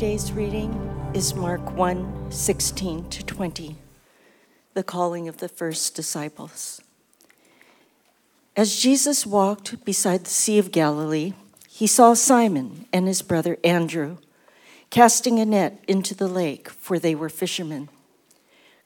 Today's 0.00 0.32
reading 0.32 0.72
is 1.12 1.34
Mark 1.34 1.76
1 1.76 2.30
16 2.30 3.10
to 3.10 3.22
20, 3.22 3.76
the 4.72 4.82
calling 4.82 5.28
of 5.28 5.40
the 5.40 5.48
first 5.48 5.94
disciples. 5.94 6.80
As 8.56 8.80
Jesus 8.80 9.26
walked 9.26 9.84
beside 9.84 10.24
the 10.24 10.30
Sea 10.30 10.58
of 10.58 10.72
Galilee, 10.72 11.34
he 11.68 11.86
saw 11.86 12.14
Simon 12.14 12.86
and 12.94 13.06
his 13.06 13.20
brother 13.20 13.58
Andrew 13.62 14.16
casting 14.88 15.38
a 15.38 15.44
net 15.44 15.84
into 15.86 16.14
the 16.14 16.28
lake, 16.28 16.70
for 16.70 16.98
they 16.98 17.14
were 17.14 17.28
fishermen. 17.28 17.90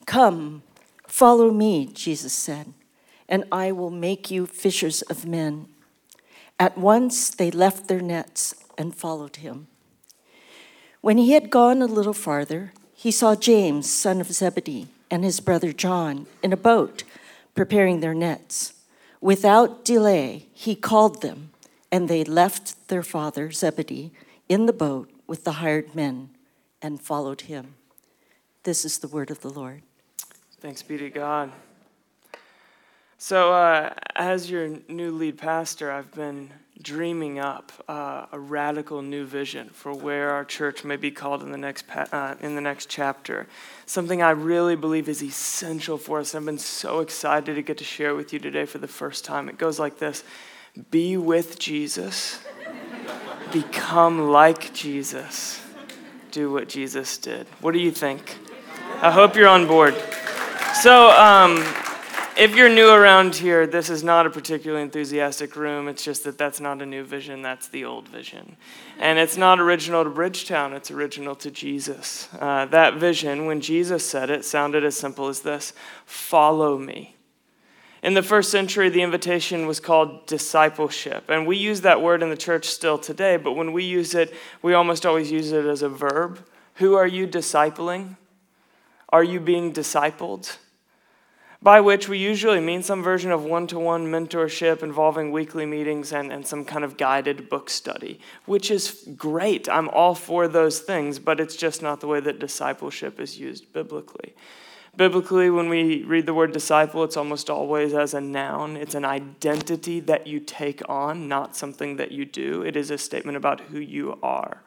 Come, 0.07 0.65
follow 1.07 1.53
me, 1.53 1.87
Jesus 1.87 2.33
said, 2.33 2.73
and 3.29 3.45
I 3.53 3.71
will 3.71 3.91
make 3.91 4.33
you 4.33 4.47
fishers 4.47 5.03
of 5.03 5.25
men. 5.25 5.69
At 6.59 6.77
once 6.77 7.31
they 7.31 7.53
left 7.53 7.87
their 7.87 8.01
nets 8.01 8.57
and 8.77 8.93
followed 8.93 9.37
him. 9.37 9.69
When 11.05 11.19
he 11.19 11.33
had 11.33 11.51
gone 11.51 11.83
a 11.83 11.87
little 11.87 12.15
farther, 12.15 12.73
he 12.95 13.11
saw 13.11 13.37
James, 13.37 13.91
son 13.91 14.23
of 14.23 14.33
Zebedee, 14.33 14.89
and 15.11 15.23
his 15.23 15.39
brother 15.39 15.71
John 15.71 16.27
in 16.43 16.51
a 16.51 16.57
boat 16.57 17.05
preparing 17.55 18.01
their 18.01 18.15
nets. 18.15 18.73
Without 19.21 19.85
delay, 19.85 20.47
he 20.55 20.75
called 20.75 21.21
them, 21.21 21.51
and 21.93 22.09
they 22.09 22.25
left 22.25 22.89
their 22.89 23.03
father 23.03 23.53
Zebedee 23.53 24.13
in 24.49 24.65
the 24.65 24.73
boat 24.73 25.11
with 25.27 25.45
the 25.45 25.61
hired 25.61 25.95
men 25.95 26.31
and 26.81 27.03
followed 27.03 27.43
him. 27.43 27.75
This 28.63 28.87
is 28.87 28.97
the 28.97 29.09
word 29.09 29.31
of 29.31 29.43
the 29.43 29.51
Lord. 29.51 29.83
Thanks 30.63 30.83
be 30.83 30.97
to 30.97 31.11
God. 31.11 31.53
So, 33.19 33.53
uh, 33.53 33.93
as 34.17 34.51
your 34.51 34.79
new 34.89 35.11
lead 35.11 35.37
pastor, 35.37 35.91
I've 35.91 36.13
been 36.13 36.51
dreaming 36.83 37.39
up 37.39 37.73
uh, 37.89 38.27
a 38.33 38.39
radical 38.39 39.01
new 39.01 39.25
vision 39.25 39.69
for 39.71 39.93
where 39.93 40.31
our 40.31 40.45
church 40.45 40.85
may 40.85 40.97
be 40.97 41.11
called 41.11 41.43
in 41.43 41.53
the 41.53 41.59
next 41.59 41.87
pa- 41.87 42.09
uh, 42.11 42.35
in 42.41 42.55
the 42.55 42.61
next 42.61 42.89
chapter. 42.89 43.47
Something 43.87 44.23
I 44.23 44.31
really 44.31 44.77
believe 44.77 45.09
is 45.09 45.23
essential 45.23 45.99
for 45.99 46.19
us. 46.19 46.35
I've 46.35 46.45
been 46.45 46.59
so 46.59 47.01
excited 47.01 47.55
to 47.55 47.63
get 47.63 47.79
to 47.79 47.85
share 47.85 48.15
with 48.15 48.33
you 48.33 48.39
today 48.39 48.65
for 48.65 48.79
the 48.79 48.89
first 48.89 49.25
time. 49.25 49.49
It 49.49 49.57
goes 49.57 49.79
like 49.79 49.99
this: 49.99 50.25
Be 50.91 51.17
with 51.17 51.59
Jesus, 51.59 52.41
become 53.53 54.31
like 54.31 54.75
Jesus, 54.75 55.63
do 56.33 56.51
what 56.53 56.69
Jesus 56.69 57.19
did. 57.19 57.47
What 57.61 57.73
do 57.73 57.79
you 57.79 57.93
think? 57.93 58.39
I 59.01 59.11
hope 59.11 59.37
you're 59.37 59.49
on 59.49 59.67
board. 59.67 59.95
So. 60.83 61.11
Um, 61.11 61.65
if 62.37 62.57
you're 62.57 62.69
new 62.69 62.89
around 62.89 63.37
here, 63.37 63.67
this 63.67 63.91
is 63.91 64.03
not 64.03 64.27
a 64.27 64.31
particularly 64.31 64.83
enthusiastic 64.83 65.57
room. 65.57 65.89
It's 65.89 66.05
just 66.05 66.25
that 66.25 66.39
that's 66.39 66.61
not 66.61 66.83
a 66.83 66.87
new 66.87 67.05
vision, 67.05 67.43
that's 67.43 67.69
the 67.69 67.85
old 67.85 68.09
vision. 68.09 68.57
And 68.99 69.19
it's 69.19 69.37
not 69.37 69.61
original 69.61 70.05
to 70.05 70.11
Bridgetown, 70.11 70.73
it's 70.73 70.91
original 70.91 71.35
to 71.37 71.51
Jesus. 71.51 72.29
Uh, 72.39 72.67
that 72.67 72.95
vision, 72.95 73.47
when 73.47 73.61
Jesus 73.61 74.09
said 74.09 74.31
it, 74.31 74.45
sounded 74.45 74.85
as 74.85 74.97
simple 74.97 75.29
as 75.29 75.41
this 75.41 75.73
Follow 76.07 76.79
me. 76.79 77.17
In 78.03 78.15
the 78.15 78.23
first 78.23 78.51
century, 78.51 78.91
the 78.91 79.03
invitation 79.03 79.67
was 79.67 79.81
called 79.81 80.27
discipleship. 80.27 81.31
And 81.31 81.47
we 81.47 81.57
use 81.57 81.81
that 81.83 82.03
word 82.03 82.23
in 82.23 82.29
the 82.29 82.37
church 82.37 82.67
still 82.67 82.99
today, 82.99 83.39
but 83.39 83.53
when 83.53 83.73
we 83.73 83.85
use 83.85 84.15
it, 84.15 84.35
we 84.61 84.75
almost 84.75 85.07
always 85.07 85.31
use 85.31 85.53
it 85.53 85.65
as 85.65 85.83
a 85.83 85.89
verb. 85.89 86.45
Who 86.75 86.95
are 86.95 87.07
you 87.07 87.27
discipling? 87.27 88.17
Are 89.09 89.25
you 89.25 89.41
being 89.41 89.73
discipled? 89.73 90.57
By 91.65 91.81
which 91.81 92.11
we 92.11 92.19
usually 92.19 92.61
mean 92.61 92.83
some 92.83 93.03
version 93.03 93.33
of 93.33 93.43
one 93.43 93.67
to 93.67 93.79
one 93.79 94.07
mentorship 94.07 94.83
involving 94.83 95.33
weekly 95.33 95.65
meetings 95.65 96.13
and, 96.13 96.31
and 96.31 96.47
some 96.47 96.63
kind 96.63 96.85
of 96.85 96.99
guided 96.99 97.49
book 97.49 97.71
study, 97.71 98.21
which 98.45 98.71
is 98.71 99.09
great. 99.17 99.67
I'm 99.67 99.89
all 99.89 100.15
for 100.15 100.47
those 100.47 100.81
things, 100.81 101.19
but 101.19 101.41
it's 101.41 101.57
just 101.57 101.81
not 101.81 102.01
the 102.01 102.07
way 102.07 102.21
that 102.21 102.39
discipleship 102.39 103.19
is 103.19 103.39
used 103.41 103.73
biblically. 103.73 104.35
Biblically, 104.95 105.49
when 105.49 105.71
we 105.71 106.03
read 106.03 106.27
the 106.27 106.35
word 106.35 106.53
disciple, 106.53 107.03
it's 107.03 107.17
almost 107.17 107.49
always 107.49 107.95
as 107.95 108.13
a 108.13 108.21
noun. 108.21 108.77
It's 108.77 108.95
an 108.95 109.07
identity 109.07 110.01
that 110.01 110.27
you 110.27 110.41
take 110.41 110.83
on, 110.87 111.29
not 111.29 111.57
something 111.57 111.97
that 111.97 112.13
you 112.13 112.27
do. 112.27 112.61
It 112.61 112.77
is 112.77 112.91
a 112.91 112.99
statement 112.99 113.39
about 113.39 113.61
who 113.61 113.81
you 113.81 114.19
are. 114.23 114.64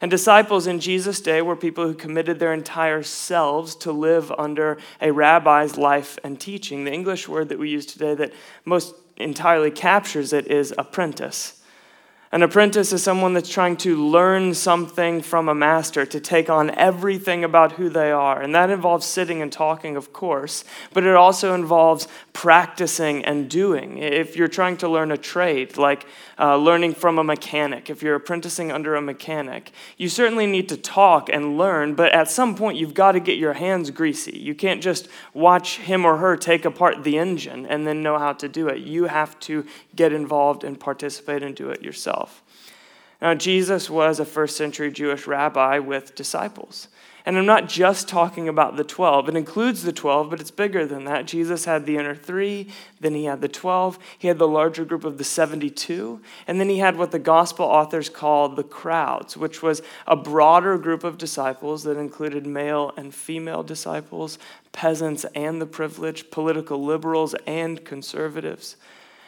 And 0.00 0.10
disciples 0.10 0.66
in 0.66 0.78
Jesus' 0.78 1.20
day 1.20 1.42
were 1.42 1.56
people 1.56 1.84
who 1.84 1.94
committed 1.94 2.38
their 2.38 2.52
entire 2.52 3.02
selves 3.02 3.74
to 3.76 3.90
live 3.90 4.32
under 4.38 4.78
a 5.00 5.10
rabbi's 5.10 5.76
life 5.76 6.18
and 6.22 6.38
teaching. 6.38 6.84
The 6.84 6.92
English 6.92 7.28
word 7.28 7.48
that 7.48 7.58
we 7.58 7.70
use 7.70 7.86
today 7.86 8.14
that 8.14 8.32
most 8.64 8.94
entirely 9.16 9.72
captures 9.72 10.32
it 10.32 10.46
is 10.46 10.72
apprentice. 10.78 11.58
An 12.30 12.42
apprentice 12.42 12.92
is 12.92 13.02
someone 13.02 13.32
that's 13.32 13.48
trying 13.48 13.78
to 13.78 13.96
learn 13.96 14.52
something 14.52 15.22
from 15.22 15.48
a 15.48 15.54
master, 15.54 16.04
to 16.04 16.20
take 16.20 16.50
on 16.50 16.70
everything 16.72 17.42
about 17.42 17.72
who 17.72 17.88
they 17.88 18.12
are. 18.12 18.42
And 18.42 18.54
that 18.54 18.68
involves 18.68 19.06
sitting 19.06 19.40
and 19.40 19.50
talking, 19.50 19.96
of 19.96 20.12
course, 20.12 20.62
but 20.92 21.04
it 21.04 21.14
also 21.16 21.54
involves 21.54 22.06
practicing 22.38 23.24
and 23.24 23.50
doing. 23.50 23.98
If 23.98 24.36
you're 24.36 24.46
trying 24.46 24.76
to 24.76 24.88
learn 24.88 25.10
a 25.10 25.16
trade, 25.16 25.76
like 25.76 26.06
uh, 26.38 26.56
learning 26.56 26.94
from 26.94 27.18
a 27.18 27.24
mechanic, 27.24 27.90
if 27.90 28.00
you're 28.00 28.14
apprenticing 28.14 28.70
under 28.70 28.94
a 28.94 29.02
mechanic, 29.02 29.72
you 29.96 30.08
certainly 30.08 30.46
need 30.46 30.68
to 30.68 30.76
talk 30.76 31.28
and 31.28 31.58
learn, 31.58 31.96
but 31.96 32.12
at 32.12 32.30
some 32.30 32.54
point 32.54 32.78
you've 32.78 32.94
got 32.94 33.12
to 33.12 33.18
get 33.18 33.38
your 33.38 33.54
hands 33.54 33.90
greasy. 33.90 34.38
You 34.38 34.54
can't 34.54 34.80
just 34.80 35.08
watch 35.34 35.78
him 35.78 36.04
or 36.04 36.18
her 36.18 36.36
take 36.36 36.64
apart 36.64 37.02
the 37.02 37.18
engine 37.18 37.66
and 37.66 37.84
then 37.84 38.04
know 38.04 38.20
how 38.20 38.34
to 38.34 38.48
do 38.48 38.68
it. 38.68 38.78
You 38.78 39.06
have 39.06 39.36
to 39.40 39.66
get 39.96 40.12
involved 40.12 40.62
and 40.62 40.78
participate 40.78 41.42
and 41.42 41.56
do 41.56 41.70
it 41.70 41.82
yourself. 41.82 42.44
Now, 43.20 43.34
Jesus 43.34 43.90
was 43.90 44.20
a 44.20 44.24
first 44.24 44.56
century 44.56 44.92
Jewish 44.92 45.26
rabbi 45.26 45.80
with 45.80 46.14
disciples. 46.14 46.86
And 47.28 47.36
I'm 47.36 47.44
not 47.44 47.68
just 47.68 48.08
talking 48.08 48.48
about 48.48 48.78
the 48.78 48.84
12. 48.84 49.28
It 49.28 49.36
includes 49.36 49.82
the 49.82 49.92
12, 49.92 50.30
but 50.30 50.40
it's 50.40 50.50
bigger 50.50 50.86
than 50.86 51.04
that. 51.04 51.26
Jesus 51.26 51.66
had 51.66 51.84
the 51.84 51.98
inner 51.98 52.14
three, 52.14 52.68
then 53.00 53.12
he 53.12 53.26
had 53.26 53.42
the 53.42 53.48
12, 53.48 53.98
he 54.16 54.28
had 54.28 54.38
the 54.38 54.48
larger 54.48 54.82
group 54.86 55.04
of 55.04 55.18
the 55.18 55.24
72, 55.24 56.22
and 56.46 56.58
then 56.58 56.70
he 56.70 56.78
had 56.78 56.96
what 56.96 57.10
the 57.10 57.18
gospel 57.18 57.66
authors 57.66 58.08
called 58.08 58.56
the 58.56 58.64
crowds, 58.64 59.36
which 59.36 59.62
was 59.62 59.82
a 60.06 60.16
broader 60.16 60.78
group 60.78 61.04
of 61.04 61.18
disciples 61.18 61.82
that 61.82 61.98
included 61.98 62.46
male 62.46 62.94
and 62.96 63.14
female 63.14 63.62
disciples, 63.62 64.38
peasants 64.72 65.26
and 65.34 65.60
the 65.60 65.66
privileged, 65.66 66.30
political 66.30 66.82
liberals 66.82 67.34
and 67.46 67.84
conservatives. 67.84 68.76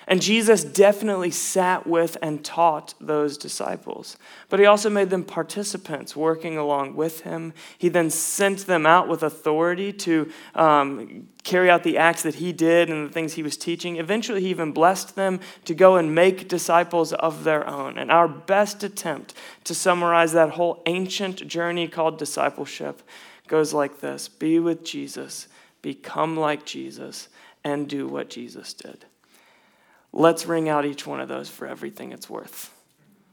And 0.06 0.22
Jesus 0.22 0.64
definitely 0.64 1.30
sat 1.30 1.86
with 1.86 2.16
and 2.22 2.44
taught 2.44 2.94
those 3.00 3.36
disciples. 3.36 4.16
But 4.48 4.58
he 4.58 4.66
also 4.66 4.90
made 4.90 5.10
them 5.10 5.24
participants 5.24 6.16
working 6.16 6.56
along 6.56 6.96
with 6.96 7.20
him. 7.20 7.52
He 7.78 7.88
then 7.88 8.10
sent 8.10 8.66
them 8.66 8.86
out 8.86 9.08
with 9.08 9.22
authority 9.22 9.92
to 9.92 10.32
um, 10.54 11.28
carry 11.44 11.70
out 11.70 11.84
the 11.84 11.98
acts 11.98 12.22
that 12.22 12.36
he 12.36 12.52
did 12.52 12.90
and 12.90 13.08
the 13.08 13.12
things 13.12 13.34
he 13.34 13.42
was 13.42 13.56
teaching. 13.56 13.96
Eventually, 13.96 14.40
he 14.40 14.48
even 14.48 14.72
blessed 14.72 15.16
them 15.16 15.38
to 15.66 15.74
go 15.74 15.96
and 15.96 16.14
make 16.14 16.48
disciples 16.48 17.12
of 17.12 17.44
their 17.44 17.66
own. 17.68 17.98
And 17.98 18.10
our 18.10 18.26
best 18.26 18.82
attempt 18.82 19.34
to 19.64 19.74
summarize 19.74 20.32
that 20.32 20.50
whole 20.50 20.82
ancient 20.86 21.46
journey 21.46 21.86
called 21.88 22.18
discipleship 22.18 23.02
goes 23.46 23.74
like 23.74 24.00
this 24.00 24.28
Be 24.28 24.58
with 24.58 24.82
Jesus, 24.82 25.46
become 25.82 26.36
like 26.36 26.64
Jesus, 26.64 27.28
and 27.62 27.88
do 27.88 28.08
what 28.08 28.30
Jesus 28.30 28.72
did. 28.72 29.04
Let's 30.12 30.46
wring 30.46 30.68
out 30.68 30.84
each 30.84 31.06
one 31.06 31.20
of 31.20 31.28
those 31.28 31.48
for 31.48 31.66
everything 31.66 32.12
it's 32.12 32.28
worth. 32.28 32.74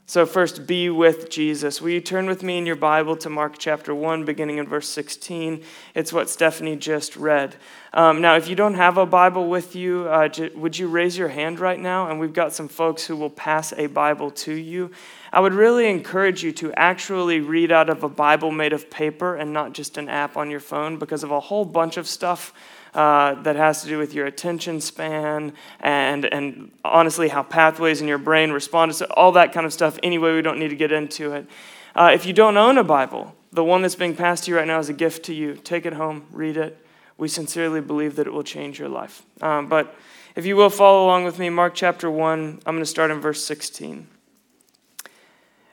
So, 0.09 0.25
first, 0.25 0.65
be 0.65 0.89
with 0.89 1.29
Jesus. 1.29 1.81
Will 1.81 1.89
you 1.89 1.99
turn 1.99 2.27
with 2.27 2.41
me 2.41 2.57
in 2.57 2.65
your 2.65 2.77
Bible 2.77 3.17
to 3.17 3.29
Mark 3.29 3.57
chapter 3.57 3.93
1, 3.93 4.23
beginning 4.23 4.57
in 4.57 4.65
verse 4.65 4.87
16? 4.87 5.61
It's 5.95 6.13
what 6.13 6.29
Stephanie 6.29 6.77
just 6.77 7.17
read. 7.17 7.57
Um, 7.91 8.21
now, 8.21 8.37
if 8.37 8.47
you 8.47 8.55
don't 8.55 8.75
have 8.75 8.97
a 8.97 9.05
Bible 9.05 9.49
with 9.49 9.75
you, 9.75 10.07
uh, 10.07 10.29
j- 10.29 10.51
would 10.55 10.77
you 10.77 10.87
raise 10.87 11.17
your 11.17 11.27
hand 11.27 11.59
right 11.59 11.77
now? 11.77 12.09
And 12.09 12.21
we've 12.21 12.31
got 12.31 12.53
some 12.53 12.69
folks 12.69 13.05
who 13.05 13.17
will 13.17 13.29
pass 13.29 13.73
a 13.73 13.87
Bible 13.87 14.31
to 14.31 14.53
you. 14.53 14.91
I 15.33 15.41
would 15.41 15.53
really 15.53 15.89
encourage 15.89 16.41
you 16.41 16.53
to 16.53 16.71
actually 16.75 17.41
read 17.41 17.73
out 17.73 17.89
of 17.89 18.01
a 18.01 18.09
Bible 18.09 18.51
made 18.51 18.71
of 18.71 18.89
paper 18.89 19.35
and 19.35 19.51
not 19.51 19.73
just 19.73 19.97
an 19.97 20.07
app 20.07 20.37
on 20.37 20.49
your 20.49 20.61
phone 20.61 20.99
because 20.99 21.25
of 21.25 21.31
a 21.31 21.41
whole 21.41 21.65
bunch 21.65 21.97
of 21.97 22.07
stuff 22.07 22.53
uh, 22.93 23.35
that 23.43 23.55
has 23.55 23.81
to 23.81 23.87
do 23.87 23.97
with 23.97 24.13
your 24.13 24.25
attention 24.25 24.81
span 24.81 25.53
and, 25.79 26.25
and 26.25 26.71
honestly 26.83 27.27
how 27.27 27.43
pathways 27.43 28.01
in 28.01 28.07
your 28.07 28.17
brain 28.17 28.51
respond 28.51 28.93
to 28.93 29.11
all 29.13 29.31
that 29.33 29.53
kind 29.53 29.65
of 29.65 29.73
stuff. 29.73 29.99
Anyway, 30.03 30.33
we 30.33 30.41
don't 30.41 30.59
need 30.59 30.69
to 30.69 30.75
get 30.75 30.91
into 30.91 31.33
it. 31.33 31.47
Uh, 31.95 32.11
if 32.13 32.25
you 32.25 32.33
don't 32.33 32.57
own 32.57 32.77
a 32.77 32.83
Bible, 32.83 33.35
the 33.51 33.63
one 33.63 33.81
that's 33.81 33.95
being 33.95 34.15
passed 34.15 34.43
to 34.45 34.51
you 34.51 34.57
right 34.57 34.67
now 34.67 34.79
is 34.79 34.89
a 34.89 34.93
gift 34.93 35.25
to 35.25 35.33
you. 35.33 35.55
Take 35.55 35.85
it 35.85 35.93
home, 35.93 36.27
read 36.31 36.57
it. 36.57 36.83
We 37.17 37.27
sincerely 37.27 37.81
believe 37.81 38.15
that 38.17 38.27
it 38.27 38.33
will 38.33 38.43
change 38.43 38.77
your 38.77 38.89
life. 38.89 39.23
Um, 39.41 39.67
but 39.67 39.95
if 40.35 40.45
you 40.45 40.55
will 40.55 40.69
follow 40.69 41.05
along 41.05 41.23
with 41.23 41.39
me, 41.39 41.49
Mark 41.49 41.73
chapter 41.73 42.11
1, 42.11 42.59
I'm 42.65 42.75
going 42.75 42.79
to 42.79 42.85
start 42.85 43.09
in 43.09 43.19
verse 43.19 43.43
16. 43.43 44.07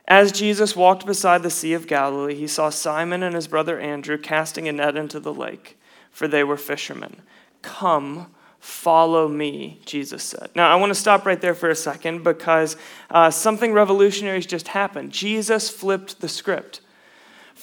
As 0.07 0.33
Jesus 0.33 0.77
walked 0.77 1.07
beside 1.07 1.43
the 1.43 1.51
Sea 1.51 1.75
of 1.75 1.87
Galilee, 1.87 2.35
he 2.35 2.47
saw 2.47 2.71
Simon 2.71 3.23
and 3.23 3.35
his 3.35 3.49
brother 3.49 3.79
Andrew 3.79 4.19
casting 4.19 4.69
a 4.69 4.73
net 4.73 4.97
into 4.97 5.21
the 5.21 5.33
lake 5.33 5.79
for 6.15 6.29
they 6.29 6.45
were 6.45 6.57
fishermen. 6.57 7.21
Come, 7.61 8.33
follow 8.61 9.29
me, 9.29 9.81
Jesus 9.85 10.23
said. 10.23 10.49
Now, 10.55 10.71
I 10.71 10.77
want 10.77 10.91
to 10.91 10.95
stop 10.95 11.27
right 11.27 11.41
there 11.41 11.55
for 11.55 11.69
a 11.69 11.75
second 11.75 12.23
because 12.23 12.77
uh, 13.11 13.31
something 13.31 13.73
revolutionary 13.73 14.39
has 14.39 14.47
just 14.47 14.69
happened. 14.69 15.11
Jesus 15.11 15.69
flipped 15.69 16.21
the 16.21 16.29
script. 16.29 16.81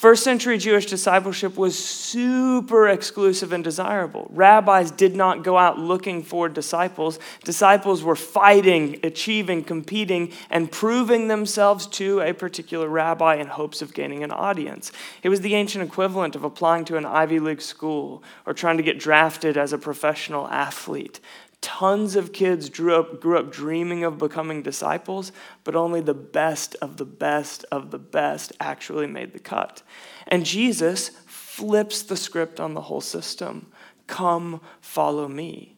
First 0.02 0.24
century 0.24 0.58
Jewish 0.58 0.88
discipleship 0.88 1.56
was 1.56 1.78
super 1.78 2.90
exclusive 2.90 3.54
and 3.54 3.64
desirable. 3.64 4.26
Rabbis 4.32 4.90
did 4.90 5.16
not 5.16 5.44
go 5.44 5.60
out 5.60 5.78
looking 5.78 6.24
for 6.24 6.50
disciples. 6.50 7.20
Disciples 7.44 8.04
were 8.04 8.16
fighting, 8.16 9.00
achieving, 9.04 9.64
competing, 9.64 10.34
and 10.50 10.72
proving 10.72 11.28
themselves 11.28 11.86
to 11.86 12.20
a 12.22 12.34
particular 12.34 12.90
rabbi 12.90 13.36
in 13.36 13.46
hopes 13.46 13.84
of 13.84 13.94
gaining 13.94 14.24
an 14.24 14.32
audience. 14.32 14.92
It 15.22 15.30
was 15.30 15.42
the 15.42 15.54
ancient 15.54 15.84
equivalent 15.84 16.36
of 16.36 16.44
applying 16.44 16.86
to 16.86 16.98
an 16.98 17.06
Ivy 17.06 17.38
League 17.38 17.62
school 17.62 18.24
or 18.48 18.56
trying 18.56 18.78
to 18.78 18.84
get 18.84 18.98
drafted 18.98 19.56
as 19.56 19.72
a 19.72 19.78
professional 19.78 20.48
athlete. 20.48 21.20
Tons 21.62 22.16
of 22.16 22.34
kids 22.34 22.70
grew 22.70 22.96
up, 22.96 23.22
grew 23.22 23.38
up 23.38 23.52
dreaming 23.52 24.04
of 24.04 24.18
becoming 24.18 24.64
disciples, 24.64 25.32
but 25.64 25.76
only 25.76 26.02
the 26.02 26.14
best 26.14 26.76
of 26.82 26.98
the 26.98 27.06
best 27.06 27.66
of 27.72 27.92
the 27.92 28.00
best 28.00 28.52
actually 28.60 29.08
made 29.08 29.34
the 29.34 29.40
cut. 29.40 29.84
And 30.28 30.46
Jesus 30.46 31.10
flips 31.28 32.02
the 32.02 32.18
script 32.18 32.60
on 32.60 32.74
the 32.74 32.82
whole 32.82 33.02
system 33.02 33.72
Come, 34.08 34.60
follow 34.82 35.28
me. 35.28 35.76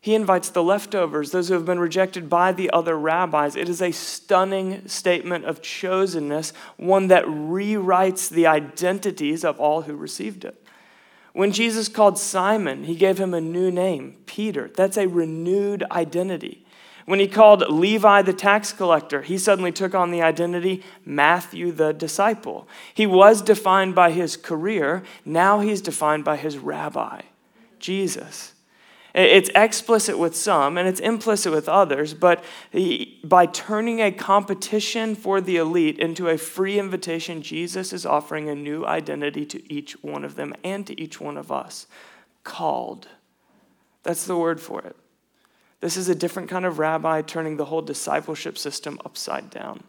He 0.00 0.14
invites 0.14 0.50
the 0.50 0.62
leftovers, 0.62 1.32
those 1.32 1.48
who 1.48 1.54
have 1.54 1.64
been 1.64 1.80
rejected 1.80 2.30
by 2.30 2.52
the 2.52 2.70
other 2.70 2.96
rabbis. 2.96 3.56
It 3.56 3.68
is 3.68 3.82
a 3.82 3.90
stunning 3.90 4.86
statement 4.86 5.44
of 5.44 5.60
chosenness, 5.60 6.52
one 6.76 7.08
that 7.08 7.24
rewrites 7.24 8.28
the 8.28 8.46
identities 8.46 9.44
of 9.44 9.58
all 9.58 9.82
who 9.82 9.96
received 9.96 10.44
it. 10.44 10.64
When 11.38 11.52
Jesus 11.52 11.86
called 11.86 12.18
Simon, 12.18 12.82
he 12.82 12.96
gave 12.96 13.20
him 13.20 13.32
a 13.32 13.40
new 13.40 13.70
name, 13.70 14.16
Peter. 14.26 14.72
That's 14.74 14.96
a 14.96 15.06
renewed 15.06 15.84
identity. 15.88 16.66
When 17.06 17.20
he 17.20 17.28
called 17.28 17.62
Levi 17.70 18.22
the 18.22 18.32
tax 18.32 18.72
collector, 18.72 19.22
he 19.22 19.38
suddenly 19.38 19.70
took 19.70 19.94
on 19.94 20.10
the 20.10 20.20
identity 20.20 20.82
Matthew 21.04 21.70
the 21.70 21.92
disciple. 21.92 22.66
He 22.92 23.06
was 23.06 23.40
defined 23.40 23.94
by 23.94 24.10
his 24.10 24.36
career, 24.36 25.04
now 25.24 25.60
he's 25.60 25.80
defined 25.80 26.24
by 26.24 26.38
his 26.38 26.58
rabbi, 26.58 27.20
Jesus. 27.78 28.54
It's 29.20 29.50
explicit 29.52 30.16
with 30.16 30.36
some 30.36 30.78
and 30.78 30.86
it's 30.86 31.00
implicit 31.00 31.52
with 31.52 31.68
others, 31.68 32.14
but 32.14 32.44
by 33.24 33.46
turning 33.46 34.00
a 34.00 34.12
competition 34.12 35.16
for 35.16 35.40
the 35.40 35.56
elite 35.56 35.98
into 35.98 36.28
a 36.28 36.38
free 36.38 36.78
invitation, 36.78 37.42
Jesus 37.42 37.92
is 37.92 38.06
offering 38.06 38.48
a 38.48 38.54
new 38.54 38.86
identity 38.86 39.44
to 39.46 39.72
each 39.72 39.94
one 40.04 40.24
of 40.24 40.36
them 40.36 40.54
and 40.62 40.86
to 40.86 41.00
each 41.00 41.20
one 41.20 41.36
of 41.36 41.50
us 41.50 41.88
called. 42.44 43.08
That's 44.04 44.24
the 44.24 44.36
word 44.36 44.60
for 44.60 44.82
it. 44.82 44.94
This 45.80 45.96
is 45.96 46.08
a 46.08 46.14
different 46.14 46.48
kind 46.48 46.64
of 46.64 46.78
rabbi 46.78 47.20
turning 47.22 47.56
the 47.56 47.64
whole 47.64 47.82
discipleship 47.82 48.56
system 48.56 49.00
upside 49.04 49.50
down. 49.50 49.82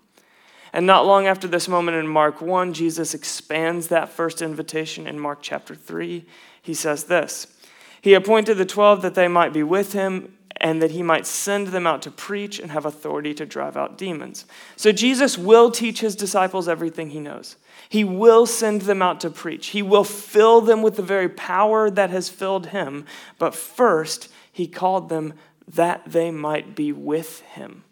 And 0.73 0.87
not 0.87 1.05
long 1.05 1.27
after 1.27 1.47
this 1.47 1.67
moment 1.67 1.97
in 1.97 2.07
Mark 2.07 2.41
1, 2.41 2.73
Jesus 2.73 3.13
expands 3.13 3.89
that 3.89 4.09
first 4.09 4.41
invitation 4.41 5.05
in 5.05 5.19
Mark 5.19 5.39
chapter 5.43 5.75
3. 5.75 6.25
He 6.63 6.73
says 6.73 7.03
this. 7.03 7.58
He 8.01 8.13
appointed 8.13 8.55
the 8.55 8.65
twelve 8.65 9.01
that 9.01 9.15
they 9.15 9.27
might 9.27 9.53
be 9.53 9.63
with 9.63 9.93
him 9.93 10.35
and 10.61 10.81
that 10.81 10.91
he 10.91 11.01
might 11.01 11.25
send 11.25 11.67
them 11.67 11.87
out 11.87 12.01
to 12.01 12.11
preach 12.11 12.59
and 12.59 12.71
have 12.71 12.85
authority 12.85 13.33
to 13.33 13.45
drive 13.45 13.77
out 13.77 13.97
demons. 13.97 14.45
So 14.75 14.91
Jesus 14.91 15.37
will 15.37 15.71
teach 15.71 16.01
his 16.01 16.15
disciples 16.15 16.67
everything 16.67 17.11
he 17.11 17.19
knows. 17.19 17.55
He 17.87 18.03
will 18.03 18.45
send 18.45 18.81
them 18.81 19.01
out 19.01 19.21
to 19.21 19.29
preach. 19.29 19.67
He 19.67 19.81
will 19.81 20.03
fill 20.03 20.61
them 20.61 20.81
with 20.81 20.97
the 20.97 21.01
very 21.01 21.29
power 21.29 21.89
that 21.89 22.09
has 22.09 22.29
filled 22.29 22.67
him. 22.67 23.05
But 23.37 23.55
first, 23.55 24.29
he 24.51 24.67
called 24.67 25.09
them 25.09 25.33
that 25.67 26.03
they 26.05 26.29
might 26.29 26.75
be 26.75 26.91
with 26.91 27.39
him. 27.41 27.83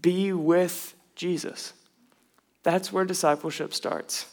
Be 0.00 0.32
with 0.32 0.94
Jesus. 1.14 1.74
That's 2.62 2.92
where 2.92 3.04
discipleship 3.04 3.74
starts. 3.74 4.26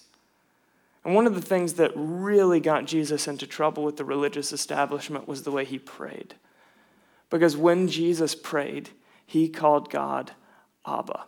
And 1.05 1.13
one 1.13 1.27
of 1.27 1.35
the 1.35 1.41
things 1.41 1.75
that 1.75 1.91
really 1.95 2.59
got 2.59 2.85
Jesus 2.85 3.27
into 3.27 3.45
trouble 3.45 3.83
with 3.83 3.97
the 3.97 4.03
religious 4.03 4.51
establishment 4.51 5.27
was 5.27 5.43
the 5.43 5.51
way 5.51 5.63
he 5.63 5.77
prayed. 5.77 6.33
Because 7.29 7.55
when 7.55 7.87
Jesus 7.87 8.33
prayed, 8.33 8.89
he 9.25 9.47
called 9.47 9.91
God 9.91 10.31
Abba. 10.85 11.25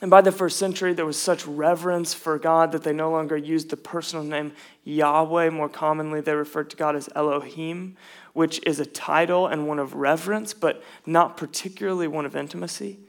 And 0.00 0.10
by 0.10 0.22
the 0.22 0.32
first 0.32 0.58
century, 0.58 0.94
there 0.94 1.04
was 1.04 1.20
such 1.20 1.46
reverence 1.46 2.14
for 2.14 2.38
God 2.38 2.72
that 2.72 2.82
they 2.82 2.94
no 2.94 3.10
longer 3.10 3.36
used 3.36 3.68
the 3.68 3.76
personal 3.76 4.24
name 4.24 4.52
Yahweh. 4.84 5.50
More 5.50 5.68
commonly, 5.68 6.22
they 6.22 6.34
referred 6.34 6.70
to 6.70 6.76
God 6.76 6.96
as 6.96 7.10
Elohim, 7.14 7.98
which 8.32 8.62
is 8.64 8.80
a 8.80 8.86
title 8.86 9.46
and 9.46 9.68
one 9.68 9.78
of 9.78 9.92
reverence, 9.92 10.54
but 10.54 10.82
not 11.04 11.36
particularly 11.36 12.08
one 12.08 12.24
of 12.24 12.34
intimacy. 12.34 13.00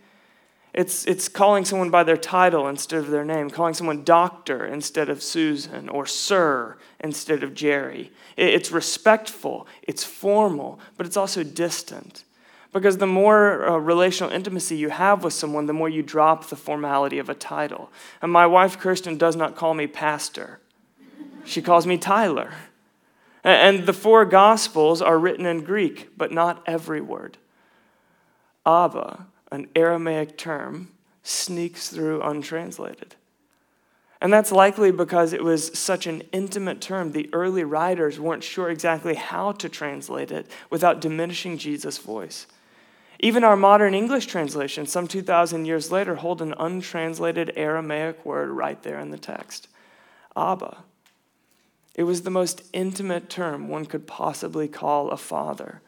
It's, 0.73 1.05
it's 1.05 1.27
calling 1.27 1.65
someone 1.65 1.89
by 1.89 2.03
their 2.03 2.17
title 2.17 2.67
instead 2.67 2.99
of 2.99 3.09
their 3.09 3.25
name, 3.25 3.49
calling 3.49 3.73
someone 3.73 4.03
doctor 4.05 4.65
instead 4.65 5.09
of 5.09 5.21
Susan, 5.21 5.89
or 5.89 6.05
sir 6.05 6.77
instead 7.01 7.43
of 7.43 7.53
Jerry. 7.53 8.11
It's 8.37 8.71
respectful, 8.71 9.67
it's 9.81 10.05
formal, 10.05 10.79
but 10.95 11.05
it's 11.05 11.17
also 11.17 11.43
distant. 11.43 12.23
Because 12.71 12.97
the 12.97 13.07
more 13.07 13.67
uh, 13.67 13.77
relational 13.77 14.31
intimacy 14.31 14.77
you 14.77 14.89
have 14.89 15.25
with 15.25 15.33
someone, 15.33 15.65
the 15.65 15.73
more 15.73 15.89
you 15.89 16.01
drop 16.01 16.47
the 16.47 16.55
formality 16.55 17.19
of 17.19 17.27
a 17.27 17.33
title. 17.35 17.91
And 18.21 18.31
my 18.31 18.47
wife, 18.47 18.79
Kirsten, 18.79 19.17
does 19.17 19.35
not 19.35 19.57
call 19.57 19.73
me 19.73 19.87
pastor, 19.87 20.59
she 21.43 21.61
calls 21.61 21.85
me 21.85 21.97
Tyler. 21.97 22.53
And 23.43 23.87
the 23.87 23.93
four 23.93 24.23
gospels 24.23 25.01
are 25.01 25.17
written 25.17 25.47
in 25.47 25.63
Greek, 25.63 26.15
but 26.15 26.31
not 26.31 26.61
every 26.67 27.01
word. 27.01 27.39
Abba 28.65 29.25
an 29.51 29.67
Aramaic 29.75 30.37
term 30.37 30.89
sneaks 31.23 31.89
through 31.89 32.21
untranslated. 32.21 33.15
And 34.21 34.31
that's 34.31 34.51
likely 34.51 34.91
because 34.91 35.33
it 35.33 35.43
was 35.43 35.77
such 35.77 36.05
an 36.05 36.21
intimate 36.31 36.79
term. 36.79 37.11
The 37.11 37.29
early 37.33 37.63
writers 37.63 38.19
weren't 38.19 38.43
sure 38.43 38.69
exactly 38.69 39.15
how 39.15 39.51
to 39.53 39.67
translate 39.67 40.31
it 40.31 40.45
without 40.69 41.01
diminishing 41.01 41.57
Jesus' 41.57 41.97
voice. 41.97 42.45
Even 43.19 43.43
our 43.43 43.55
modern 43.55 43.93
English 43.93 44.27
translation, 44.27 44.85
some 44.85 45.07
2,000 45.07 45.65
years 45.65 45.91
later, 45.91 46.15
hold 46.15 46.41
an 46.41 46.53
untranslated 46.57 47.51
Aramaic 47.55 48.23
word 48.25 48.49
right 48.49 48.81
there 48.83 48.99
in 48.99 49.11
the 49.11 49.17
text 49.17 49.67
Abba. 50.35 50.77
It 51.93 52.03
was 52.03 52.21
the 52.21 52.29
most 52.29 52.63
intimate 52.73 53.29
term 53.29 53.67
one 53.67 53.85
could 53.85 54.07
possibly 54.07 54.67
call 54.67 55.09
a 55.09 55.17
father. 55.17 55.81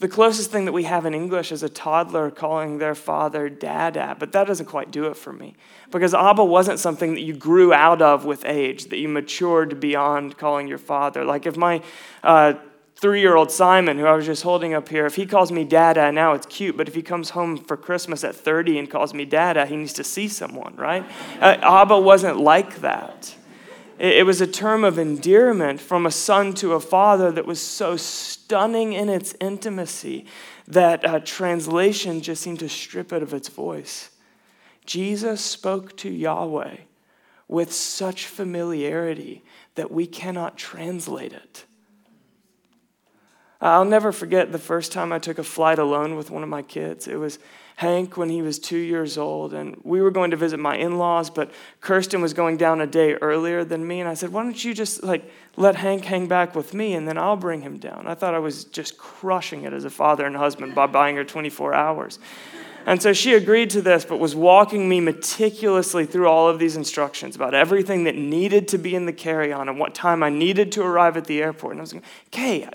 The 0.00 0.08
closest 0.08 0.52
thing 0.52 0.64
that 0.66 0.72
we 0.72 0.84
have 0.84 1.06
in 1.06 1.14
English 1.14 1.50
is 1.50 1.64
a 1.64 1.68
toddler 1.68 2.30
calling 2.30 2.78
their 2.78 2.94
father 2.94 3.48
dada, 3.48 4.16
but 4.16 4.30
that 4.30 4.46
doesn't 4.46 4.66
quite 4.66 4.92
do 4.92 5.06
it 5.06 5.16
for 5.16 5.32
me. 5.32 5.56
Because 5.90 6.14
Abba 6.14 6.44
wasn't 6.44 6.78
something 6.78 7.14
that 7.14 7.22
you 7.22 7.34
grew 7.34 7.72
out 7.72 8.00
of 8.00 8.24
with 8.24 8.44
age, 8.44 8.86
that 8.86 8.98
you 8.98 9.08
matured 9.08 9.80
beyond 9.80 10.38
calling 10.38 10.68
your 10.68 10.78
father. 10.78 11.24
Like 11.24 11.46
if 11.46 11.56
my 11.56 11.82
uh, 12.22 12.54
three 12.94 13.20
year 13.20 13.34
old 13.34 13.50
Simon, 13.50 13.98
who 13.98 14.06
I 14.06 14.14
was 14.14 14.24
just 14.24 14.44
holding 14.44 14.72
up 14.72 14.88
here, 14.88 15.04
if 15.04 15.16
he 15.16 15.26
calls 15.26 15.50
me 15.50 15.64
dada 15.64 16.12
now, 16.12 16.32
it's 16.32 16.46
cute, 16.46 16.76
but 16.76 16.86
if 16.86 16.94
he 16.94 17.02
comes 17.02 17.30
home 17.30 17.56
for 17.56 17.76
Christmas 17.76 18.22
at 18.22 18.36
30 18.36 18.78
and 18.78 18.88
calls 18.88 19.12
me 19.12 19.24
dada, 19.24 19.66
he 19.66 19.74
needs 19.74 19.94
to 19.94 20.04
see 20.04 20.28
someone, 20.28 20.76
right? 20.76 21.04
Uh, 21.40 21.56
Abba 21.60 21.98
wasn't 21.98 22.38
like 22.38 22.82
that. 22.82 23.34
It 23.98 24.24
was 24.24 24.40
a 24.40 24.46
term 24.46 24.84
of 24.84 24.96
endearment 24.96 25.80
from 25.80 26.06
a 26.06 26.12
son 26.12 26.54
to 26.54 26.74
a 26.74 26.80
father 26.80 27.32
that 27.32 27.46
was 27.46 27.60
so 27.60 27.96
stunning 27.96 28.92
in 28.92 29.08
its 29.08 29.34
intimacy 29.40 30.26
that 30.68 31.04
uh, 31.04 31.18
translation 31.20 32.20
just 32.20 32.42
seemed 32.42 32.60
to 32.60 32.68
strip 32.68 33.12
it 33.12 33.24
of 33.24 33.34
its 33.34 33.48
voice. 33.48 34.10
Jesus 34.86 35.44
spoke 35.44 35.96
to 35.96 36.10
Yahweh 36.10 36.76
with 37.48 37.72
such 37.72 38.26
familiarity 38.26 39.42
that 39.74 39.90
we 39.90 40.06
cannot 40.06 40.56
translate 40.56 41.32
it. 41.32 41.64
I'll 43.60 43.84
never 43.84 44.12
forget 44.12 44.52
the 44.52 44.58
first 44.58 44.92
time 44.92 45.12
I 45.12 45.18
took 45.18 45.38
a 45.38 45.44
flight 45.44 45.80
alone 45.80 46.14
with 46.14 46.30
one 46.30 46.44
of 46.44 46.48
my 46.48 46.62
kids. 46.62 47.08
It 47.08 47.16
was 47.16 47.40
Hank 47.78 48.16
when 48.16 48.28
he 48.28 48.42
was 48.42 48.58
two 48.58 48.76
years 48.76 49.16
old, 49.16 49.54
and 49.54 49.80
we 49.84 50.02
were 50.02 50.10
going 50.10 50.32
to 50.32 50.36
visit 50.36 50.58
my 50.58 50.76
in 50.76 50.98
laws, 50.98 51.30
but 51.30 51.52
Kirsten 51.80 52.20
was 52.20 52.34
going 52.34 52.56
down 52.56 52.80
a 52.80 52.88
day 52.88 53.14
earlier 53.14 53.62
than 53.62 53.86
me. 53.86 54.00
And 54.00 54.08
I 54.08 54.14
said, 54.14 54.32
Why 54.32 54.42
don't 54.42 54.64
you 54.64 54.74
just 54.74 55.04
like 55.04 55.30
let 55.54 55.76
Hank 55.76 56.04
hang 56.04 56.26
back 56.26 56.56
with 56.56 56.74
me 56.74 56.94
and 56.94 57.06
then 57.06 57.16
I'll 57.16 57.36
bring 57.36 57.60
him 57.60 57.78
down? 57.78 58.08
I 58.08 58.16
thought 58.16 58.34
I 58.34 58.40
was 58.40 58.64
just 58.64 58.98
crushing 58.98 59.62
it 59.62 59.72
as 59.72 59.84
a 59.84 59.90
father 59.90 60.26
and 60.26 60.34
husband 60.34 60.74
by 60.74 60.88
buying 60.88 61.14
her 61.14 61.24
24 61.24 61.72
hours. 61.72 62.18
And 62.84 63.00
so 63.00 63.12
she 63.12 63.34
agreed 63.34 63.70
to 63.70 63.80
this, 63.80 64.04
but 64.04 64.18
was 64.18 64.34
walking 64.34 64.88
me 64.88 64.98
meticulously 64.98 66.04
through 66.04 66.26
all 66.26 66.48
of 66.48 66.58
these 66.58 66.74
instructions 66.74 67.36
about 67.36 67.54
everything 67.54 68.02
that 68.04 68.16
needed 68.16 68.66
to 68.68 68.78
be 68.78 68.96
in 68.96 69.06
the 69.06 69.12
carry 69.12 69.52
on 69.52 69.68
and 69.68 69.78
what 69.78 69.94
time 69.94 70.24
I 70.24 70.30
needed 70.30 70.72
to 70.72 70.82
arrive 70.82 71.16
at 71.16 71.26
the 71.26 71.40
airport. 71.40 71.74
And 71.74 71.80
I 71.80 71.82
was 71.82 71.94
like, 71.94 72.02
Kay, 72.32 72.68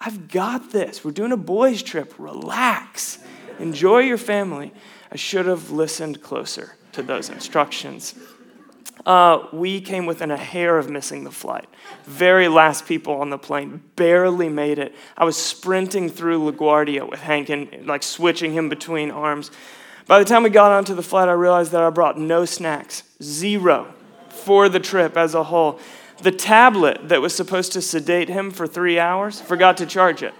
I've 0.00 0.26
got 0.26 0.72
this. 0.72 1.04
We're 1.04 1.12
doing 1.12 1.30
a 1.30 1.36
boys' 1.36 1.84
trip. 1.84 2.14
Relax. 2.18 3.20
Enjoy 3.60 3.98
your 3.98 4.18
family. 4.18 4.72
I 5.12 5.16
should 5.16 5.46
have 5.46 5.70
listened 5.70 6.22
closer 6.22 6.76
to 6.92 7.02
those 7.02 7.28
instructions. 7.28 8.14
Uh, 9.06 9.46
we 9.52 9.80
came 9.80 10.06
within 10.06 10.30
a 10.30 10.36
hair 10.36 10.78
of 10.78 10.90
missing 10.90 11.24
the 11.24 11.30
flight. 11.30 11.66
Very 12.04 12.48
last 12.48 12.86
people 12.86 13.14
on 13.14 13.30
the 13.30 13.38
plane, 13.38 13.82
barely 13.96 14.48
made 14.48 14.78
it. 14.78 14.94
I 15.16 15.24
was 15.24 15.36
sprinting 15.36 16.10
through 16.10 16.52
LaGuardia 16.52 17.08
with 17.08 17.20
Hank 17.20 17.48
and 17.48 17.86
like 17.86 18.02
switching 18.02 18.52
him 18.52 18.68
between 18.68 19.10
arms. 19.10 19.50
By 20.06 20.18
the 20.18 20.24
time 20.24 20.42
we 20.42 20.50
got 20.50 20.72
onto 20.72 20.94
the 20.94 21.02
flight, 21.02 21.28
I 21.28 21.32
realized 21.32 21.72
that 21.72 21.82
I 21.82 21.90
brought 21.90 22.18
no 22.18 22.44
snacks, 22.44 23.04
zero. 23.22 23.94
for 24.28 24.68
the 24.68 24.80
trip 24.80 25.16
as 25.16 25.34
a 25.34 25.44
whole. 25.44 25.78
The 26.22 26.32
tablet 26.32 27.08
that 27.08 27.20
was 27.20 27.34
supposed 27.34 27.72
to 27.72 27.82
sedate 27.82 28.28
him 28.28 28.50
for 28.50 28.66
three 28.66 28.98
hours 28.98 29.40
forgot 29.40 29.76
to 29.78 29.86
charge 29.86 30.22
it. 30.22 30.34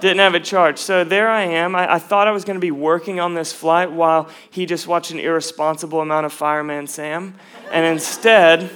Didn't 0.00 0.18
have 0.18 0.34
a 0.34 0.40
charge. 0.40 0.78
So 0.78 1.04
there 1.04 1.28
I 1.28 1.42
am. 1.42 1.74
I, 1.74 1.94
I 1.94 1.98
thought 1.98 2.28
I 2.28 2.32
was 2.32 2.44
going 2.44 2.56
to 2.56 2.60
be 2.60 2.70
working 2.70 3.20
on 3.20 3.34
this 3.34 3.52
flight 3.52 3.90
while 3.90 4.28
he 4.50 4.66
just 4.66 4.86
watched 4.86 5.10
an 5.10 5.18
irresponsible 5.18 6.00
amount 6.00 6.26
of 6.26 6.32
Fireman 6.32 6.86
Sam. 6.86 7.34
And 7.72 7.86
instead, 7.86 8.70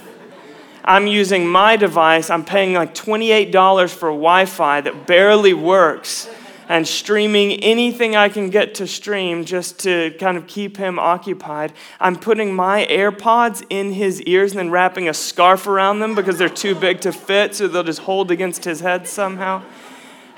I'm 0.83 1.07
using 1.07 1.47
my 1.47 1.75
device. 1.75 2.29
I'm 2.29 2.45
paying 2.45 2.73
like 2.73 2.95
$28 2.95 3.89
for 3.93 4.09
Wi 4.09 4.45
Fi 4.45 4.81
that 4.81 5.05
barely 5.05 5.53
works 5.53 6.29
and 6.69 6.87
streaming 6.87 7.53
anything 7.63 8.15
I 8.15 8.29
can 8.29 8.51
get 8.51 8.75
to 8.75 8.87
stream 8.87 9.43
just 9.43 9.79
to 9.79 10.11
kind 10.19 10.37
of 10.37 10.45
keep 10.45 10.77
him 10.77 10.99
occupied. 10.99 11.73
I'm 11.99 12.15
putting 12.15 12.53
my 12.53 12.85
AirPods 12.85 13.65
in 13.71 13.93
his 13.93 14.21
ears 14.21 14.51
and 14.51 14.59
then 14.59 14.69
wrapping 14.69 15.09
a 15.09 15.13
scarf 15.13 15.65
around 15.65 15.99
them 15.99 16.13
because 16.13 16.37
they're 16.37 16.47
too 16.47 16.75
big 16.75 17.01
to 17.01 17.11
fit, 17.11 17.55
so 17.55 17.67
they'll 17.67 17.83
just 17.83 18.01
hold 18.01 18.29
against 18.29 18.65
his 18.65 18.81
head 18.81 19.07
somehow. 19.07 19.63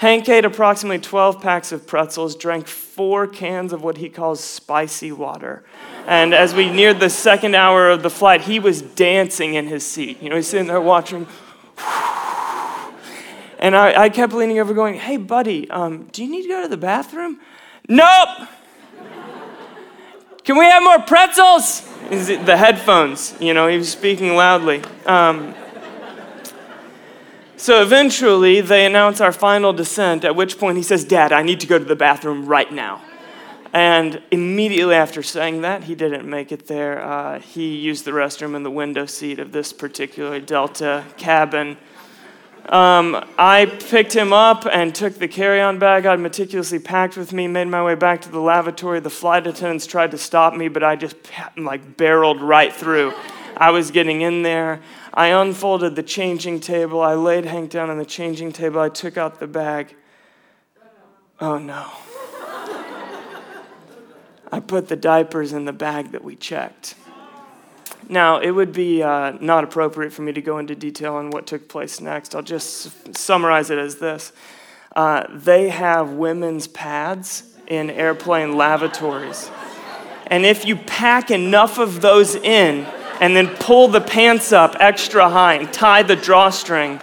Hank 0.02 0.28
ate 0.30 0.46
approximately 0.46 0.98
12 0.98 1.42
packs 1.42 1.72
of 1.72 1.86
pretzels, 1.86 2.36
drank 2.36 2.68
four 2.68 3.28
cans 3.28 3.72
of 3.72 3.84
what 3.84 3.98
he 3.98 4.10
calls 4.10 4.44
spicy 4.44 5.12
water. 5.12 5.64
And 6.08 6.34
as 6.34 6.56
we 6.56 6.72
neared 6.72 7.00
the 7.00 7.12
second 7.12 7.54
hour 7.54 7.92
of 7.92 8.02
the 8.02 8.10
flight, 8.10 8.42
he 8.42 8.58
was 8.58 8.82
dancing 8.82 9.54
in 9.54 9.68
his 9.68 9.86
seat. 9.86 10.20
You 10.20 10.32
know, 10.32 10.38
he's 10.38 10.48
sitting 10.48 10.66
there 10.66 10.82
watching. 10.82 11.28
And 13.60 13.76
I, 13.76 14.06
I 14.06 14.10
kept 14.10 14.34
leaning 14.34 14.58
over, 14.58 14.74
going, 14.74 14.96
Hey, 14.96 15.18
buddy, 15.18 15.70
um, 15.70 16.06
do 16.12 16.26
you 16.26 16.32
need 16.32 16.42
to 16.42 16.48
go 16.48 16.64
to 16.64 16.68
the 16.68 16.78
bathroom? 16.78 17.40
Nope! 17.88 18.50
Can 20.44 20.58
we 20.58 20.66
have 20.66 20.82
more 20.82 20.98
pretzels? 20.98 21.82
The 22.10 22.58
headphones, 22.58 23.36
you 23.40 23.54
know, 23.54 23.68
he 23.68 23.78
was 23.78 23.92
speaking 23.92 24.36
loudly. 24.36 24.82
Um, 25.06 25.54
so 27.62 27.84
eventually, 27.84 28.60
they 28.60 28.88
announce 28.88 29.22
our 29.22 29.32
final 29.32 29.72
descent, 29.72 30.26
at 30.26 30.36
which 30.36 30.58
point 30.58 30.78
he 30.78 30.84
says, 30.84 31.04
Dad, 31.04 31.32
I 31.32 31.44
need 31.44 31.60
to 31.60 31.68
go 31.68 31.78
to 31.78 31.86
the 31.86 31.96
bathroom 31.96 32.48
right 32.48 32.72
now. 32.72 33.02
And 33.72 34.20
immediately 34.32 34.96
after 34.96 35.22
saying 35.22 35.62
that, 35.62 35.84
he 35.84 35.94
didn't 35.94 36.28
make 36.28 36.52
it 36.52 36.66
there. 36.66 37.00
Uh, 37.00 37.40
he 37.40 37.78
used 37.78 38.04
the 38.04 38.12
restroom 38.12 38.56
in 38.56 38.64
the 38.64 38.72
window 38.72 39.06
seat 39.06 39.38
of 39.38 39.52
this 39.52 39.74
particular 39.74 40.40
Delta 40.40 41.06
cabin. 41.18 41.78
Um, 42.68 43.24
I 43.38 43.68
picked 43.68 44.14
him 44.14 44.34
up 44.34 44.66
and 44.66 44.96
took 44.96 45.20
the 45.20 45.28
carry 45.28 45.62
on 45.62 45.78
bag 45.78 46.08
I'd 46.08 46.20
meticulously 46.20 46.80
packed 46.80 47.16
with 47.16 47.32
me, 47.32 47.48
made 47.48 47.68
my 47.68 47.84
way 47.84 47.94
back 47.94 48.22
to 48.22 48.30
the 48.30 48.40
lavatory. 48.40 49.02
The 49.02 49.12
flight 49.12 49.46
attendants 49.46 49.86
tried 49.86 50.10
to 50.12 50.18
stop 50.18 50.56
me, 50.56 50.68
but 50.68 50.84
I 50.84 50.96
just 50.96 51.16
like 51.58 51.96
barreled 51.96 52.42
right 52.42 52.74
through. 52.74 53.14
I 53.56 53.70
was 53.70 53.92
getting 53.92 54.22
in 54.22 54.42
there. 54.42 54.82
I 55.14 55.28
unfolded 55.28 55.96
the 55.96 56.04
changing 56.04 56.62
table. 56.62 57.02
I 57.02 57.16
laid 57.16 57.46
Hank 57.46 57.70
down 57.70 57.90
on 57.90 57.98
the 57.98 58.06
changing 58.06 58.54
table. 58.54 58.80
I 58.80 58.90
took 58.90 59.18
out 59.18 59.40
the 59.40 59.48
bag. 59.48 59.96
Oh 61.40 61.58
no. 61.58 61.92
I 64.54 64.60
put 64.60 64.90
the 64.90 64.96
diapers 64.96 65.54
in 65.54 65.66
the 65.66 65.74
bag 65.74 66.12
that 66.12 66.24
we 66.24 66.36
checked. 66.36 66.96
Now, 68.10 68.40
it 68.40 68.52
would 68.52 68.74
be 68.74 69.02
uh, 69.02 69.38
not 69.40 69.64
appropriate 69.64 70.12
for 70.12 70.22
me 70.22 70.34
to 70.34 70.42
go 70.42 70.58
into 70.58 70.76
detail 70.76 71.16
on 71.16 71.30
what 71.30 71.48
took 71.48 71.70
place 71.70 72.02
next. 72.02 72.36
I'll 72.36 72.42
just 72.42 73.16
summarize 73.16 73.70
it 73.70 73.78
as 73.78 73.98
this 73.98 74.34
uh, 74.96 75.26
They 75.30 75.70
have 75.70 76.12
women's 76.12 76.68
pads 76.68 77.44
in 77.68 77.90
airplane 77.90 78.58
lavatories. 78.58 79.50
And 80.28 80.46
if 80.46 80.66
you 80.66 80.76
pack 80.76 81.32
enough 81.32 81.78
of 81.78 82.02
those 82.02 82.36
in 82.36 82.86
and 83.22 83.36
then 83.36 83.48
pull 83.48 83.88
the 83.88 84.02
pants 84.02 84.52
up 84.52 84.76
extra 84.80 85.30
high 85.30 85.54
and 85.54 85.72
tie 85.72 86.02
the 86.02 86.16
drawstring, 86.16 87.00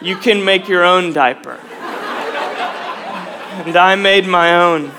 you 0.00 0.16
can 0.16 0.44
make 0.44 0.68
your 0.68 0.84
own 0.84 1.12
diaper. 1.12 1.52
and 3.64 3.76
I 3.76 3.94
made 3.94 4.26
my 4.26 4.56
own. 4.56 4.90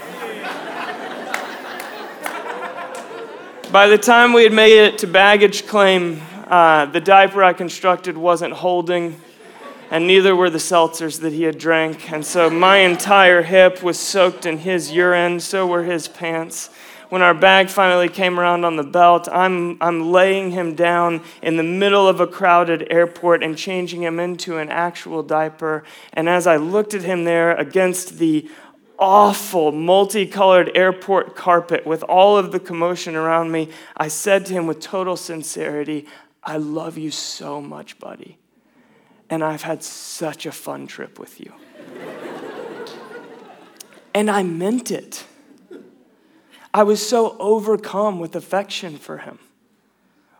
By 3.73 3.87
the 3.87 3.97
time 3.97 4.31
we 4.31 4.43
had 4.43 4.53
made 4.53 4.77
it 4.85 4.99
to 4.99 5.07
baggage 5.07 5.67
claim, 5.67 6.21
uh, 6.47 6.85
the 6.85 7.01
diaper 7.01 7.43
I 7.43 7.51
constructed 7.51 8.15
wasn't 8.17 8.53
holding, 8.53 9.19
and 9.91 10.07
neither 10.07 10.33
were 10.33 10.49
the 10.49 10.59
seltzers 10.59 11.19
that 11.21 11.33
he 11.33 11.43
had 11.43 11.57
drank. 11.57 12.09
And 12.09 12.25
so 12.25 12.49
my 12.49 12.77
entire 12.77 13.41
hip 13.41 13.83
was 13.83 13.99
soaked 13.99 14.45
in 14.45 14.59
his 14.59 14.93
urine, 14.93 15.41
so 15.41 15.67
were 15.67 15.83
his 15.83 16.07
pants. 16.07 16.69
When 17.13 17.21
our 17.21 17.35
bag 17.35 17.69
finally 17.69 18.09
came 18.09 18.39
around 18.39 18.65
on 18.65 18.75
the 18.75 18.83
belt, 18.83 19.29
I'm, 19.31 19.77
I'm 19.79 20.11
laying 20.11 20.49
him 20.49 20.73
down 20.73 21.21
in 21.43 21.57
the 21.57 21.63
middle 21.63 22.07
of 22.07 22.19
a 22.19 22.25
crowded 22.25 22.87
airport 22.89 23.43
and 23.43 23.55
changing 23.55 24.01
him 24.01 24.19
into 24.19 24.57
an 24.57 24.69
actual 24.69 25.21
diaper. 25.21 25.83
And 26.13 26.27
as 26.27 26.47
I 26.47 26.55
looked 26.55 26.95
at 26.95 27.03
him 27.03 27.23
there 27.23 27.55
against 27.55 28.17
the 28.17 28.49
awful 28.97 29.71
multicolored 29.71 30.71
airport 30.73 31.35
carpet 31.35 31.85
with 31.85 32.01
all 32.01 32.35
of 32.35 32.51
the 32.51 32.59
commotion 32.59 33.15
around 33.15 33.51
me, 33.51 33.69
I 33.95 34.07
said 34.07 34.47
to 34.47 34.53
him 34.53 34.65
with 34.65 34.79
total 34.79 35.15
sincerity, 35.15 36.07
I 36.43 36.57
love 36.57 36.97
you 36.97 37.11
so 37.11 37.61
much, 37.61 37.99
buddy. 37.99 38.39
And 39.29 39.43
I've 39.43 39.61
had 39.61 39.83
such 39.83 40.47
a 40.47 40.51
fun 40.51 40.87
trip 40.87 41.19
with 41.19 41.39
you. 41.39 41.53
and 44.15 44.31
I 44.31 44.41
meant 44.41 44.89
it. 44.89 45.25
I 46.73 46.83
was 46.83 47.07
so 47.07 47.37
overcome 47.39 48.19
with 48.19 48.35
affection 48.35 48.97
for 48.97 49.19
him 49.19 49.39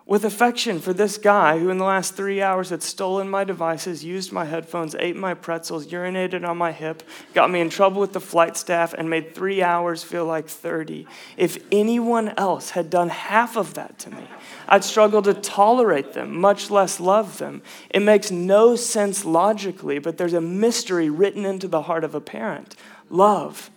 with 0.05 0.25
affection 0.25 0.79
for 0.79 0.91
this 0.91 1.17
guy 1.17 1.57
who, 1.59 1.69
in 1.69 1.77
the 1.77 1.85
last 1.85 2.15
three 2.15 2.41
hours, 2.41 2.71
had 2.71 2.83
stolen 2.83 3.29
my 3.29 3.45
devices, 3.45 4.03
used 4.03 4.33
my 4.33 4.43
headphones, 4.43 4.95
ate 4.99 5.15
my 5.15 5.33
pretzels, 5.33 5.87
urinated 5.87 6.45
on 6.45 6.57
my 6.57 6.73
hip, 6.73 7.03
got 7.33 7.49
me 7.49 7.61
in 7.61 7.69
trouble 7.69 8.01
with 8.01 8.11
the 8.11 8.19
flight 8.19 8.57
staff, 8.57 8.93
and 8.93 9.09
made 9.09 9.33
three 9.33 9.63
hours 9.63 10.03
feel 10.03 10.25
like 10.25 10.47
30. 10.49 11.07
If 11.37 11.63
anyone 11.71 12.29
else 12.35 12.71
had 12.71 12.89
done 12.89 13.09
half 13.09 13.55
of 13.55 13.75
that 13.75 13.97
to 13.99 14.09
me, 14.09 14.27
I'd 14.67 14.83
struggle 14.83 15.21
to 15.21 15.33
tolerate 15.33 16.11
them, 16.11 16.35
much 16.39 16.69
less 16.69 16.99
love 16.99 17.37
them. 17.37 17.61
It 17.89 18.01
makes 18.01 18.29
no 18.29 18.75
sense 18.75 19.23
logically, 19.23 19.99
but 19.99 20.17
there's 20.17 20.33
a 20.33 20.41
mystery 20.41 21.09
written 21.09 21.45
into 21.45 21.69
the 21.69 21.83
heart 21.83 22.03
of 22.03 22.13
a 22.13 22.21
parent 22.21 22.75
love 23.09 23.69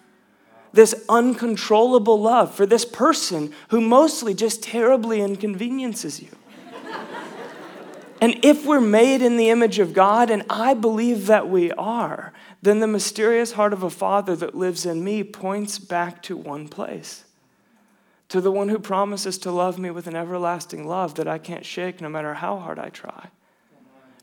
this 0.72 1.04
uncontrollable 1.08 2.20
love 2.20 2.54
for 2.54 2.66
this 2.66 2.84
person 2.84 3.52
who 3.68 3.80
mostly 3.80 4.34
just 4.34 4.62
terribly 4.62 5.20
inconveniences 5.20 6.22
you. 6.22 6.30
and 8.20 8.38
if 8.44 8.64
we're 8.64 8.80
made 8.80 9.22
in 9.22 9.36
the 9.36 9.50
image 9.50 9.78
of 9.78 9.92
God, 9.92 10.30
and 10.30 10.42
I 10.50 10.74
believe 10.74 11.26
that 11.26 11.48
we 11.48 11.72
are, 11.72 12.32
then 12.62 12.80
the 12.80 12.86
mysterious 12.86 13.52
heart 13.52 13.72
of 13.72 13.82
a 13.82 13.90
father 13.90 14.34
that 14.36 14.54
lives 14.54 14.86
in 14.86 15.04
me 15.04 15.22
points 15.24 15.78
back 15.78 16.22
to 16.24 16.36
one 16.36 16.68
place 16.68 17.26
to 18.28 18.40
the 18.40 18.50
one 18.50 18.68
who 18.68 18.78
promises 18.78 19.38
to 19.38 19.50
love 19.50 19.78
me 19.78 19.90
with 19.90 20.06
an 20.06 20.16
everlasting 20.16 20.86
love 20.86 21.14
that 21.14 21.28
I 21.28 21.38
can't 21.38 21.64
shake 21.64 22.00
no 22.00 22.08
matter 22.08 22.34
how 22.34 22.58
hard 22.58 22.78
I 22.78 22.88
try. 22.88 23.28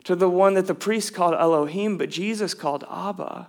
To 0.04 0.14
the 0.14 0.28
one 0.28 0.54
that 0.54 0.66
the 0.66 0.74
priest 0.74 1.14
called 1.14 1.34
Elohim, 1.34 1.96
but 1.96 2.10
Jesus 2.10 2.52
called 2.52 2.84
Abba. 2.90 3.48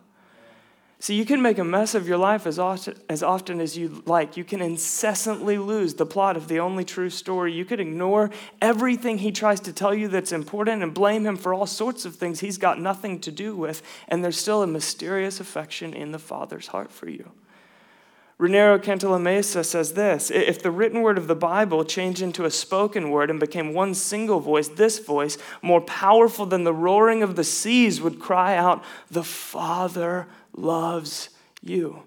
See, 1.00 1.16
you 1.16 1.25
can 1.25 1.42
make 1.42 1.58
a 1.58 1.64
mess 1.64 1.94
of 1.94 2.08
your 2.08 2.18
life 2.18 2.48
as 2.48 2.58
often, 2.58 2.96
as 3.10 3.22
often 3.22 3.60
as 3.60 3.78
you 3.78 4.02
like. 4.06 4.38
You 4.38 4.46
can 4.46 4.62
incessantly 4.62 5.58
lose 5.58 5.96
the 5.96 6.06
plot 6.06 6.38
of 6.38 6.48
the 6.48 6.60
only 6.60 6.86
true 6.86 7.10
story. 7.10 7.54
You 7.54 7.66
could 7.66 7.82
ignore 7.82 8.32
everything 8.62 9.18
he 9.18 9.32
tries 9.32 9.60
to 9.62 9.74
tell 9.74 9.94
you 9.94 10.08
that's 10.08 10.32
important 10.32 10.82
and 10.82 10.94
blame 10.94 11.25
him 11.25 11.36
for 11.36 11.54
all 11.54 11.68
sorts 11.68 12.06
of 12.06 12.16
things 12.16 12.40
he's 12.40 12.58
got 12.58 12.80
nothing 12.80 13.20
to 13.20 13.32
do 13.32 13.56
with, 13.56 13.82
and 14.08 14.24
there's 14.24 14.40
still 14.40 14.64
a 14.64 14.68
mysterious 14.68 15.40
affection 15.40 15.94
in 15.94 16.12
the 16.12 16.20
Father's 16.20 16.68
heart 16.68 16.92
for 16.92 17.10
you. 17.10 17.30
Raniero 18.38 18.78
Cantalamessa 18.78 19.64
says 19.64 19.94
this 19.94 20.30
If 20.30 20.62
the 20.62 20.72
written 20.72 21.02
word 21.02 21.18
of 21.18 21.28
the 21.28 21.36
Bible 21.36 21.86
changed 21.86 22.22
into 22.22 22.44
a 22.44 22.52
spoken 22.52 23.10
word 23.10 23.30
and 23.30 23.40
became 23.40 23.74
one 23.74 23.94
single 23.94 24.42
voice, 24.42 24.68
this 24.68 25.00
voice, 25.00 25.38
more 25.62 25.80
powerful 25.80 26.46
than 26.46 26.66
the 26.66 26.74
roaring 26.74 27.24
of 27.24 27.38
the 27.38 27.46
seas, 27.46 28.02
would 28.02 28.20
cry 28.20 28.58
out, 28.58 28.84
The 29.10 29.24
Father 29.24 30.28
loves 30.56 31.30
you. 31.62 32.04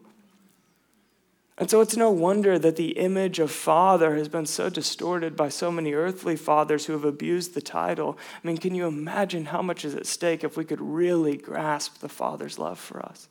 And 1.59 1.69
so 1.69 1.81
it's 1.81 1.97
no 1.97 2.11
wonder 2.11 2.57
that 2.57 2.76
the 2.76 2.90
image 2.93 3.40
of 3.40 3.50
father 3.50 4.14
has 4.14 4.28
been 4.28 4.47
so 4.47 4.71
distorted 4.71 5.37
by 5.37 5.49
so 5.49 5.73
many 5.73 5.93
earthly 5.93 6.37
fathers 6.37 6.87
who 6.87 6.93
have 6.93 7.05
abused 7.05 7.55
the 7.55 7.61
title. 7.61 8.17
I 8.33 8.47
mean, 8.47 8.59
can 8.59 8.76
you 8.76 8.87
imagine 8.87 9.47
how 9.47 9.61
much 9.61 9.85
is 9.85 9.97
at 9.97 10.07
stake 10.07 10.45
if 10.45 10.57
we 10.57 10.64
could 10.64 10.81
really 10.81 11.37
grasp 11.37 11.99
the 11.99 12.09
father's 12.09 12.61
love 12.61 12.78
for 12.78 13.05
us? 13.05 13.28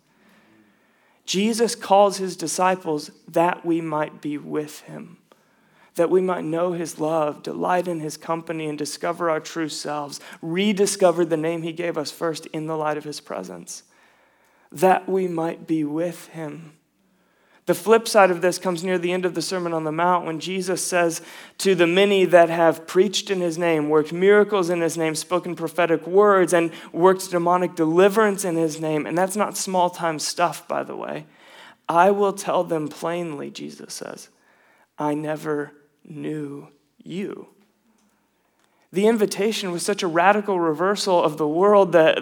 Jesus 1.26 1.74
calls 1.74 2.18
his 2.18 2.36
disciples 2.36 3.12
that 3.30 3.66
we 3.66 3.80
might 3.80 4.22
be 4.22 4.38
with 4.38 4.82
him, 4.82 5.18
that 5.96 6.10
we 6.10 6.20
might 6.20 6.44
know 6.44 6.74
his 6.74 7.00
love, 7.00 7.44
delight 7.44 7.88
in 7.88 8.02
his 8.02 8.18
company, 8.18 8.68
and 8.68 8.78
discover 8.78 9.30
our 9.30 9.40
true 9.40 9.70
selves, 9.70 10.20
rediscover 10.42 11.24
the 11.24 11.38
name 11.38 11.62
he 11.62 11.72
gave 11.72 11.98
us 11.98 12.12
first 12.12 12.46
in 12.48 12.68
the 12.68 12.78
light 12.78 12.98
of 12.98 13.06
his 13.06 13.22
presence 13.22 13.84
that 14.72 15.08
we 15.08 15.28
might 15.28 15.68
be 15.68 15.84
with 15.84 16.28
him. 16.28 16.74
The 17.68 17.76
flip 17.76 18.08
side 18.08 18.32
of 18.32 18.42
this 18.42 18.60
comes 18.60 18.82
near 18.82 18.98
the 18.98 19.12
end 19.12 19.26
of 19.26 19.36
the 19.36 19.42
Sermon 19.42 19.74
on 19.74 19.84
the 19.84 19.92
Mount 19.92 20.26
when 20.26 20.40
Jesus 20.40 20.82
says 20.82 21.22
to 21.58 21.76
the 21.76 21.86
many 21.86 22.24
that 22.24 22.50
have 22.50 22.88
preached 22.88 23.30
in 23.30 23.42
his 23.42 23.58
name, 23.58 23.90
worked 23.90 24.14
miracles 24.14 24.70
in 24.70 24.80
his 24.80 24.98
name, 24.98 25.16
spoken 25.16 25.54
prophetic 25.54 26.08
words, 26.08 26.54
and 26.54 26.72
worked 26.94 27.30
demonic 27.30 27.76
deliverance 27.76 28.46
in 28.46 28.56
his 28.56 28.80
name. 28.80 29.06
And 29.06 29.18
that's 29.18 29.36
not 29.36 29.58
small 29.58 29.90
time 29.90 30.18
stuff, 30.18 30.66
by 30.66 30.84
the 30.84 30.96
way. 30.96 31.26
I 31.90 32.10
will 32.12 32.32
tell 32.32 32.64
them 32.64 32.88
plainly, 32.88 33.52
Jesus 33.52 33.94
says, 33.94 34.30
I 34.98 35.14
never 35.14 35.74
knew 36.06 36.70
you. 37.04 37.50
The 38.94 39.08
invitation 39.08 39.74
was 39.74 39.84
such 39.84 40.04
a 40.04 40.08
radical 40.08 40.58
reversal 40.58 41.22
of 41.22 41.38
the 41.38 41.48
world 41.48 41.92
that 41.92 42.18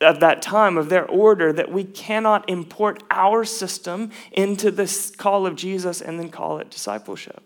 of 0.00 0.20
that 0.20 0.42
time, 0.42 0.76
of 0.76 0.88
their 0.88 1.06
order, 1.06 1.52
that 1.52 1.72
we 1.72 1.84
cannot 1.84 2.48
import 2.48 3.02
our 3.10 3.44
system 3.44 4.10
into 4.32 4.70
this 4.70 5.10
call 5.10 5.46
of 5.46 5.56
Jesus 5.56 6.00
and 6.00 6.18
then 6.18 6.28
call 6.28 6.58
it 6.58 6.70
discipleship. 6.70 7.42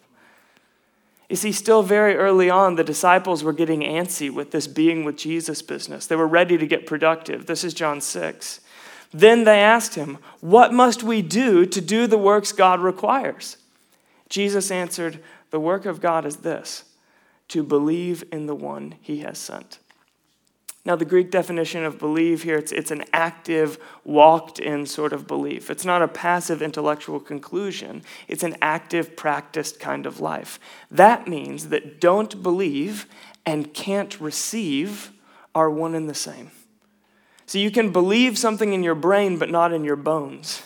You 1.28 1.36
see, 1.36 1.52
still 1.52 1.84
very 1.84 2.16
early 2.16 2.50
on, 2.50 2.74
the 2.74 2.82
disciples 2.82 3.44
were 3.44 3.52
getting 3.52 3.82
antsy 3.82 4.32
with 4.32 4.50
this 4.50 4.66
being 4.66 5.04
with 5.04 5.16
Jesus 5.16 5.62
business. 5.62 6.08
They 6.08 6.16
were 6.16 6.26
ready 6.26 6.58
to 6.58 6.66
get 6.66 6.86
productive. 6.86 7.46
This 7.46 7.62
is 7.62 7.72
John 7.72 8.00
6. 8.00 8.60
Then 9.12 9.44
they 9.44 9.60
asked 9.60 9.94
him, 9.94 10.18
What 10.40 10.72
must 10.72 11.04
we 11.04 11.22
do 11.22 11.66
to 11.66 11.80
do 11.80 12.06
the 12.06 12.18
works 12.18 12.50
God 12.50 12.80
requires? 12.80 13.58
Jesus 14.28 14.70
answered, 14.70 15.20
The 15.50 15.60
work 15.60 15.86
of 15.86 16.00
God 16.00 16.24
is 16.24 16.38
this 16.38 16.84
to 17.48 17.62
believe 17.64 18.22
in 18.32 18.46
the 18.46 18.54
one 18.54 18.94
he 19.00 19.18
has 19.18 19.36
sent. 19.36 19.79
Now, 20.84 20.96
the 20.96 21.04
Greek 21.04 21.30
definition 21.30 21.84
of 21.84 21.98
believe 21.98 22.42
here, 22.42 22.56
it's, 22.56 22.72
it's 22.72 22.90
an 22.90 23.04
active, 23.12 23.78
walked 24.02 24.58
in 24.58 24.86
sort 24.86 25.12
of 25.12 25.26
belief. 25.26 25.68
It's 25.68 25.84
not 25.84 26.00
a 26.00 26.08
passive 26.08 26.62
intellectual 26.62 27.20
conclusion, 27.20 28.02
it's 28.28 28.42
an 28.42 28.56
active, 28.62 29.14
practiced 29.14 29.78
kind 29.78 30.06
of 30.06 30.20
life. 30.20 30.58
That 30.90 31.28
means 31.28 31.68
that 31.68 32.00
don't 32.00 32.42
believe 32.42 33.06
and 33.44 33.74
can't 33.74 34.18
receive 34.20 35.12
are 35.54 35.70
one 35.70 35.94
and 35.94 36.08
the 36.08 36.14
same. 36.14 36.50
So 37.44 37.58
you 37.58 37.70
can 37.70 37.90
believe 37.90 38.38
something 38.38 38.72
in 38.72 38.82
your 38.82 38.94
brain, 38.94 39.36
but 39.36 39.50
not 39.50 39.72
in 39.72 39.84
your 39.84 39.96
bones. 39.96 40.62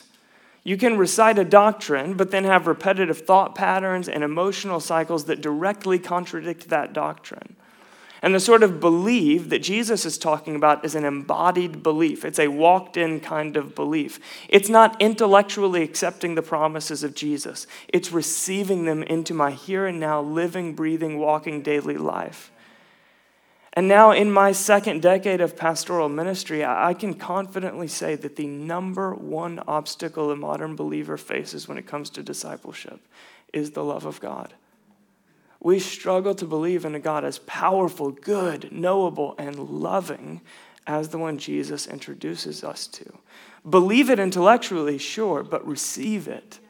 You 0.64 0.76
can 0.76 0.96
recite 0.96 1.38
a 1.38 1.44
doctrine, 1.44 2.14
but 2.14 2.30
then 2.30 2.44
have 2.44 2.66
repetitive 2.66 3.18
thought 3.18 3.54
patterns 3.54 4.08
and 4.08 4.22
emotional 4.22 4.80
cycles 4.80 5.24
that 5.24 5.40
directly 5.40 5.98
contradict 5.98 6.68
that 6.68 6.92
doctrine. 6.92 7.56
And 8.24 8.34
the 8.34 8.40
sort 8.40 8.62
of 8.62 8.80
belief 8.80 9.50
that 9.50 9.58
Jesus 9.58 10.06
is 10.06 10.16
talking 10.16 10.56
about 10.56 10.82
is 10.82 10.94
an 10.94 11.04
embodied 11.04 11.82
belief. 11.82 12.24
It's 12.24 12.38
a 12.38 12.48
walked 12.48 12.96
in 12.96 13.20
kind 13.20 13.54
of 13.54 13.74
belief. 13.74 14.18
It's 14.48 14.70
not 14.70 14.98
intellectually 14.98 15.82
accepting 15.82 16.34
the 16.34 16.40
promises 16.40 17.04
of 17.04 17.14
Jesus, 17.14 17.66
it's 17.86 18.12
receiving 18.12 18.86
them 18.86 19.02
into 19.02 19.34
my 19.34 19.50
here 19.50 19.86
and 19.86 20.00
now, 20.00 20.22
living, 20.22 20.74
breathing, 20.74 21.18
walking 21.18 21.60
daily 21.60 21.98
life. 21.98 22.50
And 23.74 23.88
now, 23.88 24.12
in 24.12 24.32
my 24.32 24.52
second 24.52 25.02
decade 25.02 25.42
of 25.42 25.54
pastoral 25.54 26.08
ministry, 26.08 26.64
I 26.64 26.94
can 26.94 27.12
confidently 27.12 27.88
say 27.88 28.14
that 28.14 28.36
the 28.36 28.46
number 28.46 29.12
one 29.12 29.60
obstacle 29.68 30.30
a 30.30 30.36
modern 30.36 30.76
believer 30.76 31.18
faces 31.18 31.68
when 31.68 31.76
it 31.76 31.86
comes 31.86 32.08
to 32.08 32.22
discipleship 32.22 33.00
is 33.52 33.72
the 33.72 33.84
love 33.84 34.06
of 34.06 34.18
God 34.18 34.54
we 35.64 35.80
struggle 35.80 36.34
to 36.34 36.44
believe 36.44 36.84
in 36.84 36.94
a 36.94 37.00
God 37.00 37.24
as 37.24 37.38
powerful, 37.40 38.10
good, 38.10 38.70
knowable, 38.70 39.34
and 39.38 39.58
loving 39.58 40.42
as 40.86 41.08
the 41.08 41.16
one 41.16 41.38
Jesus 41.38 41.86
introduces 41.86 42.62
us 42.62 42.86
to. 42.88 43.18
Believe 43.68 44.10
it 44.10 44.20
intellectually, 44.20 44.98
sure, 44.98 45.42
but 45.42 45.66
receive 45.66 46.28
it. 46.28 46.60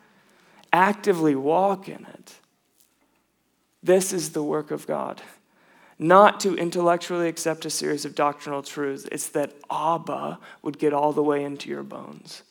Actively 0.72 1.34
walk 1.34 1.88
in 1.88 2.06
it. 2.14 2.34
This 3.82 4.12
is 4.12 4.30
the 4.30 4.44
work 4.44 4.70
of 4.70 4.86
God. 4.86 5.20
Not 5.98 6.38
to 6.40 6.54
intellectually 6.56 7.28
accept 7.28 7.64
a 7.64 7.70
series 7.70 8.04
of 8.04 8.14
doctrinal 8.14 8.62
truths, 8.62 9.08
it's 9.10 9.28
that 9.30 9.54
Abba 9.70 10.38
would 10.62 10.78
get 10.78 10.92
all 10.92 11.12
the 11.12 11.22
way 11.22 11.42
into 11.42 11.68
your 11.68 11.82
bones 11.82 12.44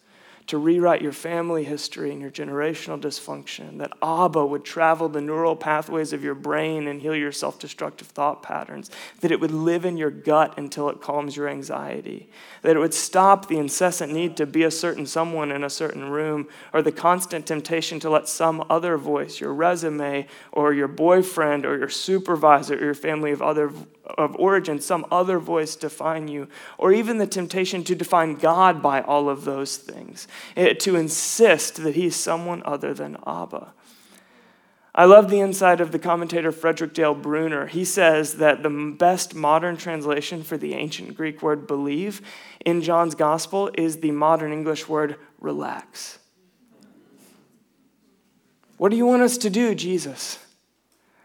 to 0.47 0.57
rewrite 0.57 1.01
your 1.01 1.11
family 1.11 1.63
history 1.63 2.11
and 2.11 2.21
your 2.21 2.31
generational 2.31 2.99
dysfunction, 2.99 3.77
that 3.77 3.93
Abba 4.01 4.45
would 4.45 4.65
travel 4.65 5.07
the 5.07 5.21
neural 5.21 5.55
pathways 5.55 6.11
of 6.11 6.23
your 6.23 6.35
brain 6.35 6.87
and 6.87 7.01
heal 7.01 7.15
your 7.15 7.31
self 7.31 7.59
destructive 7.59 8.07
thought 8.07 8.43
patterns, 8.43 8.91
that 9.21 9.31
it 9.31 9.39
would 9.39 9.51
live 9.51 9.85
in 9.85 9.97
your 9.97 10.11
gut 10.11 10.57
until 10.57 10.89
it 10.89 11.01
calms 11.01 11.37
your 11.37 11.47
anxiety, 11.47 12.29
that 12.61 12.75
it 12.75 12.79
would 12.79 12.93
stop 12.93 13.47
the 13.47 13.57
incessant 13.57 14.11
need 14.11 14.35
to 14.37 14.45
be 14.45 14.63
a 14.63 14.71
certain 14.71 15.05
someone 15.05 15.51
in 15.51 15.63
a 15.63 15.69
certain 15.69 16.09
room, 16.09 16.47
or 16.73 16.81
the 16.81 16.91
constant 16.91 17.45
temptation 17.45 17.99
to 17.99 18.09
let 18.09 18.27
some 18.27 18.65
other 18.69 18.97
voice, 18.97 19.39
your 19.39 19.53
resume, 19.53 20.27
or 20.51 20.73
your 20.73 20.87
boyfriend, 20.87 21.65
or 21.65 21.77
your 21.77 21.89
supervisor, 21.89 22.75
or 22.75 22.85
your 22.85 22.93
family 22.93 23.31
of 23.31 23.41
other 23.41 23.71
of 24.05 24.35
origin, 24.35 24.79
some 24.79 25.05
other 25.11 25.39
voice 25.39 25.75
define 25.75 26.27
you, 26.27 26.47
or 26.77 26.91
even 26.91 27.17
the 27.17 27.27
temptation 27.27 27.83
to 27.85 27.95
define 27.95 28.35
God 28.35 28.81
by 28.81 29.01
all 29.01 29.29
of 29.29 29.45
those 29.45 29.77
things, 29.77 30.27
eh, 30.55 30.73
to 30.73 30.95
insist 30.95 31.77
that 31.83 31.95
he's 31.95 32.15
someone 32.15 32.61
other 32.65 32.93
than 32.93 33.17
Abba. 33.25 33.73
I 34.95 35.05
love 35.05 35.31
the 35.31 35.39
insight 35.39 35.81
of 35.81 35.91
the 35.91 35.97
commentator 35.97 36.51
Frederick 36.51 36.93
Dale 36.93 37.15
Bruner. 37.15 37.65
He 37.65 37.83
says 37.83 38.35
that 38.35 38.61
the 38.61 38.69
best 38.69 39.33
modern 39.33 39.75
translation 39.75 40.43
for 40.43 40.55
the 40.55 40.75
ancient 40.75 41.15
Greek 41.15 41.41
word 41.41 41.65
believe 41.65 42.21
in 42.63 42.83
John's 42.83 43.15
gospel 43.15 43.71
is 43.73 43.97
the 43.97 44.11
modern 44.11 44.53
English 44.53 44.87
word 44.87 45.15
relax. 45.39 46.19
What 48.77 48.89
do 48.89 48.97
you 48.97 49.05
want 49.05 49.23
us 49.23 49.37
to 49.39 49.49
do, 49.49 49.73
Jesus? 49.73 50.42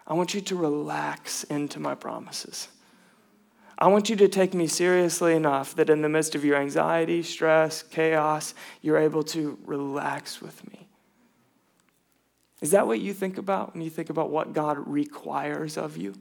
I 0.09 0.15
want 0.15 0.33
you 0.33 0.41
to 0.41 0.57
relax 0.57 1.45
into 1.45 1.79
my 1.79 1.95
promises. 1.95 2.69
I 3.79 3.89
want 3.89 4.09
you 4.09 4.17
to 4.17 4.27
take 4.27 4.55
me 4.55 4.67
seriously 4.67 5.35
enough 5.35 5.77
that 5.77 5.91
in 5.91 6.03
the 6.03 6.09
midst 6.09 6.35
of 6.35 6.45
your 6.45 6.57
anxiety, 6.57 7.23
stress, 7.23 7.83
chaos, 7.83 8.55
you're 8.83 8.99
able 8.99 9.23
to 9.25 9.59
relax 9.65 10.41
with 10.41 10.67
me. 10.73 10.89
Is 12.61 12.73
that 12.73 12.87
what 12.87 13.01
you 13.01 13.13
think 13.13 13.39
about 13.39 13.75
when 13.75 13.83
you 13.83 13.91
think 13.91 14.11
about 14.11 14.31
what 14.31 14.53
God 14.53 14.79
requires 14.89 15.77
of 15.77 15.97
you? 15.97 16.15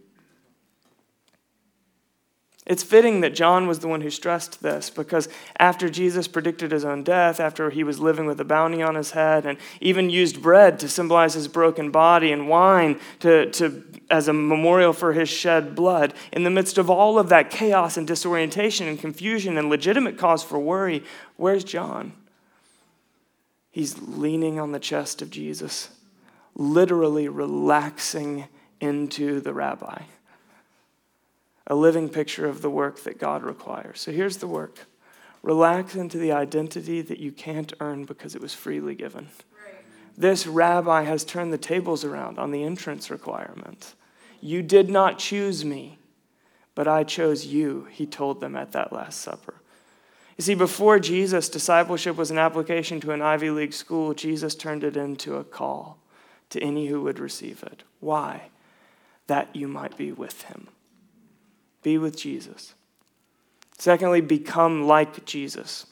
It's 2.68 2.84
fitting 2.84 3.22
that 3.22 3.34
John 3.34 3.66
was 3.66 3.80
the 3.80 3.88
one 3.88 4.02
who 4.02 4.10
stressed 4.10 4.62
this 4.62 4.90
because 4.90 5.30
after 5.58 5.88
Jesus 5.88 6.28
predicted 6.28 6.72
his 6.72 6.84
own 6.84 7.02
death, 7.02 7.40
after 7.40 7.70
he 7.70 7.82
was 7.82 8.02
living 8.02 8.26
with 8.26 8.42
a 8.42 8.46
bounty 8.46 8.82
on 8.82 8.96
his 8.96 9.12
head, 9.12 9.46
and 9.46 9.58
even 9.80 10.10
used 10.10 10.42
bread 10.42 10.78
to 10.80 10.90
symbolize 10.90 11.34
his 11.34 11.48
broken 11.48 11.92
body 11.92 12.30
and 12.30 12.50
wine 12.50 13.00
to, 13.22 13.50
to, 13.52 13.84
as 14.10 14.28
a 14.28 14.34
memorial 14.34 14.92
for 14.92 15.14
his 15.14 15.30
shed 15.30 15.76
blood, 15.76 16.14
in 16.34 16.44
the 16.44 16.50
midst 16.50 16.78
of 16.78 16.90
all 16.90 17.18
of 17.18 17.30
that 17.30 17.50
chaos 17.50 17.96
and 17.96 18.06
disorientation 18.06 18.86
and 18.86 19.00
confusion 19.00 19.58
and 19.58 19.70
legitimate 19.70 20.18
cause 20.18 20.44
for 20.44 20.60
worry, 20.60 21.06
where's 21.38 21.64
John? 21.64 22.12
He's 23.72 23.98
leaning 23.98 24.60
on 24.60 24.74
the 24.74 24.80
chest 24.80 25.22
of 25.22 25.30
Jesus, 25.30 25.88
literally 26.54 27.30
relaxing 27.30 28.50
into 28.82 29.40
the 29.40 29.54
rabbi 29.54 30.02
a 31.68 31.76
living 31.76 32.10
picture 32.10 32.48
of 32.48 32.62
the 32.62 32.70
work 32.70 33.04
that 33.04 33.20
God 33.20 33.44
requires. 33.44 34.00
So 34.00 34.12
here's 34.12 34.38
the 34.38 34.48
work 34.48 34.88
relax 35.44 35.96
into 35.96 36.18
the 36.18 36.32
identity 36.32 37.02
that 37.02 37.20
you 37.20 37.32
can't 37.32 37.72
earn 37.80 38.06
because 38.06 38.36
it 38.36 38.42
was 38.42 38.54
freely 38.54 38.96
given. 38.96 39.28
This 40.18 40.48
rabbi 40.48 41.04
has 41.04 41.24
turned 41.24 41.54
the 41.54 41.60
tables 41.60 42.04
around 42.04 42.40
on 42.40 42.52
the 42.52 42.64
entrance 42.64 43.12
requirement. 43.12 43.94
You 44.42 44.64
did 44.64 44.90
not 44.90 45.20
choose 45.20 45.64
me, 45.64 46.00
but 46.74 46.88
I 46.88 47.04
chose 47.04 47.46
you, 47.46 47.88
he 47.92 48.06
told 48.08 48.40
them 48.40 48.56
at 48.56 48.72
that 48.72 48.92
Last 48.92 49.22
Supper. 49.22 49.56
You 50.38 50.44
see, 50.44 50.56
before 50.56 51.00
Jesus, 51.00 51.50
discipleship 51.50 52.16
was 52.16 52.30
an 52.30 52.38
application 52.38 53.00
to 53.02 53.12
an 53.12 53.22
Ivy 53.22 53.50
League 53.50 53.74
school. 53.74 54.14
Jesus 54.14 54.54
turned 54.54 54.84
it 54.84 54.98
into 54.98 55.36
a 55.36 55.44
call 55.44 55.98
to 56.50 56.62
any 56.62 56.88
who 56.88 57.02
would 57.02 57.20
receive 57.20 57.64
it. 57.64 57.84
Why? 58.00 58.50
That 59.28 59.56
you 59.56 59.68
might 59.68 59.98
be 59.98 60.12
with 60.12 60.44
him. 60.44 60.68
Be 61.88 61.98
with 61.98 62.18
Jesus. 62.18 62.74
Secondly, 63.78 64.20
become 64.20 64.86
like 64.86 65.24
Jesus. 65.24 65.86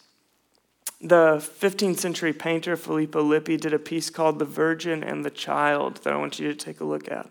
The 0.99 1.37
15th 1.37 1.99
century 1.99 2.33
painter 2.33 2.75
Filippo 2.75 3.23
Lippi 3.23 3.55
did 3.55 3.73
a 3.73 3.79
piece 3.79 4.09
called 4.09 4.37
The 4.37 4.43
Virgin 4.43 5.05
and 5.05 5.23
the 5.23 5.29
Child 5.29 6.01
that 6.03 6.11
I 6.11 6.17
want 6.17 6.37
you 6.37 6.49
to 6.49 6.53
take 6.53 6.81
a 6.81 6.83
look 6.83 7.09
at. 7.09 7.29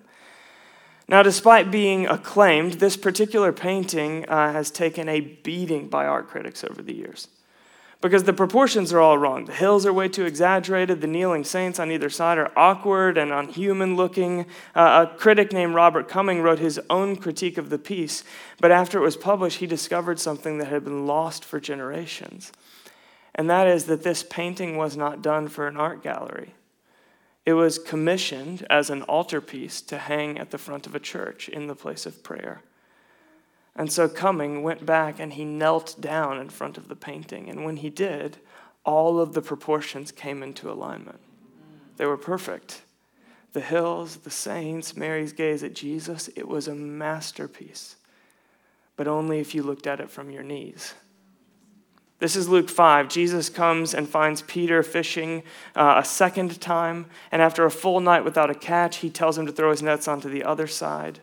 Now, 1.06 1.22
despite 1.22 1.70
being 1.70 2.06
acclaimed, 2.06 2.80
this 2.80 2.96
particular 2.96 3.52
painting 3.52 4.26
uh, 4.30 4.52
has 4.52 4.70
taken 4.70 5.10
a 5.10 5.20
beating 5.20 5.88
by 5.88 6.06
art 6.06 6.28
critics 6.28 6.64
over 6.64 6.80
the 6.80 6.94
years 6.94 7.28
because 8.00 8.24
the 8.24 8.32
proportions 8.32 8.92
are 8.92 9.00
all 9.00 9.16
wrong. 9.16 9.46
The 9.46 9.54
hills 9.54 9.86
are 9.86 9.92
way 9.92 10.08
too 10.08 10.26
exaggerated. 10.26 11.00
The 11.00 11.06
kneeling 11.06 11.44
saints 11.44 11.78
on 11.78 11.90
either 11.90 12.10
side 12.10 12.36
are 12.36 12.52
awkward 12.56 13.16
and 13.16 13.32
unhuman 13.32 13.96
looking. 13.96 14.46
Uh, 14.74 15.06
a 15.08 15.16
critic 15.16 15.52
named 15.52 15.74
Robert 15.74 16.08
Cumming 16.08 16.42
wrote 16.42 16.58
his 16.58 16.78
own 16.90 17.16
critique 17.16 17.56
of 17.56 17.70
the 17.70 17.78
piece, 17.78 18.22
but 18.60 18.70
after 18.70 18.98
it 18.98 19.02
was 19.02 19.16
published, 19.16 19.58
he 19.58 19.66
discovered 19.66 20.20
something 20.20 20.58
that 20.58 20.68
had 20.68 20.84
been 20.84 21.06
lost 21.06 21.44
for 21.44 21.58
generations. 21.58 22.52
And 23.34 23.48
that 23.50 23.66
is 23.66 23.86
that 23.86 24.02
this 24.02 24.22
painting 24.22 24.76
was 24.76 24.96
not 24.96 25.22
done 25.22 25.48
for 25.48 25.66
an 25.66 25.76
art 25.76 26.02
gallery, 26.02 26.54
It 27.46 27.54
was 27.54 27.78
commissioned 27.78 28.66
as 28.70 28.90
an 28.90 29.02
altarpiece 29.02 29.82
to 29.82 29.98
hang 29.98 30.38
at 30.38 30.50
the 30.50 30.58
front 30.58 30.86
of 30.86 30.94
a 30.94 31.00
church 31.00 31.48
in 31.48 31.66
the 31.66 31.74
place 31.74 32.06
of 32.06 32.22
prayer. 32.22 32.62
And 33.76 33.92
so 33.92 34.08
Cumming 34.08 34.62
went 34.62 34.86
back 34.86 35.18
and 35.18 35.32
he 35.32 35.44
knelt 35.44 36.00
down 36.00 36.38
in 36.38 36.48
front 36.48 36.78
of 36.78 36.88
the 36.88 36.96
painting. 36.96 37.48
And 37.48 37.64
when 37.64 37.78
he 37.78 37.90
did, 37.90 38.38
all 38.84 39.18
of 39.18 39.32
the 39.34 39.42
proportions 39.42 40.12
came 40.12 40.42
into 40.42 40.70
alignment. 40.70 41.20
They 41.96 42.06
were 42.06 42.16
perfect. 42.16 42.82
The 43.52 43.60
hills, 43.60 44.18
the 44.18 44.30
saints, 44.30 44.96
Mary's 44.96 45.32
gaze 45.32 45.62
at 45.62 45.74
Jesus, 45.74 46.28
it 46.36 46.48
was 46.48 46.68
a 46.68 46.74
masterpiece. 46.74 47.96
But 48.96 49.08
only 49.08 49.40
if 49.40 49.54
you 49.54 49.62
looked 49.62 49.86
at 49.86 50.00
it 50.00 50.10
from 50.10 50.30
your 50.30 50.42
knees. 50.42 50.94
This 52.20 52.36
is 52.36 52.48
Luke 52.48 52.70
5. 52.70 53.08
Jesus 53.08 53.48
comes 53.48 53.92
and 53.92 54.08
finds 54.08 54.42
Peter 54.42 54.82
fishing 54.82 55.42
uh, 55.74 55.96
a 55.98 56.04
second 56.04 56.60
time. 56.60 57.06
And 57.32 57.42
after 57.42 57.64
a 57.64 57.70
full 57.70 58.00
night 58.00 58.24
without 58.24 58.50
a 58.50 58.54
catch, 58.54 58.98
he 58.98 59.10
tells 59.10 59.36
him 59.36 59.46
to 59.46 59.52
throw 59.52 59.70
his 59.70 59.82
nets 59.82 60.06
onto 60.06 60.28
the 60.28 60.44
other 60.44 60.66
side. 60.66 61.20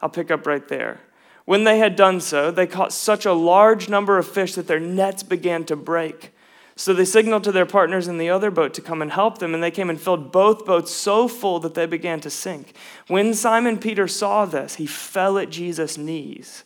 I'll 0.00 0.08
pick 0.08 0.30
up 0.30 0.46
right 0.46 0.66
there. 0.66 1.00
When 1.44 1.64
they 1.64 1.78
had 1.78 1.96
done 1.96 2.20
so, 2.20 2.50
they 2.50 2.66
caught 2.66 2.92
such 2.92 3.26
a 3.26 3.32
large 3.32 3.88
number 3.88 4.18
of 4.18 4.28
fish 4.28 4.54
that 4.54 4.66
their 4.66 4.80
nets 4.80 5.22
began 5.22 5.64
to 5.64 5.76
break. 5.76 6.32
So 6.76 6.94
they 6.94 7.04
signaled 7.04 7.44
to 7.44 7.52
their 7.52 7.66
partners 7.66 8.08
in 8.08 8.18
the 8.18 8.30
other 8.30 8.50
boat 8.50 8.74
to 8.74 8.80
come 8.80 9.02
and 9.02 9.12
help 9.12 9.38
them, 9.38 9.52
and 9.54 9.62
they 9.62 9.70
came 9.70 9.90
and 9.90 10.00
filled 10.00 10.32
both 10.32 10.64
boats 10.64 10.92
so 10.92 11.28
full 11.28 11.60
that 11.60 11.74
they 11.74 11.86
began 11.86 12.20
to 12.20 12.30
sink. 12.30 12.74
When 13.08 13.34
Simon 13.34 13.78
Peter 13.78 14.08
saw 14.08 14.46
this, 14.46 14.76
he 14.76 14.86
fell 14.86 15.36
at 15.38 15.50
Jesus' 15.50 15.98
knees 15.98 16.64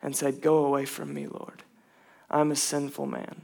and 0.00 0.14
said, 0.14 0.40
Go 0.40 0.64
away 0.64 0.84
from 0.84 1.12
me, 1.12 1.26
Lord. 1.26 1.64
I'm 2.30 2.52
a 2.52 2.56
sinful 2.56 3.06
man. 3.06 3.42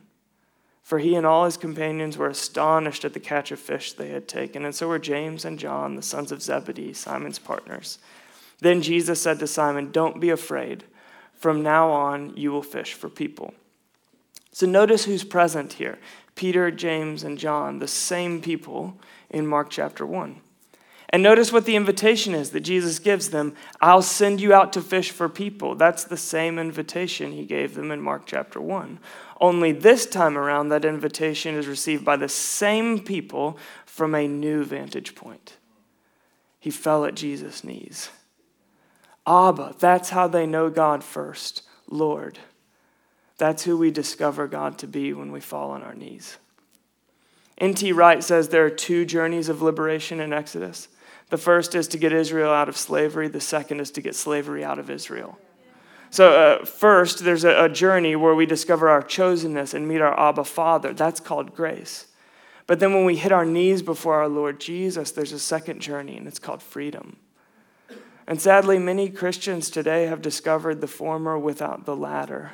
For 0.83 0.99
he 0.99 1.15
and 1.15 1.25
all 1.25 1.47
his 1.47 1.57
companions 1.57 2.19
were 2.19 2.29
astonished 2.29 3.07
at 3.07 3.15
the 3.15 3.21
catch 3.21 3.51
of 3.51 3.59
fish 3.59 3.95
they 3.95 4.11
had 4.11 4.29
taken, 4.29 4.65
and 4.65 4.75
so 4.75 4.87
were 4.87 4.99
James 4.99 5.45
and 5.45 5.59
John, 5.59 5.97
the 5.97 6.03
sons 6.03 6.31
of 6.31 6.43
Zebedee, 6.43 6.93
Simon's 6.93 7.39
partners. 7.39 7.99
Then 8.65 8.81
Jesus 8.81 9.21
said 9.21 9.41
to 9.41 9.47
Simon, 9.47 9.93
Don't 9.93 10.23
be 10.23 10.31
afraid. 10.31 10.85
From 11.35 11.63
now 11.63 11.91
on, 11.91 12.35
you 12.35 12.51
will 12.51 12.63
fish 12.63 12.95
for 12.95 13.11
people. 13.11 13.53
So 14.53 14.65
notice 14.65 15.05
who's 15.05 15.23
present 15.23 15.75
here 15.75 15.99
Peter, 16.35 16.71
James, 16.71 17.25
and 17.25 17.37
John, 17.37 17.79
the 17.79 17.87
same 17.87 18.41
people 18.41 18.97
in 19.29 19.47
Mark 19.47 19.69
chapter 19.69 20.07
1. 20.07 20.41
And 21.11 21.23
notice 21.23 21.53
what 21.53 21.67
the 21.67 21.77
invitation 21.77 22.35
is 22.35 22.53
that 22.53 22.61
Jesus 22.61 22.99
gives 22.99 23.29
them 23.29 23.55
I'll 23.83 24.01
send 24.01 24.41
you 24.41 24.55
out 24.55 24.73
to 24.73 24.81
fish 24.81 25.11
for 25.11 25.29
people. 25.29 25.75
That's 25.75 26.05
the 26.05 26.17
same 26.17 26.59
invitation 26.59 27.33
he 27.33 27.45
gave 27.45 27.75
them 27.75 27.91
in 27.91 28.01
Mark 28.01 28.23
chapter 28.25 28.63
1. 28.63 28.99
Only 29.43 29.73
this 29.73 30.07
time 30.07 30.39
around, 30.39 30.71
that 30.71 30.87
invitation 30.87 31.55
is 31.55 31.67
received 31.67 32.03
by 32.03 32.17
the 32.17 32.31
same 32.31 32.99
people 33.01 33.59
from 33.85 34.15
a 34.15 34.27
new 34.27 34.65
vantage 34.65 35.15
point. 35.15 35.59
He 36.59 36.71
fell 36.71 37.05
at 37.05 37.15
Jesus' 37.15 37.63
knees. 37.63 38.09
Abba, 39.27 39.75
that's 39.79 40.11
how 40.11 40.29
they 40.29 40.47
know 40.47 40.71
God 40.71 41.03
first. 41.03 41.63
Lord. 41.89 42.39
That's 43.39 43.65
who 43.65 43.77
we 43.77 43.91
discover 43.91 44.47
God 44.47 44.79
to 44.79 44.87
be 44.87 45.13
when 45.13 45.33
we 45.33 45.41
fall 45.41 45.71
on 45.71 45.83
our 45.83 45.95
knees. 45.95 46.39
N.T. 47.59 47.93
Wright 47.93 48.23
says 48.23 48.49
there 48.49 48.65
are 48.65 48.71
two 48.71 49.05
journeys 49.05 49.49
of 49.49 49.63
liberation 49.63 50.21
in 50.21 50.33
Exodus. 50.33 50.89
The 51.31 51.39
first 51.39 51.75
is 51.75 51.89
to 51.89 51.99
get 51.99 52.13
Israel 52.13 52.53
out 52.53 52.69
of 52.69 52.77
slavery, 52.77 53.29
the 53.29 53.41
second 53.41 53.81
is 53.81 53.91
to 53.93 54.01
get 54.01 54.15
slavery 54.15 54.65
out 54.65 54.79
of 54.79 54.91
Israel. 54.91 55.39
So, 56.11 56.33
uh, 56.33 56.65
first, 56.65 57.25
there's 57.25 57.45
a, 57.45 57.65
a 57.65 57.69
journey 57.69 58.15
where 58.15 58.35
we 58.35 58.47
discover 58.47 58.89
our 58.89 59.03
chosenness 59.03 59.75
and 59.75 59.89
meet 59.89 60.01
our 60.01 60.19
Abba 60.19 60.45
Father. 60.45 60.93
That's 60.93 61.19
called 61.19 61.57
grace. 61.57 62.07
But 62.69 62.79
then, 62.79 62.95
when 62.95 63.05
we 63.05 63.17
hit 63.17 63.33
our 63.33 63.45
knees 63.45 63.83
before 63.83 64.15
our 64.15 64.29
Lord 64.29 64.61
Jesus, 64.61 65.11
there's 65.11 65.33
a 65.33 65.41
second 65.41 65.81
journey, 65.81 66.17
and 66.17 66.29
it's 66.29 66.39
called 66.39 66.63
freedom. 66.63 67.17
And 68.27 68.41
sadly, 68.41 68.79
many 68.79 69.11
Christians 69.11 69.69
today 69.69 70.07
have 70.07 70.23
discovered 70.23 70.81
the 70.81 70.87
former 70.87 71.39
without 71.39 71.85
the 71.85 71.97
latter. 71.97 72.53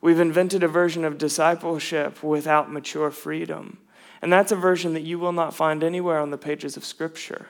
We've 0.00 0.20
invented 0.20 0.62
a 0.62 0.68
version 0.68 1.04
of 1.04 1.18
discipleship 1.18 2.22
without 2.22 2.70
mature 2.70 3.10
freedom. 3.10 3.78
And 4.20 4.32
that's 4.32 4.52
a 4.52 4.56
version 4.56 4.94
that 4.94 5.02
you 5.02 5.18
will 5.18 5.32
not 5.32 5.54
find 5.54 5.82
anywhere 5.82 6.18
on 6.18 6.30
the 6.30 6.38
pages 6.38 6.76
of 6.76 6.84
Scripture. 6.84 7.48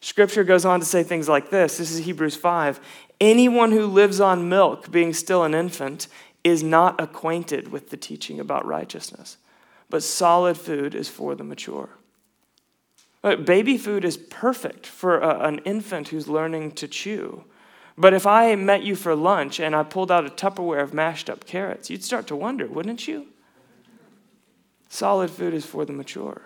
Scripture 0.00 0.44
goes 0.44 0.64
on 0.64 0.80
to 0.80 0.86
say 0.86 1.02
things 1.02 1.28
like 1.28 1.50
this 1.50 1.78
this 1.78 1.90
is 1.90 2.04
Hebrews 2.04 2.36
5. 2.36 2.80
Anyone 3.20 3.72
who 3.72 3.86
lives 3.86 4.20
on 4.20 4.48
milk, 4.48 4.90
being 4.90 5.14
still 5.14 5.44
an 5.44 5.54
infant, 5.54 6.08
is 6.42 6.62
not 6.62 7.00
acquainted 7.00 7.68
with 7.68 7.88
the 7.90 7.96
teaching 7.96 8.38
about 8.38 8.66
righteousness, 8.66 9.38
but 9.88 10.02
solid 10.02 10.58
food 10.58 10.94
is 10.94 11.08
for 11.08 11.34
the 11.34 11.44
mature. 11.44 11.88
Uh, 13.24 13.36
baby 13.36 13.78
food 13.78 14.04
is 14.04 14.18
perfect 14.18 14.86
for 14.86 15.18
a, 15.18 15.40
an 15.48 15.58
infant 15.60 16.08
who's 16.08 16.28
learning 16.28 16.70
to 16.72 16.86
chew. 16.86 17.42
But 17.96 18.12
if 18.12 18.26
I 18.26 18.54
met 18.54 18.82
you 18.82 18.94
for 18.94 19.14
lunch 19.14 19.58
and 19.58 19.74
I 19.74 19.82
pulled 19.82 20.12
out 20.12 20.26
a 20.26 20.28
Tupperware 20.28 20.82
of 20.82 20.92
mashed 20.92 21.30
up 21.30 21.46
carrots, 21.46 21.88
you'd 21.88 22.04
start 22.04 22.26
to 22.26 22.36
wonder, 22.36 22.66
wouldn't 22.66 23.08
you? 23.08 23.28
Solid 24.90 25.30
food 25.30 25.54
is 25.54 25.64
for 25.64 25.86
the 25.86 25.92
mature. 25.92 26.42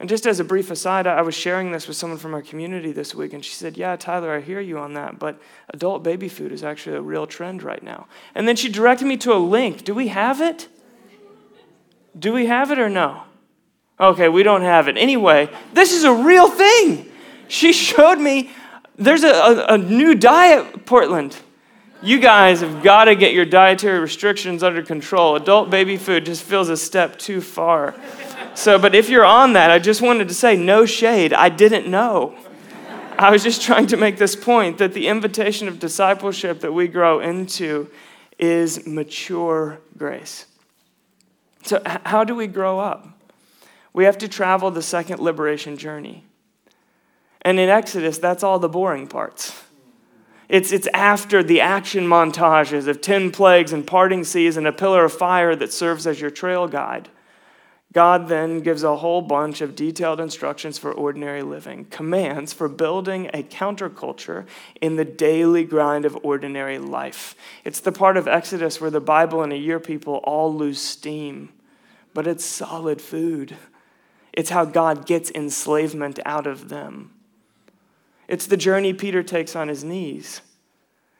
And 0.00 0.08
just 0.08 0.26
as 0.26 0.40
a 0.40 0.44
brief 0.44 0.70
aside, 0.70 1.06
I 1.06 1.22
was 1.22 1.34
sharing 1.34 1.70
this 1.70 1.86
with 1.86 1.96
someone 1.96 2.18
from 2.18 2.34
our 2.34 2.42
community 2.42 2.92
this 2.92 3.14
week, 3.14 3.32
and 3.32 3.44
she 3.44 3.54
said, 3.54 3.76
Yeah, 3.76 3.96
Tyler, 3.96 4.32
I 4.32 4.40
hear 4.40 4.60
you 4.60 4.78
on 4.78 4.94
that, 4.94 5.18
but 5.18 5.40
adult 5.70 6.02
baby 6.02 6.28
food 6.28 6.52
is 6.52 6.62
actually 6.62 6.96
a 6.96 7.02
real 7.02 7.26
trend 7.26 7.62
right 7.62 7.82
now. 7.82 8.06
And 8.34 8.46
then 8.46 8.54
she 8.54 8.68
directed 8.68 9.06
me 9.06 9.16
to 9.18 9.32
a 9.32 9.38
link. 9.38 9.84
Do 9.84 9.94
we 9.94 10.08
have 10.08 10.40
it? 10.40 10.68
Do 12.16 12.32
we 12.32 12.46
have 12.46 12.70
it 12.70 12.78
or 12.78 12.88
no? 12.88 13.22
Okay, 14.00 14.28
we 14.28 14.42
don't 14.42 14.62
have 14.62 14.88
it. 14.88 14.96
Anyway, 14.96 15.48
this 15.72 15.92
is 15.92 16.04
a 16.04 16.12
real 16.12 16.48
thing. 16.48 17.10
She 17.48 17.72
showed 17.72 18.18
me 18.18 18.50
there's 18.96 19.24
a, 19.24 19.30
a, 19.30 19.74
a 19.74 19.78
new 19.78 20.14
diet, 20.14 20.86
Portland. 20.86 21.36
You 22.00 22.20
guys 22.20 22.60
have 22.60 22.84
got 22.84 23.06
to 23.06 23.16
get 23.16 23.32
your 23.32 23.44
dietary 23.44 23.98
restrictions 23.98 24.62
under 24.62 24.82
control. 24.82 25.34
Adult 25.34 25.68
baby 25.68 25.96
food 25.96 26.26
just 26.26 26.44
feels 26.44 26.68
a 26.68 26.76
step 26.76 27.18
too 27.18 27.40
far. 27.40 27.94
So, 28.54 28.78
but 28.78 28.94
if 28.94 29.08
you're 29.08 29.24
on 29.24 29.54
that, 29.54 29.72
I 29.72 29.80
just 29.80 30.00
wanted 30.00 30.28
to 30.28 30.34
say 30.34 30.56
no 30.56 30.86
shade. 30.86 31.32
I 31.32 31.48
didn't 31.48 31.88
know. 31.88 32.36
I 33.18 33.32
was 33.32 33.42
just 33.42 33.62
trying 33.62 33.88
to 33.88 33.96
make 33.96 34.16
this 34.16 34.36
point 34.36 34.78
that 34.78 34.94
the 34.94 35.08
invitation 35.08 35.66
of 35.66 35.80
discipleship 35.80 36.60
that 36.60 36.72
we 36.72 36.86
grow 36.86 37.18
into 37.18 37.90
is 38.38 38.86
mature 38.86 39.80
grace. 39.96 40.46
So, 41.64 41.82
how 41.84 42.22
do 42.22 42.36
we 42.36 42.46
grow 42.46 42.78
up? 42.78 43.17
We 43.92 44.04
have 44.04 44.18
to 44.18 44.28
travel 44.28 44.70
the 44.70 44.82
second 44.82 45.20
liberation 45.20 45.76
journey. 45.76 46.24
And 47.42 47.58
in 47.58 47.68
Exodus, 47.68 48.18
that's 48.18 48.42
all 48.42 48.58
the 48.58 48.68
boring 48.68 49.06
parts. 49.06 49.64
It's, 50.48 50.72
it's 50.72 50.88
after 50.94 51.42
the 51.42 51.60
action 51.60 52.04
montages 52.06 52.88
of 52.88 53.00
10 53.00 53.30
plagues 53.32 53.72
and 53.72 53.86
parting 53.86 54.24
seas 54.24 54.56
and 54.56 54.66
a 54.66 54.72
pillar 54.72 55.04
of 55.04 55.12
fire 55.12 55.54
that 55.54 55.72
serves 55.72 56.06
as 56.06 56.20
your 56.20 56.30
trail 56.30 56.66
guide. 56.66 57.10
God 57.92 58.28
then 58.28 58.60
gives 58.60 58.82
a 58.82 58.96
whole 58.96 59.22
bunch 59.22 59.62
of 59.62 59.74
detailed 59.74 60.20
instructions 60.20 60.78
for 60.78 60.92
ordinary 60.92 61.42
living, 61.42 61.86
commands 61.86 62.52
for 62.52 62.68
building 62.68 63.30
a 63.32 63.42
counterculture 63.42 64.46
in 64.80 64.96
the 64.96 65.06
daily 65.06 65.64
grind 65.64 66.04
of 66.04 66.18
ordinary 66.22 66.78
life. 66.78 67.34
It's 67.64 67.80
the 67.80 67.92
part 67.92 68.18
of 68.18 68.28
Exodus 68.28 68.80
where 68.80 68.90
the 68.90 69.00
Bible 69.00 69.42
and 69.42 69.52
a 69.52 69.56
year 69.56 69.80
people 69.80 70.16
all 70.24 70.54
lose 70.54 70.80
steam, 70.80 71.48
but 72.12 72.26
it's 72.26 72.44
solid 72.44 73.00
food. 73.00 73.56
It's 74.32 74.50
how 74.50 74.64
God 74.64 75.06
gets 75.06 75.30
enslavement 75.30 76.18
out 76.24 76.46
of 76.46 76.68
them. 76.68 77.12
It's 78.28 78.46
the 78.46 78.56
journey 78.56 78.92
Peter 78.92 79.22
takes 79.22 79.56
on 79.56 79.68
his 79.68 79.82
knees. 79.82 80.42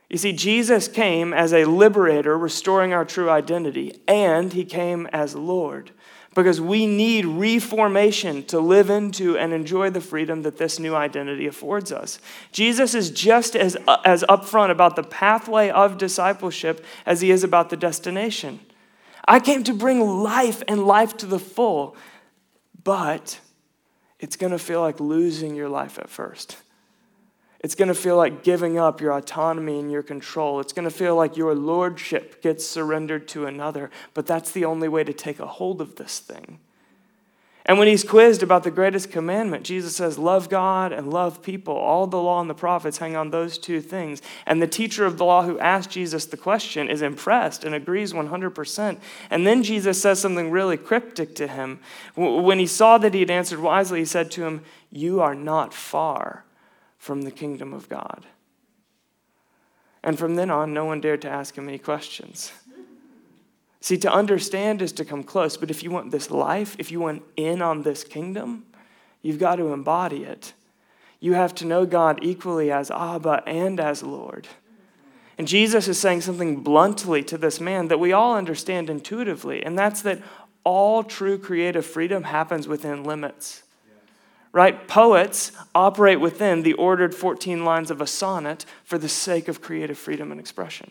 You 0.09 0.19
see, 0.19 0.33
Jesus 0.33 0.89
came 0.89 1.35
as 1.35 1.53
a 1.53 1.65
liberator, 1.65 2.39
restoring 2.39 2.93
our 2.93 3.05
true 3.05 3.29
identity, 3.29 4.01
and 4.07 4.53
he 4.53 4.65
came 4.65 5.07
as 5.13 5.35
Lord 5.35 5.91
because 6.35 6.61
we 6.61 6.87
need 6.87 7.27
reformation 7.27 8.45
to 8.45 8.61
live 8.61 8.91
into 8.91 9.37
and 9.37 9.53
enjoy 9.53 9.91
the 9.91 10.01
freedom 10.01 10.43
that 10.43 10.57
this 10.57 10.79
new 10.79 10.95
identity 10.95 11.49
affords 11.49 11.91
us. 11.91 12.21
Jesus 12.53 12.95
is 12.95 13.11
just 13.11 13.57
as, 13.57 13.77
as 14.05 14.23
upfront 14.29 14.71
about 14.71 14.95
the 14.95 15.03
pathway 15.03 15.69
of 15.69 15.99
discipleship 15.99 16.85
as 17.05 17.23
he 17.23 17.33
is 17.33 17.43
about 17.43 17.71
the 17.71 17.77
destination. 17.77 18.61
I 19.27 19.41
came 19.41 19.65
to 19.65 19.75
bring 19.75 20.01
life 20.01 20.63
and 20.69 20.87
life 20.87 21.17
to 21.19 21.27
the 21.27 21.41
full 21.41 21.97
but 22.89 23.39
it's 24.19 24.37
going 24.37 24.51
to 24.51 24.59
feel 24.59 24.81
like 24.81 24.99
losing 24.99 25.55
your 25.55 25.69
life 25.69 25.99
at 25.99 26.09
first. 26.09 26.57
It's 27.61 27.75
going 27.75 27.89
to 27.89 27.95
feel 27.95 28.17
like 28.17 28.43
giving 28.43 28.79
up 28.79 29.03
your 29.03 29.13
autonomy 29.13 29.79
and 29.79 29.93
your 29.93 30.03
control. 30.03 30.59
It's 30.59 30.73
going 30.73 30.89
to 30.89 30.91
feel 30.91 31.15
like 31.15 31.37
your 31.37 31.55
lordship 31.55 32.41
gets 32.41 32.67
surrendered 32.67 33.29
to 33.29 33.45
another, 33.45 33.91
but 34.15 34.25
that's 34.25 34.53
the 34.53 34.65
only 34.65 34.89
way 34.89 35.05
to 35.05 35.13
take 35.13 35.39
a 35.39 35.47
hold 35.47 35.83
of 35.83 35.97
this 35.97 36.19
thing. 36.19 36.61
And 37.69 37.79
when 37.79 37.87
he's 37.87 38.03
quizzed 38.03 38.43
about 38.43 38.63
the 38.65 38.71
greatest 38.71 39.11
commandment, 39.11 39.63
Jesus 39.63 39.95
says, 39.95 40.19
Love 40.19 40.49
God 40.49 40.91
and 40.91 41.13
love 41.13 41.43
people. 41.43 41.77
All 41.77 42.07
the 42.07 42.17
law 42.17 42.41
and 42.41 42.49
the 42.49 42.55
prophets 42.55 42.97
hang 42.97 43.15
on 43.15 43.29
those 43.29 43.59
two 43.59 43.83
things. 43.83 44.23
And 44.47 44.63
the 44.63 44.67
teacher 44.67 45.05
of 45.05 45.19
the 45.19 45.27
law 45.27 45.43
who 45.43 45.59
asked 45.59 45.91
Jesus 45.91 46.25
the 46.25 46.39
question 46.39 46.89
is 46.89 47.03
impressed 47.03 47.65
and 47.65 47.75
agrees 47.75 48.15
100%. 48.15 48.99
And 49.29 49.47
then 49.47 49.63
Jesus 49.63 50.01
says 50.01 50.19
something 50.19 50.51
really 50.51 50.79
cryptic 50.79 51.35
to 51.35 51.47
him. 51.47 51.81
When 52.17 52.59
he 52.59 52.67
saw 52.67 52.97
that 52.97 53.13
he 53.13 53.21
had 53.21 53.31
answered 53.31 53.59
wisely, 53.59 53.99
he 53.99 54.07
said 54.07 54.31
to 54.31 54.47
him, 54.47 54.65
You 54.91 55.21
are 55.21 55.35
not 55.35 55.75
far 55.75 56.47
from 56.97 57.23
the 57.23 57.31
kingdom 57.31 57.75
of 57.75 57.91
God. 57.91 58.25
And 60.03 60.19
from 60.19 60.37
then 60.37 60.49
on, 60.49 60.73
no 60.73 60.87
one 60.87 61.03
dared 61.03 61.21
to 61.23 61.29
ask 61.29 61.59
him 61.59 61.69
any 61.69 61.79
questions. 61.79 62.51
See, 63.81 63.97
to 63.99 64.13
understand 64.13 64.83
is 64.83 64.93
to 64.93 65.05
come 65.05 65.23
close, 65.23 65.57
but 65.57 65.71
if 65.71 65.83
you 65.83 65.91
want 65.91 66.11
this 66.11 66.31
life, 66.31 66.75
if 66.79 66.91
you 66.91 67.01
want 67.01 67.23
in 67.37 67.63
on 67.63 67.83
this 67.83 68.03
kingdom, 68.03 68.67
you've 69.23 69.39
got 69.39 69.57
to 69.57 69.73
embody 69.73 70.25
it. 70.25 70.53
You 71.21 71.35
have 71.35 71.55
to 71.57 71.65
know 71.65 71.87
God 71.87 72.21
equally 72.23 72.71
as 72.71 72.91
Abba 72.91 73.43
and 73.47 73.81
as 73.81 74.03
Lord. 74.03 74.49
And 75.37 75.47
Jesus 75.47 75.87
is 75.87 75.99
saying 75.99 76.23
something 76.23 76.63
bluntly 76.63 77.23
to 77.25 77.39
this 77.39 77.61
man 77.61 77.89
that 77.89 78.01
we 78.01 78.13
all 78.13 78.35
understand 78.35 78.91
intuitively, 78.91 79.63
and 79.63 79.79
that's 79.79 80.03
that 80.03 80.21
all 80.65 81.05
true 81.05 81.39
creative 81.39 81.87
freedom 81.87 82.25
happens 82.25 82.67
within 82.67 83.05
limits. 83.05 83.63
Right? 84.51 84.89
Poets 84.89 85.53
operate 85.75 86.21
within 86.21 86.63
the 86.63 86.73
ordered 86.73 87.15
14 87.15 87.65
lines 87.65 87.91
of 87.91 88.01
a 88.01 88.07
sonnet 88.07 88.65
for 88.83 88.99
the 88.99 89.09
sake 89.09 89.47
of 89.47 89.61
creative 89.61 89.99
freedom 89.99 90.33
and 90.33 90.41
expression. 90.41 90.91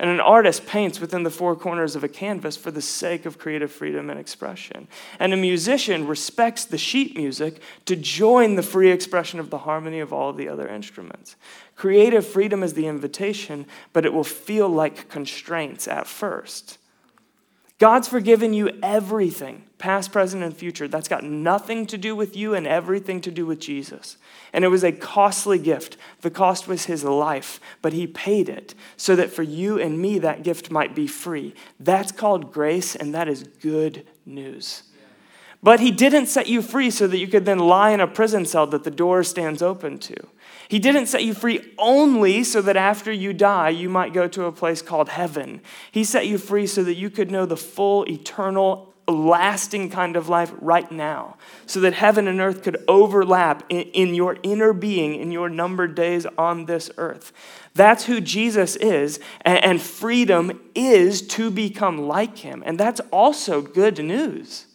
And 0.00 0.08
an 0.08 0.18
artist 0.18 0.64
paints 0.64 0.98
within 0.98 1.24
the 1.24 1.30
four 1.30 1.54
corners 1.54 1.94
of 1.94 2.02
a 2.02 2.08
canvas 2.08 2.56
for 2.56 2.70
the 2.70 2.80
sake 2.80 3.26
of 3.26 3.38
creative 3.38 3.70
freedom 3.70 4.08
and 4.08 4.18
expression. 4.18 4.88
And 5.18 5.34
a 5.34 5.36
musician 5.36 6.06
respects 6.06 6.64
the 6.64 6.78
sheet 6.78 7.18
music 7.18 7.60
to 7.84 7.96
join 7.96 8.54
the 8.54 8.62
free 8.62 8.90
expression 8.90 9.38
of 9.38 9.50
the 9.50 9.58
harmony 9.58 10.00
of 10.00 10.10
all 10.10 10.32
the 10.32 10.48
other 10.48 10.66
instruments. 10.66 11.36
Creative 11.76 12.26
freedom 12.26 12.62
is 12.62 12.72
the 12.72 12.86
invitation, 12.86 13.66
but 13.92 14.06
it 14.06 14.14
will 14.14 14.24
feel 14.24 14.70
like 14.70 15.10
constraints 15.10 15.86
at 15.86 16.06
first. 16.06 16.78
God's 17.80 18.08
forgiven 18.08 18.52
you 18.52 18.78
everything, 18.82 19.64
past, 19.78 20.12
present, 20.12 20.42
and 20.42 20.54
future. 20.54 20.86
That's 20.86 21.08
got 21.08 21.24
nothing 21.24 21.86
to 21.86 21.96
do 21.96 22.14
with 22.14 22.36
you 22.36 22.54
and 22.54 22.66
everything 22.66 23.22
to 23.22 23.30
do 23.30 23.46
with 23.46 23.58
Jesus. 23.58 24.18
And 24.52 24.66
it 24.66 24.68
was 24.68 24.84
a 24.84 24.92
costly 24.92 25.58
gift. 25.58 25.96
The 26.20 26.30
cost 26.30 26.68
was 26.68 26.84
his 26.84 27.04
life, 27.04 27.58
but 27.80 27.94
he 27.94 28.06
paid 28.06 28.50
it 28.50 28.74
so 28.98 29.16
that 29.16 29.32
for 29.32 29.42
you 29.42 29.80
and 29.80 29.98
me 29.98 30.18
that 30.18 30.42
gift 30.42 30.70
might 30.70 30.94
be 30.94 31.06
free. 31.06 31.54
That's 31.80 32.12
called 32.12 32.52
grace, 32.52 32.94
and 32.94 33.14
that 33.14 33.28
is 33.28 33.44
good 33.44 34.06
news. 34.26 34.82
But 35.62 35.80
he 35.80 35.90
didn't 35.90 36.26
set 36.26 36.48
you 36.48 36.60
free 36.60 36.90
so 36.90 37.06
that 37.06 37.18
you 37.18 37.28
could 37.28 37.46
then 37.46 37.58
lie 37.58 37.90
in 37.92 38.00
a 38.00 38.06
prison 38.06 38.44
cell 38.44 38.66
that 38.68 38.84
the 38.84 38.90
door 38.90 39.22
stands 39.22 39.62
open 39.62 39.98
to. 40.00 40.16
He 40.70 40.78
didn't 40.78 41.06
set 41.06 41.24
you 41.24 41.34
free 41.34 41.74
only 41.78 42.44
so 42.44 42.62
that 42.62 42.76
after 42.76 43.10
you 43.10 43.32
die, 43.32 43.70
you 43.70 43.88
might 43.88 44.12
go 44.12 44.28
to 44.28 44.44
a 44.44 44.52
place 44.52 44.82
called 44.82 45.08
heaven. 45.08 45.62
He 45.90 46.04
set 46.04 46.28
you 46.28 46.38
free 46.38 46.68
so 46.68 46.84
that 46.84 46.94
you 46.94 47.10
could 47.10 47.28
know 47.28 47.44
the 47.44 47.56
full, 47.56 48.08
eternal, 48.08 48.94
lasting 49.08 49.90
kind 49.90 50.14
of 50.14 50.28
life 50.28 50.52
right 50.60 50.88
now, 50.92 51.36
so 51.66 51.80
that 51.80 51.94
heaven 51.94 52.28
and 52.28 52.40
earth 52.40 52.62
could 52.62 52.84
overlap 52.86 53.64
in, 53.68 53.80
in, 53.80 54.14
your 54.14 54.38
inner 54.44 54.72
being, 54.72 55.16
in 55.16 55.32
your 55.32 55.48
numbered 55.48 55.96
days 55.96 56.24
on 56.38 56.66
this 56.66 56.88
earth. 56.98 57.32
That's 57.74 58.04
who 58.04 58.20
Jesus 58.20 58.76
is, 58.76 59.18
and, 59.40 59.64
and 59.64 59.82
freedom 59.82 60.60
is 60.76 61.20
to 61.22 61.50
become 61.50 61.98
like 61.98 62.38
him. 62.38 62.62
And 62.64 62.78
that's 62.78 63.00
also 63.10 63.60
good 63.60 63.98
news. 63.98 64.66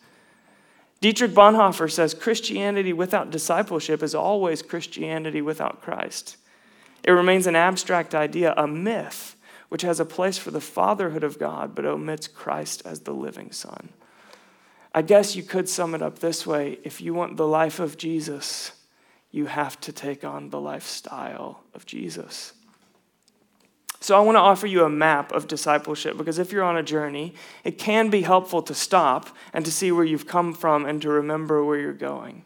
Dietrich 1.02 1.32
Bonhoeffer 1.32 1.92
says 1.92 2.14
Christianity 2.14 2.94
without 2.94 3.30
discipleship 3.30 4.02
is 4.02 4.16
always 4.16 4.62
Christianity 4.62 5.42
without 5.42 5.82
Christ. 5.82 6.38
It 7.04 7.12
remains 7.12 7.46
an 7.46 7.56
abstract 7.56 8.16
idea, 8.16 8.54
a 8.58 8.68
myth, 8.68 9.36
which 9.70 9.84
has 9.84 10.00
a 10.00 10.06
place 10.06 10.38
for 10.38 10.52
the 10.52 10.62
fatherhood 10.62 11.24
of 11.24 11.38
God 11.38 11.76
but 11.76 11.86
omits 11.86 12.28
Christ 12.28 12.82
as 12.86 13.02
the 13.02 13.14
living 13.14 13.52
Son. 13.52 13.90
I 14.94 15.02
guess 15.02 15.36
you 15.36 15.44
could 15.44 15.70
sum 15.70 15.94
it 15.94 16.02
up 16.02 16.20
this 16.20 16.48
way 16.48 16.80
if 16.84 17.02
you 17.02 17.14
want 17.14 17.38
the 17.38 17.48
life 17.48 17.80
of 17.80 17.98
Jesus, 17.98 18.72
you 19.30 19.46
have 19.46 19.80
to 19.82 19.92
take 19.92 20.24
on 20.24 20.50
the 20.50 20.62
lifestyle 20.62 21.64
of 21.74 21.86
Jesus. 21.86 22.54
So, 24.00 24.18
I 24.18 24.20
want 24.22 24.36
to 24.36 24.42
offer 24.42 24.68
you 24.68 24.84
a 24.84 24.90
map 24.90 25.32
of 25.32 25.48
discipleship 25.48 26.18
because 26.18 26.38
if 26.38 26.52
you're 26.52 26.64
on 26.64 26.78
a 26.78 26.84
journey, 26.84 27.34
it 27.64 27.78
can 27.78 28.10
be 28.10 28.22
helpful 28.22 28.62
to 28.64 28.74
stop 28.74 29.30
and 29.54 29.66
to 29.66 29.72
see 29.72 29.92
where 29.92 30.06
you've 30.06 30.28
come 30.28 30.54
from 30.54 30.86
and 30.86 31.02
to 31.02 31.10
remember 31.10 31.64
where 31.64 31.80
you're 31.80 31.94
going. 31.94 32.44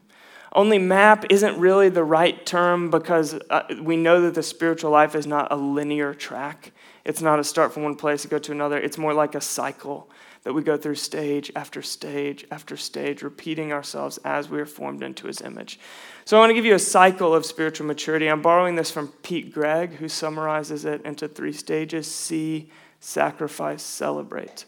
Only 0.54 0.80
map 0.80 1.26
isn't 1.30 1.60
really 1.60 1.90
the 1.90 2.04
right 2.04 2.44
term 2.46 2.90
because 2.90 3.38
uh, 3.50 3.64
we 3.82 3.98
know 3.98 4.22
that 4.22 4.34
the 4.34 4.44
spiritual 4.44 4.90
life 4.92 5.14
is 5.14 5.28
not 5.28 5.52
a 5.52 5.56
linear 5.56 6.14
track. 6.14 6.72
It's 7.06 7.22
not 7.22 7.40
a 7.40 7.44
start 7.44 7.74
from 7.74 7.84
one 7.84 7.96
place 7.96 8.24
to 8.24 8.28
go 8.28 8.40
to 8.40 8.52
another. 8.52 8.78
It's 8.78 8.98
more 8.98 9.14
like 9.14 9.36
a 9.36 9.42
cycle 9.42 10.10
that 10.44 10.54
we 10.54 10.62
go 10.62 10.78
through 10.78 10.96
stage 10.96 11.52
after 11.56 11.82
stage 11.82 12.46
after 12.50 12.78
stage, 12.78 13.22
repeating 13.22 13.74
ourselves 13.74 14.18
as 14.24 14.50
we 14.50 14.60
are 14.60 14.66
formed 14.66 15.04
into 15.04 15.28
his 15.28 15.42
image. 15.42 15.80
So 16.26 16.38
I 16.38 16.40
want 16.40 16.52
to 16.52 16.54
give 16.54 16.66
you 16.66 16.76
a 16.76 16.80
cycle 16.80 17.36
of 17.36 17.46
spiritual 17.46 17.88
maturity. 17.88 18.28
I'm 18.28 18.42
borrowing 18.42 18.76
this 18.76 18.92
from 18.92 19.10
Pete 19.24 19.54
Greig, 19.54 19.94
who 19.94 20.08
summarizes 20.08 20.86
it 20.86 21.02
into 21.04 21.28
three 21.28 21.54
stages 21.54 22.14
see, 22.14 22.70
sacrifice, 23.00 23.84
celebrate. 23.84 24.66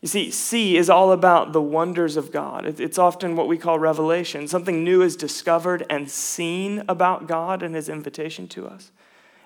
You 0.00 0.08
see, 0.08 0.30
see 0.30 0.76
is 0.76 0.88
all 0.88 1.10
about 1.10 1.52
the 1.52 1.62
wonders 1.62 2.16
of 2.16 2.30
God. 2.30 2.80
It's 2.80 2.98
often 2.98 3.34
what 3.34 3.48
we 3.48 3.58
call 3.58 3.80
revelation. 3.80 4.46
Something 4.46 4.84
new 4.84 5.02
is 5.02 5.16
discovered 5.16 5.84
and 5.90 6.08
seen 6.08 6.84
about 6.88 7.26
God 7.26 7.64
and 7.64 7.74
his 7.74 7.88
invitation 7.88 8.46
to 8.48 8.66
us. 8.68 8.92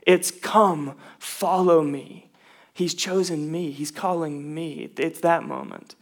It's 0.07 0.31
come, 0.31 0.97
follow 1.19 1.83
me. 1.83 2.29
He's 2.75 2.95
chosen 2.95 3.51
me, 3.51 3.71
he's 3.71 3.91
calling 3.91 4.55
me. 4.55 4.91
It's 4.97 5.21
that 5.21 5.45
moment. 5.45 5.95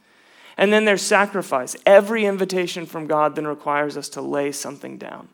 And 0.56 0.72
then 0.72 0.84
there's 0.84 1.02
sacrifice. 1.02 1.74
Every 1.86 2.26
invitation 2.26 2.86
from 2.86 3.06
God 3.06 3.34
then 3.34 3.46
requires 3.46 3.96
us 3.96 4.08
to 4.10 4.20
lay 4.20 4.52
something 4.52 4.98
down. 4.98 5.28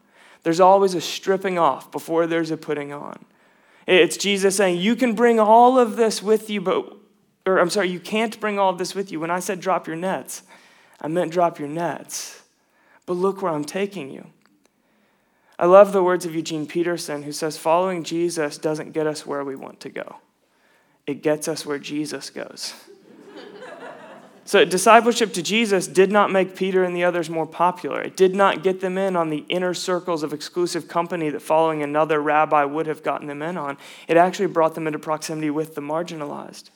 There's 0.44 0.61
always 0.61 0.94
a 0.94 1.01
stripping 1.01 1.59
off 1.59 1.90
before 1.90 2.27
there's 2.27 2.53
a 2.53 2.57
putting 2.57 2.92
on. 2.92 3.25
It's 3.87 4.16
Jesus 4.16 4.57
saying, 4.57 4.79
You 4.79 4.94
can 4.94 5.14
bring 5.14 5.40
all 5.40 5.79
of 5.79 5.96
this 5.96 6.22
with 6.22 6.49
you, 6.49 6.61
but, 6.61 6.96
or 7.44 7.59
I'm 7.59 7.70
sorry, 7.70 7.88
you 7.88 8.01
can't 8.01 8.38
bring 8.40 8.59
all 8.59 8.70
of 8.70 8.79
this 8.79 8.94
with 8.94 9.11
you. 9.11 9.18
When 9.18 9.31
I 9.31 9.40
said 9.40 9.61
drop 9.61 9.87
your 9.87 9.96
nets, 9.96 10.42
I 11.01 11.09
meant 11.09 11.33
drop 11.33 11.59
your 11.59 11.68
nets. 11.68 12.42
But 13.07 13.14
look 13.14 13.42
where 13.42 13.53
I'm 13.53 13.64
taking 13.64 14.11
you. 14.11 14.27
I 15.59 15.66
love 15.66 15.92
the 15.92 16.03
words 16.03 16.27
of 16.27 16.35
Eugene 16.35 16.66
Peterson, 16.66 17.22
who 17.22 17.33
says, 17.33 17.57
Following 17.57 18.05
Jesus 18.05 18.59
doesn't 18.59 18.92
get 18.92 19.07
us 19.07 19.25
where 19.25 19.44
we 19.44 19.57
want 19.57 19.81
to 19.81 19.88
go, 19.88 20.16
it 21.06 21.22
gets 21.22 21.48
us 21.48 21.64
where 21.64 21.78
Jesus 21.78 22.30
goes. 22.30 22.74
So, 24.46 24.64
discipleship 24.64 25.32
to 25.32 25.42
Jesus 25.42 25.88
did 25.88 26.12
not 26.12 26.30
make 26.30 26.54
Peter 26.54 26.84
and 26.84 26.94
the 26.94 27.02
others 27.02 27.28
more 27.28 27.46
popular. 27.48 28.00
It 28.00 28.16
did 28.16 28.32
not 28.32 28.62
get 28.62 28.80
them 28.80 28.96
in 28.96 29.16
on 29.16 29.28
the 29.28 29.44
inner 29.48 29.74
circles 29.74 30.22
of 30.22 30.32
exclusive 30.32 30.86
company 30.86 31.30
that 31.30 31.42
following 31.42 31.82
another 31.82 32.22
rabbi 32.22 32.62
would 32.62 32.86
have 32.86 33.02
gotten 33.02 33.26
them 33.26 33.42
in 33.42 33.56
on. 33.56 33.76
It 34.06 34.16
actually 34.16 34.46
brought 34.46 34.76
them 34.76 34.86
into 34.86 35.00
proximity 35.00 35.50
with 35.50 35.74
the 35.74 35.80
marginalized, 35.80 36.70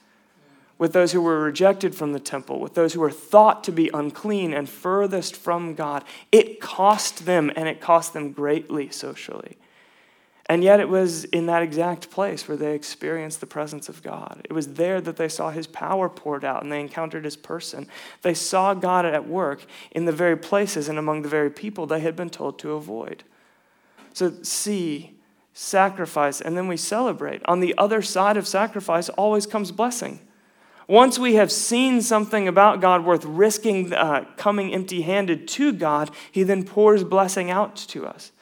with 0.79 0.93
those 0.93 1.13
who 1.13 1.23
were 1.23 1.39
rejected 1.39 1.95
from 1.95 2.13
the 2.13 2.19
temple, 2.19 2.59
with 2.59 2.75
those 2.75 2.95
who 2.95 3.01
were 3.01 3.09
thought 3.09 3.63
to 3.63 3.71
be 3.71 3.89
unclean 3.95 4.53
and 4.53 4.69
furthest 4.69 5.37
from 5.37 5.77
God. 5.77 6.03
It 6.33 6.61
cost 6.61 7.25
them, 7.25 7.53
and 7.55 7.69
it 7.69 7.81
cost 7.81 8.15
them 8.15 8.33
greatly 8.33 8.91
socially. 8.91 9.59
And 10.51 10.65
yet, 10.65 10.81
it 10.81 10.89
was 10.89 11.23
in 11.27 11.47
that 11.47 11.63
exact 11.63 12.11
place 12.11 12.49
where 12.49 12.57
they 12.57 12.75
experienced 12.75 13.39
the 13.39 13.47
presence 13.47 13.89
of 13.89 14.03
God. 14.03 14.45
It 14.51 14.53
was 14.53 14.75
there 14.75 15.01
that 15.01 15.17
they 15.17 15.29
saw 15.29 15.51
his 15.51 15.69
power 15.69 16.09
poured 16.09 16.45
out 16.45 16.65
and 16.65 16.73
they 16.73 16.81
encountered 16.81 17.25
his 17.25 17.37
person. 17.37 17.87
They 18.23 18.35
saw 18.35 18.75
God 18.75 19.05
at 19.05 19.29
work 19.29 19.65
in 19.93 20.07
the 20.07 20.13
very 20.13 20.37
places 20.37 20.89
and 20.89 20.99
among 20.99 21.23
the 21.23 21.29
very 21.29 21.51
people 21.51 21.87
they 21.87 22.01
had 22.01 22.17
been 22.17 22.31
told 22.31 22.59
to 22.59 22.73
avoid. 22.73 23.23
So, 24.13 24.33
see, 24.43 25.15
sacrifice, 25.55 26.41
and 26.41 26.57
then 26.57 26.67
we 26.67 26.77
celebrate. 26.77 27.43
On 27.45 27.61
the 27.61 27.77
other 27.79 28.03
side 28.03 28.37
of 28.37 28.49
sacrifice 28.49 29.09
always 29.11 29.47
comes 29.47 29.71
blessing. 29.71 30.19
Once 30.89 31.17
we 31.17 31.35
have 31.35 31.53
seen 31.53 32.03
something 32.03 32.49
about 32.49 32.81
God 32.81 33.05
worth 33.05 33.25
risking 33.25 33.93
uh, 33.93 34.25
coming 34.37 34.75
empty 34.75 35.03
handed 35.03 35.47
to 35.47 35.73
God, 35.73 36.11
he 36.33 36.43
then 36.43 36.65
pours 36.65 37.05
blessing 37.05 37.53
out 37.53 37.77
to 37.77 38.05
us. 38.05 38.33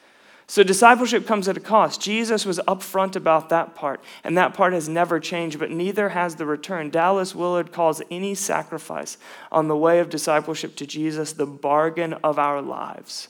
So 0.51 0.63
discipleship 0.63 1.27
comes 1.27 1.47
at 1.47 1.59
a 1.59 1.61
cost. 1.61 2.01
Jesus 2.01 2.47
was 2.47 2.59
upfront 2.67 3.15
about 3.15 3.51
that 3.51 3.75
part, 3.75 4.03
and 4.25 4.37
that 4.39 4.55
part 4.55 4.73
has 4.73 4.89
never 4.89 5.21
changed, 5.21 5.59
but 5.59 5.71
neither 5.71 6.09
has 6.09 6.37
the 6.37 6.47
return. 6.47 6.89
Dallas 6.89 7.35
Willard 7.35 7.71
calls 7.71 8.01
any 8.11 8.35
sacrifice 8.35 9.19
on 9.53 9.69
the 9.69 9.77
way 9.77 9.99
of 9.99 10.09
discipleship 10.09 10.75
to 10.77 10.87
Jesus 10.87 11.35
the 11.35 11.45
bargain 11.45 12.15
of 12.25 12.39
our 12.39 12.63
lives. 12.63 13.29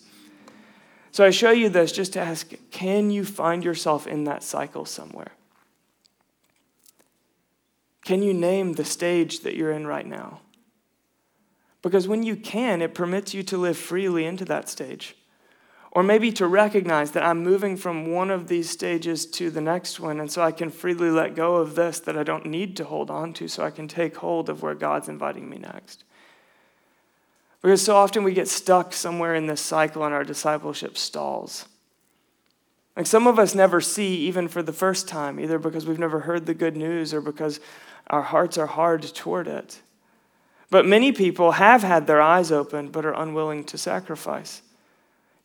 So 1.10 1.24
I 1.24 1.30
show 1.30 1.50
you 1.50 1.68
this 1.68 1.90
just 1.90 2.12
to 2.12 2.20
ask 2.20 2.54
can 2.70 3.10
you 3.10 3.24
find 3.24 3.64
yourself 3.64 4.06
in 4.06 4.22
that 4.24 4.44
cycle 4.44 4.84
somewhere? 4.84 5.32
Can 8.04 8.22
you 8.22 8.32
name 8.32 8.74
the 8.74 8.84
stage 8.84 9.40
that 9.40 9.56
you're 9.56 9.72
in 9.72 9.88
right 9.88 10.06
now? 10.06 10.40
Because 11.82 12.06
when 12.06 12.22
you 12.22 12.36
can, 12.36 12.80
it 12.80 12.94
permits 12.94 13.34
you 13.34 13.42
to 13.42 13.58
live 13.58 13.76
freely 13.76 14.24
into 14.24 14.44
that 14.44 14.68
stage. 14.68 15.16
Or 15.92 16.02
maybe 16.02 16.30
to 16.32 16.46
recognize 16.46 17.12
that 17.12 17.22
I'm 17.22 17.42
moving 17.42 17.76
from 17.76 18.12
one 18.12 18.30
of 18.30 18.48
these 18.48 18.68
stages 18.68 19.24
to 19.26 19.50
the 19.50 19.60
next 19.60 19.98
one, 19.98 20.20
and 20.20 20.30
so 20.30 20.42
I 20.42 20.52
can 20.52 20.70
freely 20.70 21.10
let 21.10 21.34
go 21.34 21.56
of 21.56 21.74
this 21.74 21.98
that 22.00 22.18
I 22.18 22.22
don't 22.22 22.46
need 22.46 22.76
to 22.76 22.84
hold 22.84 23.10
on 23.10 23.32
to, 23.34 23.48
so 23.48 23.64
I 23.64 23.70
can 23.70 23.88
take 23.88 24.16
hold 24.16 24.48
of 24.48 24.62
where 24.62 24.74
God's 24.74 25.08
inviting 25.08 25.48
me 25.48 25.58
next. 25.58 26.04
Because 27.62 27.82
so 27.82 27.96
often 27.96 28.22
we 28.22 28.34
get 28.34 28.48
stuck 28.48 28.92
somewhere 28.92 29.34
in 29.34 29.46
this 29.46 29.60
cycle 29.60 30.04
and 30.04 30.14
our 30.14 30.24
discipleship 30.24 30.96
stalls. 30.96 31.66
Like 32.96 33.06
some 33.06 33.26
of 33.26 33.38
us 33.38 33.54
never 33.54 33.80
see, 33.80 34.16
even 34.26 34.48
for 34.48 34.62
the 34.62 34.72
first 34.72 35.08
time, 35.08 35.38
either 35.40 35.58
because 35.58 35.86
we've 35.86 35.98
never 35.98 36.20
heard 36.20 36.46
the 36.46 36.54
good 36.54 36.76
news 36.76 37.14
or 37.14 37.20
because 37.20 37.60
our 38.08 38.22
hearts 38.22 38.58
are 38.58 38.66
hard 38.66 39.02
toward 39.02 39.46
it. 39.46 39.80
But 40.70 40.86
many 40.86 41.12
people 41.12 41.52
have 41.52 41.82
had 41.82 42.06
their 42.06 42.20
eyes 42.20 42.52
opened 42.52 42.92
but 42.92 43.06
are 43.06 43.14
unwilling 43.14 43.64
to 43.64 43.78
sacrifice. 43.78 44.62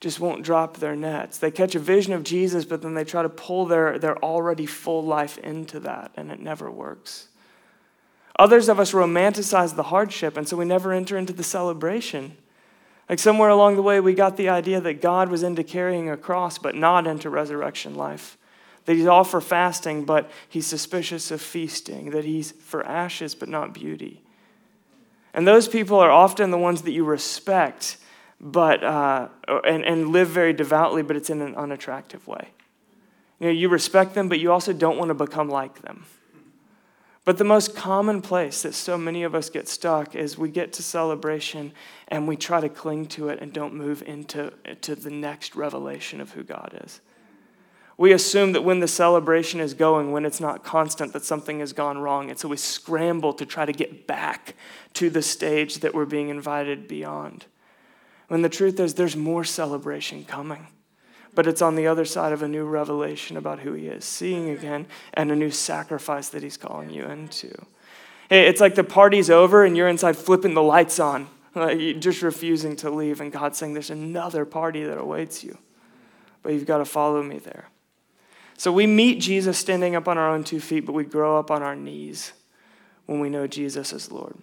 Just 0.04 0.20
won't 0.20 0.44
drop 0.44 0.80
their 0.80 0.98
nets. 0.98 1.38
They 1.38 1.50
catch 1.50 1.76
a 1.76 1.80
vision 1.80 2.12
of 2.12 2.26
Jesus, 2.26 2.66
but 2.66 2.82
then 2.82 2.94
they 2.94 3.06
try 3.06 3.22
to 3.22 3.30
pull 3.30 3.66
their, 3.68 3.98
their 3.98 4.22
already 4.22 4.66
full 4.66 5.02
life 5.02 5.38
into 5.38 5.80
that, 5.80 6.12
and 6.18 6.30
it 6.30 6.42
never 6.42 6.70
works. 6.70 7.30
Others 8.38 8.68
of 8.68 8.82
us 8.82 8.92
romanticize 8.92 9.78
the 9.78 9.84
hardship, 9.84 10.36
and 10.36 10.46
so 10.46 10.58
we 10.58 10.66
never 10.66 10.92
enter 10.92 11.18
into 11.18 11.32
the 11.32 11.42
celebration. 11.42 12.36
Like 13.08 13.18
somewhere 13.18 13.48
along 13.48 13.78
the 13.78 13.82
way, 13.82 14.02
we 14.02 14.13
got 14.13 14.36
the 14.36 14.50
idea 14.50 14.82
that 14.82 15.02
God 15.02 15.30
was 15.30 15.42
into 15.42 15.63
carrying 15.63 16.10
a 16.10 16.18
cross, 16.18 16.58
but 16.58 16.76
not 16.76 17.08
into 17.08 17.30
resurrection 17.30 17.96
life. 17.96 18.38
That 18.84 18.98
he's 18.98 19.08
all 19.08 19.24
for 19.24 19.39
fasting, 19.39 20.04
but 20.04 20.30
he's 20.50 20.68
suspicious 20.68 21.32
of 21.32 21.42
feasting. 21.42 22.10
That 22.10 22.26
he's 22.26 22.52
for 22.52 22.86
ashes, 22.86 23.36
but 23.36 23.48
not 23.48 23.74
beauty. 23.74 24.22
And 25.34 25.48
those 25.48 25.70
people 25.70 25.98
are 25.98 26.12
often 26.12 26.52
the 26.52 26.58
ones 26.58 26.82
that 26.82 26.92
you 26.92 27.06
respect 27.06 27.96
but, 28.44 28.84
uh, 28.84 29.30
and, 29.66 29.86
and 29.86 30.10
live 30.10 30.28
very 30.28 30.52
devoutly, 30.52 31.02
but 31.02 31.16
it's 31.16 31.30
in 31.30 31.42
an 31.42 31.56
unattractive 31.56 32.28
way. 32.28 32.50
You 33.40 33.48
know, 33.48 33.54
you 33.54 33.70
respect 33.70 34.14
them, 34.14 34.28
but 34.28 34.40
you 34.40 34.52
also 34.52 34.74
don't 34.74 34.98
want 34.98 35.10
to 35.10 35.16
become 35.16 35.48
like 35.48 35.82
them. 35.82 36.06
But 37.26 37.38
the 37.38 37.46
most 37.46 37.74
common 37.74 38.22
place 38.22 38.64
that 38.64 38.74
so 38.74 38.98
many 38.98 39.24
of 39.24 39.34
us 39.34 39.50
get 39.50 39.70
stuck 39.70 40.14
is 40.14 40.38
we 40.38 40.50
get 40.50 40.74
to 40.74 40.84
celebration 40.84 41.72
and 42.10 42.28
we 42.28 42.36
try 42.36 42.60
to 42.60 42.68
cling 42.68 43.06
to 43.08 43.30
it 43.30 43.40
and 43.40 43.54
don't 43.54 43.74
move 43.74 44.04
into 44.04 44.52
to 44.82 44.94
the 44.94 45.10
next 45.10 45.56
revelation 45.56 46.20
of 46.20 46.34
who 46.34 46.44
God 46.44 46.78
is. 46.84 47.00
We 47.98 48.12
assume 48.12 48.52
that 48.54 48.64
when 48.64 48.82
the 48.82 48.90
celebration 48.90 49.62
is 49.62 49.74
going, 49.74 50.12
when 50.12 50.26
it's 50.26 50.42
not 50.42 50.66
constant, 50.66 51.14
that 51.14 51.24
something 51.24 51.60
has 51.60 51.72
gone 51.72 52.00
wrong. 52.00 52.30
And 52.30 52.38
so 52.38 52.50
we 52.50 52.58
scramble 52.58 53.32
to 53.34 53.46
try 53.46 53.66
to 53.66 53.72
get 53.72 54.06
back 54.06 54.56
to 54.96 55.10
the 55.10 55.22
stage 55.22 55.76
that 55.76 55.94
we're 55.94 56.06
being 56.06 56.28
invited 56.28 56.90
beyond. 56.90 57.46
When 58.28 58.42
the 58.42 58.50
truth 58.50 58.80
is, 58.80 58.94
there's 58.94 59.16
more 59.16 59.44
celebration 59.44 60.26
coming. 60.26 60.68
But 61.36 61.48
it's 61.48 61.62
on 61.62 61.76
the 61.76 61.88
other 61.88 62.06
side 62.06 62.32
of 62.32 62.44
a 62.44 62.48
new 62.48 62.64
revelation 62.64 63.38
about 63.38 63.60
who 63.60 63.74
He 63.74 63.88
is, 63.88 64.06
seeing 64.06 64.50
again, 64.50 64.86
and 65.14 65.32
a 65.32 65.36
new 65.36 65.52
sacrifice 65.52 66.30
that 66.30 66.44
He's 66.44 66.58
calling 66.58 66.90
you 66.90 67.06
into. 67.06 67.54
It's 68.30 68.62
like 68.62 68.76
the 68.76 68.84
party's 68.84 69.30
over 69.30 69.66
and 69.66 69.76
you're 69.76 69.88
inside 69.88 70.18
flipping 70.18 70.54
the 70.54 70.64
lights 70.64 71.00
on, 71.00 71.28
like 71.56 72.00
just 72.00 72.22
refusing 72.22 72.76
to 72.78 72.90
leave, 72.90 73.20
and 73.20 73.32
God's 73.32 73.58
saying, 73.58 73.74
There's 73.74 73.90
another 73.90 74.46
party 74.46 74.84
that 74.84 74.98
awaits 74.98 75.44
you, 75.44 75.58
but 76.42 76.54
you've 76.54 76.66
got 76.66 76.78
to 76.78 76.86
follow 76.86 77.22
me 77.22 77.40
there. 77.40 77.70
So 78.58 78.72
we 78.72 78.88
meet 78.88 79.20
Jesus 79.20 79.58
standing 79.58 79.96
up 79.96 80.08
on 80.08 80.18
our 80.18 80.30
own 80.30 80.44
two 80.44 80.60
feet, 80.60 80.86
but 80.86 80.94
we 80.94 81.04
grow 81.04 81.38
up 81.38 81.52
on 81.52 81.64
our 81.64 81.76
knees 81.76 82.34
when 83.06 83.20
we 83.20 83.30
know 83.30 83.48
Jesus 83.48 83.92
as 83.92 84.12
Lord. 84.12 84.38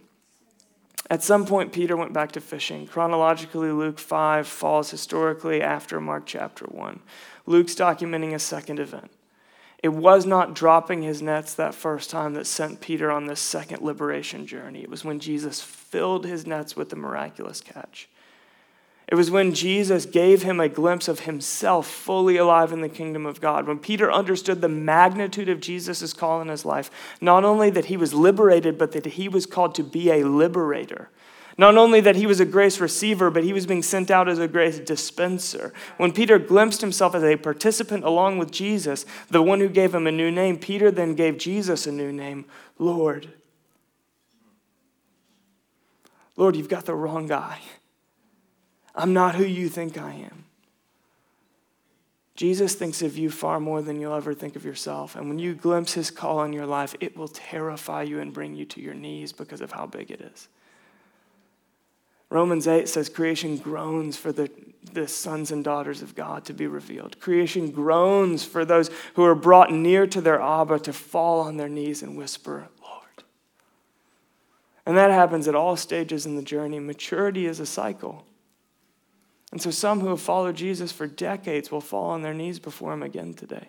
At 1.08 1.22
some 1.22 1.46
point, 1.46 1.72
Peter 1.72 1.96
went 1.96 2.12
back 2.12 2.32
to 2.32 2.40
fishing. 2.40 2.86
Chronologically, 2.86 3.72
Luke 3.72 3.98
5 3.98 4.46
falls 4.46 4.90
historically 4.90 5.62
after 5.62 6.00
Mark 6.00 6.24
chapter 6.26 6.66
1. 6.66 7.00
Luke's 7.46 7.74
documenting 7.74 8.34
a 8.34 8.38
second 8.38 8.78
event. 8.78 9.10
It 9.82 9.88
was 9.88 10.26
not 10.26 10.54
dropping 10.54 11.02
his 11.02 11.22
nets 11.22 11.54
that 11.54 11.74
first 11.74 12.10
time 12.10 12.34
that 12.34 12.46
sent 12.46 12.82
Peter 12.82 13.10
on 13.10 13.26
this 13.26 13.40
second 13.40 13.82
liberation 13.82 14.46
journey. 14.46 14.82
It 14.82 14.90
was 14.90 15.04
when 15.04 15.20
Jesus 15.20 15.62
filled 15.62 16.26
his 16.26 16.46
nets 16.46 16.76
with 16.76 16.90
the 16.90 16.96
miraculous 16.96 17.60
catch. 17.62 18.08
It 19.10 19.16
was 19.16 19.30
when 19.30 19.52
Jesus 19.54 20.06
gave 20.06 20.44
him 20.44 20.60
a 20.60 20.68
glimpse 20.68 21.08
of 21.08 21.20
himself 21.20 21.88
fully 21.88 22.36
alive 22.36 22.72
in 22.72 22.80
the 22.80 22.88
kingdom 22.88 23.26
of 23.26 23.40
God. 23.40 23.66
When 23.66 23.80
Peter 23.80 24.10
understood 24.10 24.60
the 24.60 24.68
magnitude 24.68 25.48
of 25.48 25.60
Jesus' 25.60 26.12
call 26.12 26.40
in 26.40 26.46
his 26.46 26.64
life, 26.64 26.92
not 27.20 27.44
only 27.44 27.70
that 27.70 27.86
he 27.86 27.96
was 27.96 28.14
liberated, 28.14 28.78
but 28.78 28.92
that 28.92 29.06
he 29.06 29.28
was 29.28 29.46
called 29.46 29.74
to 29.74 29.82
be 29.82 30.10
a 30.10 30.24
liberator. 30.24 31.10
Not 31.58 31.76
only 31.76 32.00
that 32.00 32.14
he 32.14 32.24
was 32.24 32.38
a 32.38 32.44
grace 32.44 32.78
receiver, 32.78 33.30
but 33.30 33.42
he 33.42 33.52
was 33.52 33.66
being 33.66 33.82
sent 33.82 34.12
out 34.12 34.28
as 34.28 34.38
a 34.38 34.46
grace 34.46 34.78
dispenser. 34.78 35.74
When 35.96 36.12
Peter 36.12 36.38
glimpsed 36.38 36.80
himself 36.80 37.12
as 37.14 37.24
a 37.24 37.36
participant 37.36 38.04
along 38.04 38.38
with 38.38 38.52
Jesus, 38.52 39.04
the 39.28 39.42
one 39.42 39.58
who 39.58 39.68
gave 39.68 39.92
him 39.92 40.06
a 40.06 40.12
new 40.12 40.30
name, 40.30 40.56
Peter 40.56 40.92
then 40.92 41.14
gave 41.14 41.36
Jesus 41.36 41.84
a 41.84 41.92
new 41.92 42.12
name 42.12 42.44
Lord. 42.78 43.32
Lord, 46.36 46.54
you've 46.54 46.68
got 46.68 46.86
the 46.86 46.94
wrong 46.94 47.26
guy. 47.26 47.58
I'm 49.00 49.12
not 49.12 49.34
who 49.34 49.44
you 49.44 49.68
think 49.68 49.98
I 49.98 50.12
am. 50.12 50.44
Jesus 52.36 52.74
thinks 52.74 53.02
of 53.02 53.18
you 53.18 53.30
far 53.30 53.60
more 53.60 53.82
than 53.82 54.00
you'll 54.00 54.14
ever 54.14 54.32
think 54.32 54.56
of 54.56 54.64
yourself. 54.64 55.14
And 55.14 55.28
when 55.28 55.38
you 55.38 55.54
glimpse 55.54 55.92
his 55.92 56.10
call 56.10 56.38
on 56.38 56.52
your 56.52 56.64
life, 56.64 56.94
it 57.00 57.16
will 57.16 57.28
terrify 57.28 58.02
you 58.02 58.20
and 58.20 58.32
bring 58.32 58.54
you 58.54 58.64
to 58.64 58.80
your 58.80 58.94
knees 58.94 59.32
because 59.32 59.60
of 59.60 59.72
how 59.72 59.86
big 59.86 60.10
it 60.10 60.20
is. 60.20 60.48
Romans 62.30 62.68
8 62.68 62.88
says 62.88 63.08
creation 63.08 63.58
groans 63.58 64.16
for 64.16 64.32
the, 64.32 64.50
the 64.92 65.08
sons 65.08 65.50
and 65.50 65.64
daughters 65.64 66.00
of 66.00 66.14
God 66.14 66.44
to 66.46 66.54
be 66.54 66.66
revealed. 66.66 67.20
Creation 67.20 67.70
groans 67.70 68.44
for 68.44 68.64
those 68.64 68.88
who 69.14 69.24
are 69.24 69.34
brought 69.34 69.72
near 69.72 70.06
to 70.06 70.20
their 70.20 70.40
Abba 70.40 70.78
to 70.80 70.92
fall 70.92 71.40
on 71.40 71.56
their 71.56 71.68
knees 71.68 72.02
and 72.02 72.16
whisper, 72.16 72.68
Lord. 72.80 73.24
And 74.86 74.96
that 74.96 75.10
happens 75.10 75.48
at 75.48 75.54
all 75.54 75.76
stages 75.76 76.24
in 76.24 76.36
the 76.36 76.42
journey. 76.42 76.78
Maturity 76.78 77.46
is 77.46 77.60
a 77.60 77.66
cycle. 77.66 78.24
And 79.52 79.60
so 79.60 79.70
some 79.70 80.00
who 80.00 80.08
have 80.08 80.20
followed 80.20 80.56
Jesus 80.56 80.92
for 80.92 81.06
decades 81.06 81.70
will 81.70 81.80
fall 81.80 82.10
on 82.10 82.22
their 82.22 82.34
knees 82.34 82.58
before 82.58 82.92
him 82.92 83.02
again 83.02 83.34
today. 83.34 83.68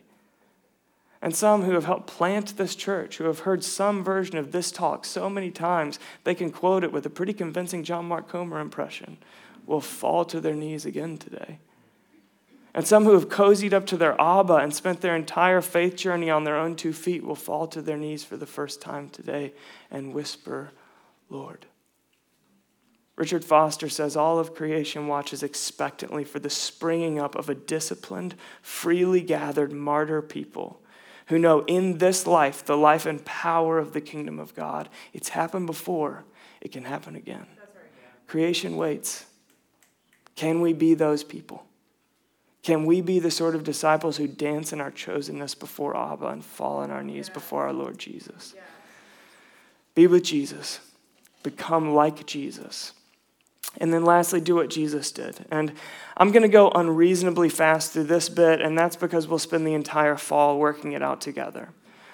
And 1.21 1.35
some 1.35 1.63
who 1.63 1.73
have 1.73 1.85
helped 1.85 2.07
plant 2.07 2.57
this 2.57 2.75
church, 2.75 3.17
who 3.17 3.25
have 3.25 3.39
heard 3.39 3.63
some 3.63 4.03
version 4.03 4.37
of 4.37 4.51
this 4.51 4.71
talk 4.71 5.05
so 5.05 5.29
many 5.29 5.51
times, 5.51 5.99
they 6.23 6.33
can 6.33 6.51
quote 6.51 6.83
it 6.83 6.91
with 6.91 7.05
a 7.05 7.11
pretty 7.11 7.33
convincing 7.33 7.83
John 7.83 8.05
Mark 8.05 8.27
Comer 8.27 8.59
impression, 8.59 9.17
will 9.67 9.81
fall 9.81 10.25
to 10.25 10.39
their 10.39 10.55
knees 10.55 10.85
again 10.85 11.17
today. 11.17 11.59
And 12.73 12.87
some 12.87 13.03
who 13.03 13.13
have 13.13 13.29
cozied 13.29 13.73
up 13.73 13.85
to 13.87 13.97
their 13.97 14.19
Abba 14.19 14.55
and 14.55 14.73
spent 14.73 15.01
their 15.01 15.15
entire 15.15 15.61
faith 15.61 15.95
journey 15.95 16.29
on 16.29 16.43
their 16.43 16.55
own 16.55 16.75
two 16.75 16.93
feet 16.93 17.23
will 17.23 17.35
fall 17.35 17.67
to 17.67 17.81
their 17.81 17.97
knees 17.97 18.23
for 18.23 18.37
the 18.37 18.45
first 18.45 18.81
time 18.81 19.09
today 19.09 19.53
and 19.91 20.13
whisper, 20.13 20.71
Lord. 21.29 21.65
Richard 23.17 23.43
Foster 23.45 23.89
says 23.89 24.15
all 24.15 24.39
of 24.39 24.55
creation 24.55 25.07
watches 25.07 25.43
expectantly 25.43 26.23
for 26.23 26.39
the 26.39 26.49
springing 26.49 27.19
up 27.19 27.35
of 27.35 27.49
a 27.49 27.55
disciplined, 27.55 28.35
freely 28.61 29.21
gathered 29.21 29.71
martyr 29.71 30.21
people 30.21 30.81
who 31.27 31.37
know 31.37 31.61
in 31.65 31.99
this 31.99 32.25
life, 32.25 32.65
the 32.65 32.77
life 32.77 33.05
and 33.05 33.23
power 33.23 33.77
of 33.77 33.93
the 33.93 34.01
kingdom 34.01 34.39
of 34.39 34.55
God. 34.55 34.89
It's 35.13 35.29
happened 35.29 35.67
before, 35.67 36.25
it 36.61 36.71
can 36.71 36.83
happen 36.83 37.15
again. 37.15 37.45
Creation 38.27 38.77
waits. 38.77 39.25
Can 40.35 40.61
we 40.61 40.73
be 40.73 40.93
those 40.93 41.23
people? 41.23 41.65
Can 42.63 42.85
we 42.85 43.01
be 43.01 43.19
the 43.19 43.31
sort 43.31 43.55
of 43.55 43.63
disciples 43.63 44.17
who 44.17 44.27
dance 44.27 44.71
in 44.71 44.79
our 44.79 44.91
chosenness 44.91 45.57
before 45.57 45.97
Abba 45.97 46.27
and 46.27 46.45
fall 46.45 46.77
on 46.77 46.91
our 46.91 47.03
knees 47.03 47.29
before 47.29 47.63
our 47.63 47.73
Lord 47.73 47.97
Jesus? 47.97 48.53
Be 49.95 50.07
with 50.07 50.23
Jesus, 50.23 50.79
become 51.43 51.93
like 51.93 52.25
Jesus. 52.25 52.93
And 53.77 53.93
then 53.93 54.03
lastly, 54.03 54.41
do 54.41 54.55
what 54.55 54.69
Jesus 54.69 55.11
did. 55.11 55.45
And 55.49 55.73
I'm 56.17 56.31
going 56.31 56.43
to 56.43 56.49
go 56.49 56.69
unreasonably 56.71 57.49
fast 57.49 57.93
through 57.93 58.03
this 58.03 58.27
bit, 58.27 58.61
and 58.61 58.77
that's 58.77 58.95
because 58.95 59.27
we'll 59.27 59.39
spend 59.39 59.65
the 59.65 59.73
entire 59.73 60.17
fall 60.17 60.59
working 60.59 60.91
it 60.91 61.01
out 61.01 61.21
together. 61.21 61.69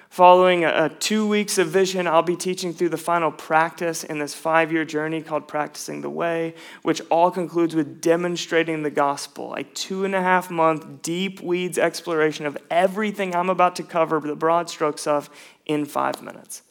Following 0.09 0.63
a, 0.63 0.86
a 0.86 0.89
two 0.89 1.27
weeks 1.27 1.57
of 1.57 1.67
vision, 1.67 2.07
I'll 2.07 2.21
be 2.21 2.38
teaching 2.38 2.73
through 2.73 2.89
the 2.89 2.97
final 2.97 3.32
practice 3.32 4.03
in 4.03 4.19
this 4.19 4.34
five 4.34 4.71
year 4.71 4.86
journey 4.86 5.21
called 5.21 5.47
Practicing 5.47 6.01
the 6.01 6.09
Way, 6.09 6.55
which 6.82 7.01
all 7.09 7.29
concludes 7.29 7.75
with 7.75 7.99
demonstrating 7.99 8.84
the 8.84 8.89
gospel, 8.89 9.53
a 9.55 9.63
two 9.63 10.05
and 10.05 10.15
a 10.15 10.21
half 10.21 10.49
month 10.49 11.01
deep 11.01 11.41
weeds 11.41 11.77
exploration 11.77 12.45
of 12.45 12.57
everything 12.71 13.36
I'm 13.36 13.49
about 13.49 13.75
to 13.77 13.84
cover 13.84 14.19
the 14.19 14.36
broad 14.36 14.69
strokes 14.69 15.07
of 15.07 15.29
in 15.65 15.86
five 15.86 16.21
minutes. 16.21 16.61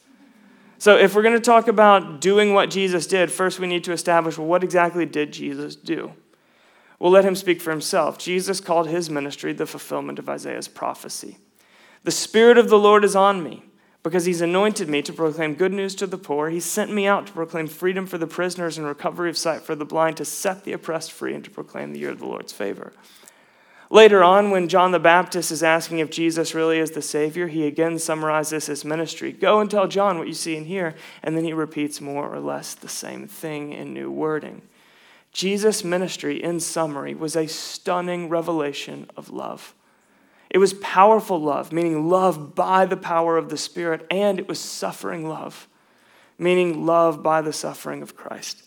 So, 0.79 0.95
if 0.95 1.15
we're 1.15 1.23
going 1.23 1.33
to 1.33 1.39
talk 1.39 1.67
about 1.67 2.21
doing 2.21 2.53
what 2.53 2.69
Jesus 2.69 3.07
did, 3.07 3.31
first 3.31 3.59
we 3.59 3.67
need 3.67 3.83
to 3.85 3.91
establish 3.91 4.37
well, 4.37 4.47
what 4.47 4.63
exactly 4.63 5.05
did 5.05 5.33
Jesus 5.33 5.75
do? 5.75 6.13
We'll 6.99 7.11
let 7.11 7.25
him 7.25 7.35
speak 7.35 7.61
for 7.61 7.71
himself. 7.71 8.17
Jesus 8.17 8.59
called 8.59 8.87
his 8.87 9.09
ministry 9.09 9.53
the 9.53 9.65
fulfillment 9.65 10.19
of 10.19 10.29
Isaiah's 10.29 10.67
prophecy. 10.67 11.37
The 12.03 12.11
Spirit 12.11 12.57
of 12.57 12.69
the 12.69 12.79
Lord 12.79 13.03
is 13.03 13.15
on 13.15 13.43
me 13.43 13.63
because 14.03 14.25
he's 14.25 14.41
anointed 14.41 14.87
me 14.87 15.01
to 15.01 15.13
proclaim 15.13 15.55
good 15.55 15.73
news 15.73 15.93
to 15.95 16.07
the 16.07 16.17
poor. 16.17 16.49
He 16.49 16.59
sent 16.59 16.93
me 16.93 17.07
out 17.07 17.27
to 17.27 17.33
proclaim 17.33 17.67
freedom 17.67 18.05
for 18.05 18.17
the 18.17 18.27
prisoners 18.27 18.77
and 18.77 18.87
recovery 18.87 19.29
of 19.29 19.37
sight 19.37 19.61
for 19.61 19.75
the 19.75 19.85
blind, 19.85 20.17
to 20.17 20.25
set 20.25 20.63
the 20.63 20.73
oppressed 20.73 21.11
free 21.11 21.33
and 21.33 21.43
to 21.43 21.51
proclaim 21.51 21.91
the 21.91 21.99
year 21.99 22.11
of 22.11 22.19
the 22.19 22.25
Lord's 22.25 22.53
favor. 22.53 22.93
Later 23.89 24.21
on, 24.21 24.51
when 24.51 24.67
John 24.67 24.91
the 24.91 24.99
Baptist 24.99 25.49
is 25.49 25.63
asking 25.63 25.99
if 25.99 26.09
Jesus 26.09 26.53
really 26.53 26.77
is 26.77 26.91
the 26.91 27.01
Savior, 27.01 27.47
he 27.47 27.65
again 27.65 27.99
summarizes 27.99 28.65
his 28.65 28.83
ministry. 28.83 29.31
Go 29.31 29.61
and 29.61 29.71
tell 29.71 29.87
John 29.87 30.17
what 30.17 30.27
you 30.27 30.33
see 30.33 30.57
and 30.57 30.67
hear, 30.67 30.93
and 31.23 31.37
then 31.37 31.45
he 31.45 31.53
repeats 31.53 32.01
more 32.01 32.33
or 32.33 32.39
less 32.39 32.73
the 32.75 32.89
same 32.89 33.27
thing 33.27 33.71
in 33.71 33.93
new 33.93 34.11
wording. 34.11 34.61
Jesus' 35.31 35.83
ministry, 35.83 36.43
in 36.43 36.59
summary, 36.59 37.15
was 37.15 37.35
a 37.35 37.47
stunning 37.47 38.27
revelation 38.27 39.09
of 39.15 39.29
love. 39.29 39.73
It 40.49 40.57
was 40.57 40.73
powerful 40.73 41.39
love, 41.39 41.71
meaning 41.71 42.09
love 42.09 42.55
by 42.55 42.85
the 42.85 42.97
power 42.97 43.37
of 43.37 43.49
the 43.49 43.57
Spirit, 43.57 44.05
and 44.09 44.39
it 44.39 44.47
was 44.47 44.59
suffering 44.59 45.29
love, 45.29 45.67
meaning 46.37 46.85
love 46.85 47.23
by 47.23 47.41
the 47.41 47.53
suffering 47.53 48.01
of 48.01 48.15
Christ. 48.15 48.63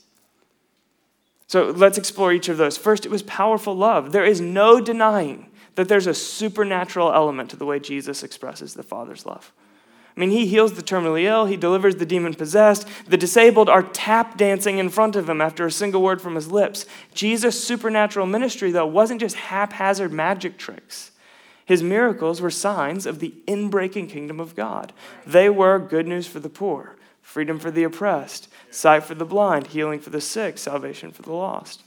So 1.51 1.71
let's 1.71 1.99
explore 1.99 2.33
each 2.33 2.49
of 2.49 2.59
those. 2.59 2.79
First, 2.79 3.05
it 3.05 3.11
was 3.11 3.25
powerful 3.25 3.75
love. 3.75 4.13
There 4.13 4.25
is 4.25 4.41
no 4.41 4.81
denying 4.81 5.51
that 5.75 5.89
there's 5.89 6.07
a 6.07 6.15
supernatural 6.15 7.13
element 7.13 7.51
to 7.51 7.57
the 7.57 7.67
way 7.67 7.81
Jesus 7.81 8.23
expresses 8.23 8.75
the 8.75 8.85
Father's 8.85 9.27
love. 9.27 9.53
I 10.17 10.21
mean, 10.21 10.31
he 10.31 10.47
heals 10.47 10.75
the 10.75 10.83
terminally 10.83 11.25
ill, 11.25 11.47
he 11.47 11.57
delivers 11.57 11.97
the 11.97 12.07
demon 12.07 12.35
possessed. 12.35 12.87
The 13.09 13.17
disabled 13.17 13.69
are 13.69 13.83
tap 13.83 14.37
dancing 14.37 14.79
in 14.79 14.91
front 14.91 15.17
of 15.17 15.29
him 15.29 15.41
after 15.41 15.67
a 15.67 15.73
single 15.73 16.03
word 16.03 16.23
from 16.23 16.37
his 16.37 16.53
lips. 16.53 16.87
Jesus' 17.15 17.65
supernatural 17.65 18.27
ministry, 18.27 18.71
though, 18.71 18.87
wasn't 18.87 19.21
just 19.21 19.35
haphazard 19.35 20.13
magic 20.13 20.57
tricks. 20.57 21.11
His 21.65 21.83
miracles 21.83 22.41
were 22.41 22.53
signs 22.53 23.07
of 23.07 23.19
the 23.19 23.35
inbreaking 23.49 24.09
kingdom 24.09 24.39
of 24.39 24.55
God. 24.55 24.93
They 25.27 25.51
were 25.51 25.81
good 25.81 26.07
news 26.07 26.29
for 26.29 26.39
the 26.39 26.49
poor, 26.49 26.95
freedom 27.31 27.61
for 27.61 27.71
the 27.71 27.85
oppressed, 27.85 28.49
sight 28.73 29.05
for 29.05 29.15
the 29.15 29.25
blind, 29.25 29.69
healing 29.69 30.01
for 30.01 30.11
the 30.11 30.21
sick, 30.21 30.59
salvation 30.59 31.13
for 31.13 31.23
the 31.23 31.33
lost. 31.33 31.85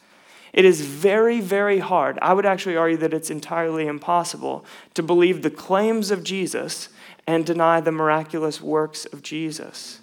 It 0.54 0.64
is 0.64 0.82
very, 0.82 1.42
very 1.42 1.80
hard. 1.80 2.18
I 2.22 2.34
would 2.34 2.46
actually 2.46 2.78
argue 2.78 2.98
that 2.98 3.14
it's 3.14 3.30
entirely 3.30 3.86
impossible 3.86 4.64
to 4.94 5.04
believe 5.04 5.42
the 5.42 5.50
claims 5.50 6.12
of 6.12 6.24
Jesus 6.24 6.88
and 7.28 7.46
deny 7.46 7.82
the 7.82 7.92
miraculous 7.92 8.62
works 8.62 9.04
of 9.06 9.22
Jesus. 9.22 10.00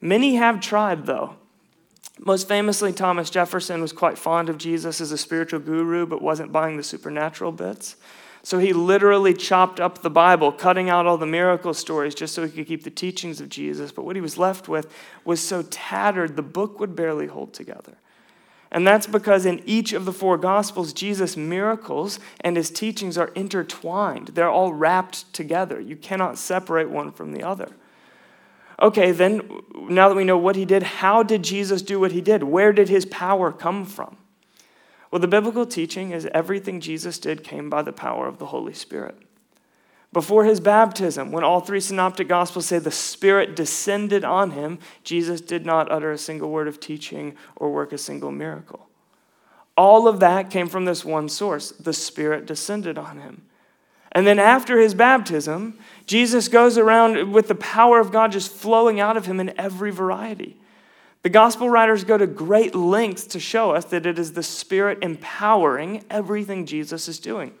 Many 0.00 0.36
have 0.36 0.60
tried, 0.62 1.04
though. 1.04 1.34
Most 2.18 2.48
famously, 2.48 2.92
Thomas 2.92 3.28
Jefferson 3.28 3.82
was 3.82 3.92
quite 3.92 4.16
fond 4.16 4.48
of 4.48 4.56
Jesus 4.56 5.00
as 5.02 5.12
a 5.12 5.18
spiritual 5.18 5.60
guru, 5.60 6.06
but 6.06 6.22
wasn't 6.22 6.52
buying 6.52 6.78
the 6.78 6.82
supernatural 6.82 7.52
bits. 7.52 7.96
So 8.42 8.58
he 8.58 8.72
literally 8.72 9.34
chopped 9.34 9.80
up 9.80 10.00
the 10.00 10.10
Bible, 10.10 10.50
cutting 10.50 10.88
out 10.88 11.06
all 11.06 11.18
the 11.18 11.26
miracle 11.26 11.74
stories 11.74 12.14
just 12.14 12.34
so 12.34 12.44
he 12.44 12.50
could 12.50 12.66
keep 12.66 12.84
the 12.84 12.90
teachings 12.90 13.40
of 13.40 13.48
Jesus. 13.48 13.92
But 13.92 14.04
what 14.04 14.16
he 14.16 14.22
was 14.22 14.38
left 14.38 14.68
with 14.68 14.92
was 15.24 15.40
so 15.40 15.62
tattered, 15.62 16.36
the 16.36 16.42
book 16.42 16.80
would 16.80 16.96
barely 16.96 17.26
hold 17.26 17.52
together. 17.52 17.98
And 18.72 18.86
that's 18.86 19.06
because 19.06 19.46
in 19.46 19.60
each 19.66 19.92
of 19.92 20.04
the 20.04 20.12
four 20.12 20.38
Gospels, 20.38 20.92
Jesus' 20.92 21.36
miracles 21.36 22.20
and 22.40 22.56
his 22.56 22.70
teachings 22.70 23.18
are 23.18 23.28
intertwined. 23.34 24.28
They're 24.28 24.48
all 24.48 24.72
wrapped 24.72 25.32
together. 25.34 25.80
You 25.80 25.96
cannot 25.96 26.38
separate 26.38 26.88
one 26.88 27.10
from 27.10 27.32
the 27.32 27.42
other. 27.42 27.72
Okay, 28.80 29.10
then, 29.10 29.42
now 29.74 30.08
that 30.08 30.14
we 30.14 30.24
know 30.24 30.38
what 30.38 30.56
he 30.56 30.64
did, 30.64 30.82
how 30.82 31.22
did 31.22 31.42
Jesus 31.42 31.82
do 31.82 32.00
what 32.00 32.12
he 32.12 32.20
did? 32.20 32.44
Where 32.44 32.72
did 32.72 32.88
his 32.88 33.04
power 33.04 33.52
come 33.52 33.84
from? 33.84 34.16
Well, 35.10 35.20
the 35.20 35.28
biblical 35.28 35.66
teaching 35.66 36.12
is 36.12 36.28
everything 36.32 36.80
Jesus 36.80 37.18
did 37.18 37.42
came 37.42 37.68
by 37.68 37.82
the 37.82 37.92
power 37.92 38.28
of 38.28 38.38
the 38.38 38.46
Holy 38.46 38.74
Spirit. 38.74 39.16
Before 40.12 40.44
his 40.44 40.58
baptism, 40.58 41.30
when 41.30 41.44
all 41.44 41.60
three 41.60 41.80
synoptic 41.80 42.26
gospels 42.26 42.66
say 42.66 42.78
the 42.78 42.90
Spirit 42.90 43.54
descended 43.54 44.24
on 44.24 44.50
him, 44.50 44.78
Jesus 45.04 45.40
did 45.40 45.64
not 45.64 45.90
utter 45.90 46.10
a 46.10 46.18
single 46.18 46.50
word 46.50 46.66
of 46.66 46.80
teaching 46.80 47.36
or 47.54 47.72
work 47.72 47.92
a 47.92 47.98
single 47.98 48.32
miracle. 48.32 48.88
All 49.76 50.08
of 50.08 50.20
that 50.20 50.50
came 50.50 50.68
from 50.68 50.84
this 50.84 51.04
one 51.04 51.28
source 51.28 51.70
the 51.70 51.92
Spirit 51.92 52.44
descended 52.46 52.98
on 52.98 53.18
him. 53.18 53.42
And 54.12 54.26
then 54.26 54.40
after 54.40 54.80
his 54.80 54.94
baptism, 54.94 55.78
Jesus 56.06 56.48
goes 56.48 56.76
around 56.76 57.32
with 57.32 57.46
the 57.46 57.54
power 57.54 58.00
of 58.00 58.10
God 58.10 58.32
just 58.32 58.50
flowing 58.50 58.98
out 58.98 59.16
of 59.16 59.26
him 59.26 59.38
in 59.38 59.58
every 59.58 59.92
variety. 59.92 60.56
The 61.22 61.28
gospel 61.28 61.68
writers 61.68 62.04
go 62.04 62.16
to 62.16 62.26
great 62.26 62.74
lengths 62.74 63.24
to 63.26 63.40
show 63.40 63.72
us 63.72 63.84
that 63.86 64.06
it 64.06 64.18
is 64.18 64.32
the 64.32 64.42
Spirit 64.42 64.98
empowering 65.02 66.04
everything 66.08 66.64
Jesus 66.64 67.08
is 67.08 67.18
doing. 67.18 67.52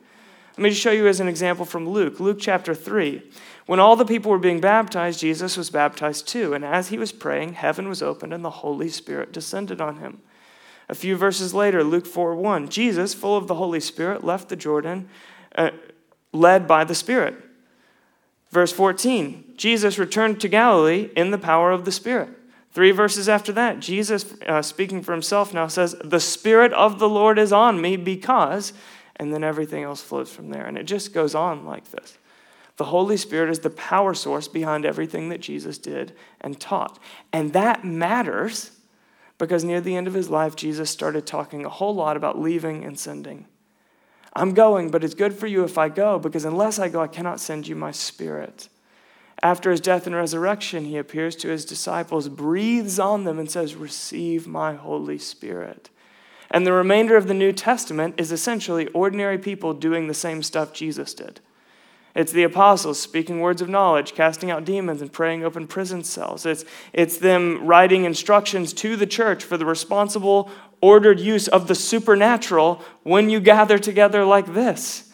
Let 0.56 0.64
me 0.64 0.70
just 0.70 0.80
show 0.80 0.90
you 0.90 1.06
as 1.06 1.20
an 1.20 1.28
example 1.28 1.64
from 1.64 1.88
Luke, 1.88 2.20
Luke 2.20 2.38
chapter 2.40 2.74
3. 2.74 3.22
When 3.66 3.78
all 3.78 3.96
the 3.96 4.04
people 4.04 4.30
were 4.30 4.38
being 4.38 4.60
baptized, 4.60 5.20
Jesus 5.20 5.56
was 5.56 5.70
baptized 5.70 6.26
too. 6.26 6.54
And 6.54 6.64
as 6.64 6.88
he 6.88 6.98
was 6.98 7.12
praying, 7.12 7.54
heaven 7.54 7.88
was 7.88 8.02
opened 8.02 8.32
and 8.32 8.44
the 8.44 8.50
Holy 8.50 8.88
Spirit 8.88 9.32
descended 9.32 9.80
on 9.80 9.98
him. 9.98 10.20
A 10.88 10.94
few 10.94 11.16
verses 11.16 11.54
later, 11.54 11.84
Luke 11.84 12.06
4 12.06 12.34
1, 12.34 12.68
Jesus, 12.68 13.14
full 13.14 13.36
of 13.36 13.46
the 13.46 13.54
Holy 13.54 13.78
Spirit, 13.78 14.24
left 14.24 14.48
the 14.48 14.56
Jordan, 14.56 15.08
uh, 15.54 15.70
led 16.32 16.66
by 16.66 16.82
the 16.82 16.94
Spirit. 16.94 17.36
Verse 18.50 18.72
14, 18.72 19.54
Jesus 19.56 19.98
returned 19.98 20.40
to 20.40 20.48
Galilee 20.48 21.10
in 21.14 21.30
the 21.30 21.38
power 21.38 21.70
of 21.70 21.84
the 21.84 21.92
Spirit. 21.92 22.30
Three 22.72 22.92
verses 22.92 23.28
after 23.28 23.52
that, 23.52 23.80
Jesus, 23.80 24.34
uh, 24.46 24.62
speaking 24.62 25.02
for 25.02 25.12
himself 25.12 25.52
now, 25.52 25.66
says, 25.66 25.96
The 26.04 26.20
Spirit 26.20 26.72
of 26.72 26.98
the 26.98 27.08
Lord 27.08 27.38
is 27.38 27.52
on 27.52 27.80
me 27.80 27.96
because, 27.96 28.72
and 29.16 29.34
then 29.34 29.42
everything 29.42 29.82
else 29.82 30.00
flows 30.00 30.32
from 30.32 30.50
there. 30.50 30.64
And 30.66 30.78
it 30.78 30.84
just 30.84 31.12
goes 31.12 31.34
on 31.34 31.66
like 31.66 31.90
this. 31.90 32.16
The 32.76 32.84
Holy 32.86 33.16
Spirit 33.16 33.50
is 33.50 33.58
the 33.58 33.70
power 33.70 34.14
source 34.14 34.48
behind 34.48 34.86
everything 34.86 35.28
that 35.28 35.40
Jesus 35.40 35.78
did 35.78 36.14
and 36.40 36.58
taught. 36.58 36.98
And 37.32 37.52
that 37.52 37.84
matters 37.84 38.70
because 39.36 39.64
near 39.64 39.80
the 39.80 39.96
end 39.96 40.06
of 40.06 40.14
his 40.14 40.30
life, 40.30 40.54
Jesus 40.54 40.90
started 40.90 41.26
talking 41.26 41.64
a 41.64 41.68
whole 41.68 41.94
lot 41.94 42.16
about 42.16 42.38
leaving 42.38 42.84
and 42.84 42.98
sending. 42.98 43.46
I'm 44.34 44.54
going, 44.54 44.90
but 44.90 45.02
it's 45.02 45.14
good 45.14 45.34
for 45.34 45.46
you 45.46 45.64
if 45.64 45.76
I 45.76 45.88
go 45.88 46.18
because 46.18 46.44
unless 46.44 46.78
I 46.78 46.88
go, 46.88 47.02
I 47.02 47.08
cannot 47.08 47.40
send 47.40 47.66
you 47.66 47.74
my 47.74 47.90
spirit. 47.90 48.68
After 49.42 49.70
his 49.70 49.80
death 49.80 50.06
and 50.06 50.14
resurrection, 50.14 50.84
he 50.84 50.98
appears 50.98 51.34
to 51.36 51.48
his 51.48 51.64
disciples, 51.64 52.28
breathes 52.28 52.98
on 52.98 53.24
them, 53.24 53.38
and 53.38 53.50
says, 53.50 53.74
Receive 53.74 54.46
my 54.46 54.74
Holy 54.74 55.18
Spirit. 55.18 55.88
And 56.50 56.66
the 56.66 56.72
remainder 56.72 57.16
of 57.16 57.26
the 57.26 57.34
New 57.34 57.52
Testament 57.52 58.16
is 58.18 58.32
essentially 58.32 58.88
ordinary 58.88 59.38
people 59.38 59.72
doing 59.72 60.08
the 60.08 60.14
same 60.14 60.42
stuff 60.42 60.72
Jesus 60.72 61.14
did. 61.14 61.40
It's 62.14 62.32
the 62.32 62.42
apostles 62.42 63.00
speaking 63.00 63.40
words 63.40 63.62
of 63.62 63.68
knowledge, 63.68 64.14
casting 64.14 64.50
out 64.50 64.64
demons, 64.64 65.00
and 65.00 65.12
praying 65.12 65.44
open 65.44 65.68
prison 65.68 66.02
cells. 66.02 66.44
It's, 66.44 66.64
it's 66.92 67.18
them 67.18 67.64
writing 67.64 68.04
instructions 68.04 68.72
to 68.74 68.96
the 68.96 69.06
church 69.06 69.44
for 69.44 69.56
the 69.56 69.64
responsible, 69.64 70.50
ordered 70.80 71.20
use 71.20 71.46
of 71.46 71.68
the 71.68 71.74
supernatural 71.76 72.82
when 73.04 73.30
you 73.30 73.38
gather 73.38 73.78
together 73.78 74.24
like 74.24 74.52
this. 74.54 75.10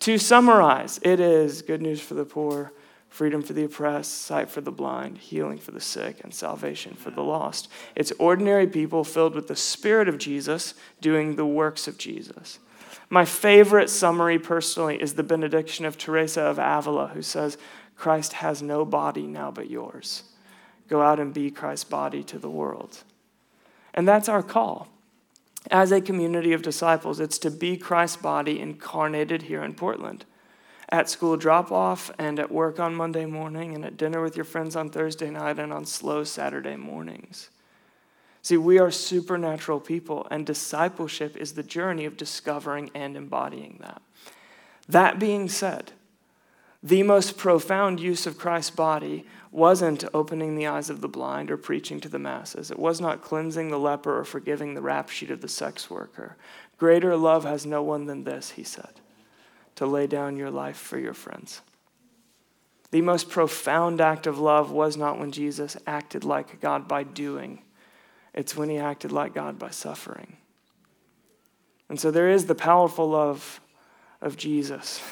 To 0.00 0.18
summarize, 0.18 0.98
it 1.02 1.20
is 1.20 1.62
good 1.62 1.80
news 1.80 2.00
for 2.00 2.14
the 2.14 2.24
poor 2.24 2.72
freedom 3.12 3.42
for 3.42 3.52
the 3.52 3.64
oppressed, 3.64 4.22
sight 4.22 4.48
for 4.48 4.62
the 4.62 4.72
blind, 4.72 5.18
healing 5.18 5.58
for 5.58 5.70
the 5.70 5.80
sick, 5.80 6.20
and 6.24 6.32
salvation 6.32 6.94
for 6.94 7.10
the 7.10 7.22
lost. 7.22 7.68
It's 7.94 8.10
ordinary 8.12 8.66
people 8.66 9.04
filled 9.04 9.34
with 9.34 9.48
the 9.48 9.54
Spirit 9.54 10.08
of 10.08 10.16
Jesus 10.16 10.72
doing 11.02 11.36
the 11.36 11.44
works 11.44 11.86
of 11.86 11.98
Jesus. 11.98 12.58
My 13.10 13.26
favorite 13.26 13.90
summary 13.90 14.38
personally 14.38 14.96
is 14.96 15.12
the 15.12 15.22
benediction 15.22 15.84
of 15.84 15.98
Teresa 15.98 16.40
of 16.40 16.58
Avila, 16.58 17.08
who 17.08 17.20
says, 17.20 17.58
Christ 17.96 18.32
has 18.32 18.62
no 18.62 18.86
body 18.86 19.26
now 19.26 19.50
but 19.50 19.68
yours. 19.68 20.22
Go 20.88 21.02
out 21.02 21.20
and 21.20 21.34
be 21.34 21.50
Christ's 21.50 21.84
body 21.84 22.22
to 22.24 22.38
the 22.38 22.48
world. 22.48 23.04
And 23.92 24.08
that's 24.08 24.28
our 24.30 24.42
call. 24.42 24.88
As 25.70 25.92
a 25.92 26.00
community 26.00 26.54
of 26.54 26.62
disciples, 26.62 27.20
it's 27.20 27.38
to 27.40 27.50
be 27.50 27.76
Christ's 27.76 28.16
body 28.16 28.58
incarnated 28.58 29.42
here 29.42 29.62
in 29.62 29.74
Portland 29.74 30.24
at 30.92 31.08
school 31.08 31.38
drop 31.38 31.72
off 31.72 32.10
and 32.18 32.38
at 32.38 32.52
work 32.52 32.78
on 32.78 32.94
Monday 32.94 33.24
morning 33.24 33.74
and 33.74 33.82
at 33.82 33.96
dinner 33.96 34.20
with 34.20 34.36
your 34.36 34.44
friends 34.44 34.76
on 34.76 34.90
Thursday 34.90 35.30
night 35.30 35.58
and 35.58 35.72
on 35.72 35.86
slow 35.86 36.22
Saturday 36.22 36.76
mornings. 36.76 37.48
See, 38.42 38.58
we 38.58 38.78
are 38.78 38.90
supernatural 38.90 39.80
people, 39.80 40.26
and 40.30 40.44
discipleship 40.44 41.36
is 41.36 41.52
the 41.52 41.62
journey 41.62 42.04
of 42.04 42.16
discovering 42.16 42.90
and 42.94 43.16
embodying 43.16 43.78
that. 43.80 44.02
That 44.88 45.18
being 45.18 45.48
said, 45.48 45.92
the 46.82 47.04
most 47.04 47.38
profound 47.38 48.00
use 48.00 48.26
of 48.26 48.36
Christ's 48.36 48.72
body 48.72 49.24
wasn't 49.52 50.04
opening 50.12 50.56
the 50.56 50.66
eyes 50.66 50.90
of 50.90 51.00
the 51.00 51.08
blind 51.08 51.50
or 51.50 51.56
preaching 51.56 52.00
to 52.00 52.08
the 52.08 52.18
masses. 52.18 52.70
It 52.70 52.78
was 52.78 53.00
not 53.00 53.22
cleansing 53.22 53.70
the 53.70 53.78
leper 53.78 54.18
or 54.18 54.24
forgiving 54.24 54.74
the 54.74 54.82
rap 54.82 55.08
sheet 55.08 55.30
of 55.30 55.40
the 55.40 55.48
sex 55.48 55.88
worker. 55.88 56.36
Greater 56.78 57.16
love 57.16 57.44
has 57.44 57.64
no 57.64 57.82
one 57.82 58.06
than 58.06 58.24
this, 58.24 58.50
he 58.50 58.64
said 58.64 59.01
to 59.76 59.86
lay 59.86 60.06
down 60.06 60.36
your 60.36 60.50
life 60.50 60.76
for 60.76 60.98
your 60.98 61.14
friends. 61.14 61.60
The 62.90 63.00
most 63.00 63.30
profound 63.30 64.00
act 64.00 64.26
of 64.26 64.38
love 64.38 64.70
was 64.70 64.96
not 64.96 65.18
when 65.18 65.32
Jesus 65.32 65.76
acted 65.86 66.24
like 66.24 66.60
God 66.60 66.86
by 66.86 67.02
doing, 67.04 67.62
it's 68.34 68.56
when 68.56 68.68
he 68.68 68.78
acted 68.78 69.12
like 69.12 69.34
God 69.34 69.58
by 69.58 69.70
suffering. 69.70 70.36
And 71.88 72.00
so 72.00 72.10
there 72.10 72.28
is 72.28 72.46
the 72.46 72.54
powerful 72.54 73.08
love 73.08 73.60
of 74.20 74.36
Jesus, 74.36 75.02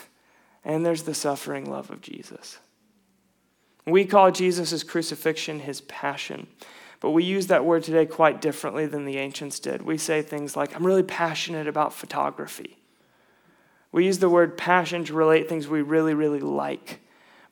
and 0.64 0.84
there's 0.84 1.02
the 1.02 1.14
suffering 1.14 1.70
love 1.70 1.90
of 1.90 2.00
Jesus. 2.00 2.58
We 3.86 4.04
call 4.04 4.30
Jesus' 4.30 4.82
crucifixion 4.82 5.60
his 5.60 5.80
passion. 5.82 6.46
But 7.00 7.10
we 7.10 7.24
use 7.24 7.46
that 7.46 7.64
word 7.64 7.82
today 7.82 8.04
quite 8.04 8.42
differently 8.42 8.86
than 8.86 9.06
the 9.06 9.16
ancients 9.16 9.58
did. 9.58 9.82
We 9.82 9.96
say 9.96 10.20
things 10.20 10.54
like, 10.54 10.76
I'm 10.76 10.86
really 10.86 11.02
passionate 11.02 11.66
about 11.66 11.94
photography. 11.94 12.76
We 13.92 14.06
use 14.06 14.18
the 14.18 14.28
word 14.28 14.56
passion 14.56 15.04
to 15.04 15.14
relate 15.14 15.48
things 15.48 15.66
we 15.66 15.82
really, 15.82 16.14
really 16.14 16.40
like. 16.40 17.00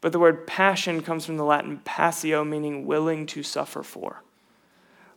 But 0.01 0.13
the 0.13 0.19
word 0.19 0.47
passion 0.47 1.03
comes 1.03 1.27
from 1.27 1.37
the 1.37 1.45
Latin 1.45 1.81
passio, 1.85 2.45
meaning 2.45 2.87
willing 2.87 3.27
to 3.27 3.43
suffer 3.43 3.83
for. 3.83 4.23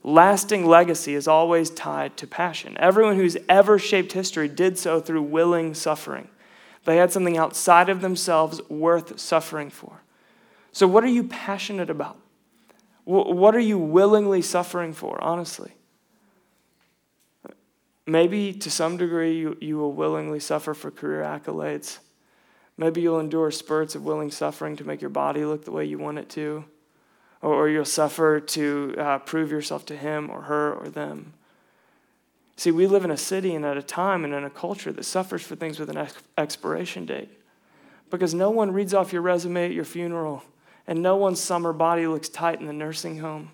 Lasting 0.03 0.65
legacy 0.65 1.13
is 1.13 1.28
always 1.28 1.69
tied 1.69 2.17
to 2.17 2.26
passion. 2.26 2.76
Everyone 2.80 3.15
who's 3.15 3.38
ever 3.47 3.78
shaped 3.78 4.13
history 4.13 4.47
did 4.47 4.80
so 4.80 4.99
through 4.99 5.22
willing 5.22 5.76
suffering. 5.76 6.28
They 6.86 6.97
had 6.97 7.11
something 7.11 7.38
outside 7.38 7.89
of 7.89 8.01
themselves 8.01 8.67
worth 8.67 9.19
suffering 9.19 9.69
for. 9.69 10.01
So, 10.72 10.88
what 10.88 11.03
are 11.03 11.09
you 11.09 11.26
passionate 11.26 11.91
about? 11.91 12.17
What 13.03 13.55
are 13.55 13.59
you 13.59 13.78
willingly 13.78 14.41
suffering 14.41 14.93
for, 14.93 15.22
honestly? 15.24 15.74
Maybe 18.12 18.51
to 18.51 18.70
some 18.70 18.97
degree 18.97 19.38
you, 19.38 19.55
you 19.62 19.78
will 19.78 19.93
willingly 19.93 20.41
suffer 20.41 20.74
for 20.74 20.91
career 20.91 21.22
accolades. 21.22 21.99
Maybe 22.76 22.99
you'll 22.99 23.22
endure 23.22 23.51
spurts 23.51 23.95
of 23.95 24.03
willing 24.03 24.32
suffering 24.32 24.76
to 24.76 24.84
make 24.84 24.99
your 24.99 25.09
body 25.09 25.45
look 25.45 25.64
the 25.64 25.72
way 25.72 25.86
you 25.86 25.97
want 25.97 26.18
it 26.18 26.28
to. 26.32 26.66
Or, 27.41 27.53
or 27.53 27.70
you'll 27.70 27.86
suffer 27.86 28.41
to 28.41 28.95
uh, 28.97 29.20
prove 29.20 29.49
yourself 29.49 29.86
to 29.86 29.95
him 29.95 30.30
or 30.30 30.41
her 30.41 30.74
or 30.74 30.89
them. 30.89 31.32
See, 32.57 32.70
we 32.70 32.86
live 32.86 33.05
in 33.05 33.12
a 33.12 33.18
city 33.18 33.55
and 33.55 33.64
at 33.66 33.78
a 33.78 33.82
time 33.82 34.26
and 34.26 34.34
in 34.34 34.43
a 34.43 34.49
culture 34.49 34.91
that 34.91 35.05
suffers 35.05 35.43
for 35.43 35.55
things 35.55 35.80
with 35.80 35.89
an 35.89 35.95
ex- 35.95 36.22
expiration 36.38 37.05
date. 37.05 37.30
Because 38.09 38.34
no 38.34 38.49
one 38.49 38.74
reads 38.74 38.93
off 38.93 39.14
your 39.14 39.22
resume 39.22 39.68
at 39.68 39.72
your 39.72 39.86
funeral, 39.86 40.43
and 40.86 41.01
no 41.01 41.16
one's 41.16 41.39
summer 41.39 41.72
body 41.72 42.07
looks 42.07 42.28
tight 42.28 42.59
in 42.59 42.68
the 42.68 42.74
nursing 42.74 43.20
home. 43.20 43.51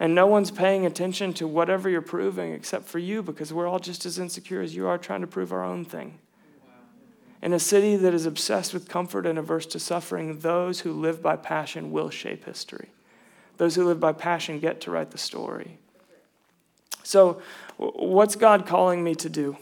And 0.00 0.14
no 0.14 0.26
one's 0.26 0.50
paying 0.50 0.84
attention 0.84 1.32
to 1.34 1.46
whatever 1.46 1.88
you're 1.88 2.02
proving 2.02 2.52
except 2.52 2.86
for 2.86 2.98
you 2.98 3.22
because 3.22 3.52
we're 3.52 3.68
all 3.68 3.78
just 3.78 4.04
as 4.04 4.18
insecure 4.18 4.60
as 4.60 4.74
you 4.74 4.86
are 4.86 4.98
trying 4.98 5.20
to 5.20 5.26
prove 5.26 5.52
our 5.52 5.62
own 5.62 5.84
thing. 5.84 6.18
In 7.40 7.52
a 7.52 7.58
city 7.58 7.94
that 7.96 8.14
is 8.14 8.26
obsessed 8.26 8.72
with 8.72 8.88
comfort 8.88 9.26
and 9.26 9.38
averse 9.38 9.66
to 9.66 9.78
suffering, 9.78 10.38
those 10.40 10.80
who 10.80 10.92
live 10.92 11.22
by 11.22 11.36
passion 11.36 11.92
will 11.92 12.10
shape 12.10 12.44
history. 12.46 12.88
Those 13.58 13.74
who 13.74 13.84
live 13.84 14.00
by 14.00 14.12
passion 14.12 14.58
get 14.58 14.80
to 14.82 14.90
write 14.90 15.10
the 15.10 15.18
story. 15.18 15.78
So, 17.02 17.42
what's 17.76 18.34
God 18.34 18.66
calling 18.66 19.04
me 19.04 19.14
to 19.16 19.28
do? 19.28 19.58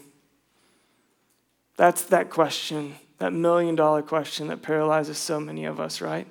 That's 1.75 2.03
that 2.03 2.29
question, 2.29 2.95
that 3.17 3.33
million 3.33 3.75
dollar 3.75 4.01
question 4.01 4.47
that 4.47 4.61
paralyzes 4.61 5.17
so 5.17 5.39
many 5.39 5.65
of 5.65 5.79
us, 5.79 5.99
right? 5.99 6.27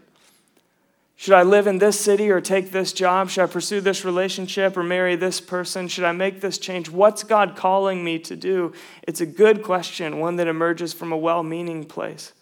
Should 1.23 1.35
I 1.35 1.45
live 1.45 1.69
in 1.69 1.79
this 1.79 2.01
city 2.01 2.33
or 2.33 2.41
take 2.41 2.73
this 2.73 2.93
job? 2.93 3.31
Should 3.31 3.45
I 3.45 3.47
pursue 3.47 3.81
this 3.81 4.05
relationship 4.05 4.77
or 4.77 4.83
marry 4.83 5.15
this 5.15 5.41
person? 5.41 5.87
Should 5.87 6.03
I 6.03 6.11
make 6.11 6.41
this 6.41 6.59
change? 6.59 6.91
What's 6.91 7.23
God 7.23 7.55
calling 7.55 8.03
me 8.03 8.19
to 8.19 8.35
do? 8.35 8.73
It's 9.05 9.21
a 9.21 9.27
good 9.27 9.63
question, 9.63 10.19
one 10.19 10.35
that 10.35 10.49
emerges 10.49 10.93
from 10.93 11.13
a 11.13 11.17
well 11.17 11.45
meaning 11.45 11.85
place. 11.85 12.33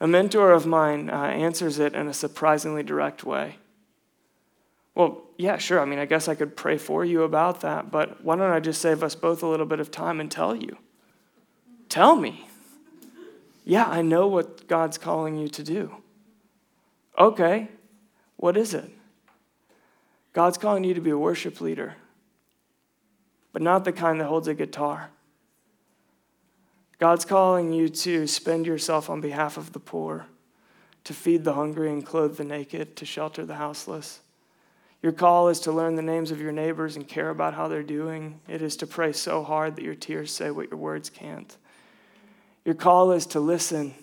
A 0.00 0.08
mentor 0.08 0.50
of 0.50 0.66
mine 0.66 1.10
uh, 1.10 1.26
answers 1.26 1.78
it 1.78 1.94
in 1.94 2.08
a 2.08 2.12
surprisingly 2.12 2.82
direct 2.82 3.22
way. 3.22 3.58
Well, 4.96 5.22
yeah, 5.36 5.58
sure. 5.58 5.78
I 5.78 5.84
mean, 5.84 6.00
I 6.00 6.06
guess 6.06 6.26
I 6.26 6.34
could 6.34 6.56
pray 6.56 6.76
for 6.76 7.04
you 7.04 7.22
about 7.22 7.60
that, 7.60 7.92
but 7.92 8.24
why 8.24 8.34
don't 8.34 8.50
I 8.50 8.58
just 8.58 8.82
save 8.82 9.04
us 9.04 9.14
both 9.14 9.44
a 9.44 9.46
little 9.46 9.64
bit 9.64 9.78
of 9.78 9.92
time 9.92 10.18
and 10.18 10.28
tell 10.28 10.56
you? 10.56 10.76
Tell 11.88 12.16
me. 12.16 12.48
Yeah, 13.64 13.84
I 13.84 14.02
know 14.02 14.26
what 14.26 14.66
God's 14.66 14.98
calling 14.98 15.36
you 15.36 15.46
to 15.46 15.62
do. 15.62 16.02
Okay, 17.18 17.68
what 18.36 18.56
is 18.56 18.74
it? 18.74 18.88
God's 20.32 20.56
calling 20.56 20.84
you 20.84 20.94
to 20.94 21.00
be 21.00 21.10
a 21.10 21.18
worship 21.18 21.60
leader, 21.60 21.96
but 23.52 23.60
not 23.60 23.84
the 23.84 23.92
kind 23.92 24.20
that 24.20 24.26
holds 24.26 24.46
a 24.46 24.54
guitar. 24.54 25.10
God's 27.00 27.24
calling 27.24 27.72
you 27.72 27.88
to 27.88 28.26
spend 28.26 28.66
yourself 28.66 29.10
on 29.10 29.20
behalf 29.20 29.56
of 29.56 29.72
the 29.72 29.80
poor, 29.80 30.26
to 31.04 31.12
feed 31.12 31.42
the 31.42 31.54
hungry 31.54 31.90
and 31.90 32.06
clothe 32.06 32.36
the 32.36 32.44
naked, 32.44 32.94
to 32.96 33.04
shelter 33.04 33.44
the 33.44 33.56
houseless. 33.56 34.20
Your 35.02 35.12
call 35.12 35.48
is 35.48 35.60
to 35.60 35.72
learn 35.72 35.96
the 35.96 36.02
names 36.02 36.30
of 36.30 36.40
your 36.40 36.52
neighbors 36.52 36.96
and 36.96 37.06
care 37.06 37.30
about 37.30 37.54
how 37.54 37.68
they're 37.68 37.82
doing. 37.82 38.40
It 38.48 38.62
is 38.62 38.76
to 38.76 38.86
pray 38.86 39.12
so 39.12 39.42
hard 39.44 39.76
that 39.76 39.84
your 39.84 39.94
tears 39.94 40.32
say 40.32 40.50
what 40.50 40.70
your 40.70 40.78
words 40.78 41.08
can't. 41.08 41.56
Your 42.64 42.74
call 42.74 43.12
is 43.12 43.26
to 43.26 43.40
listen 43.40 43.94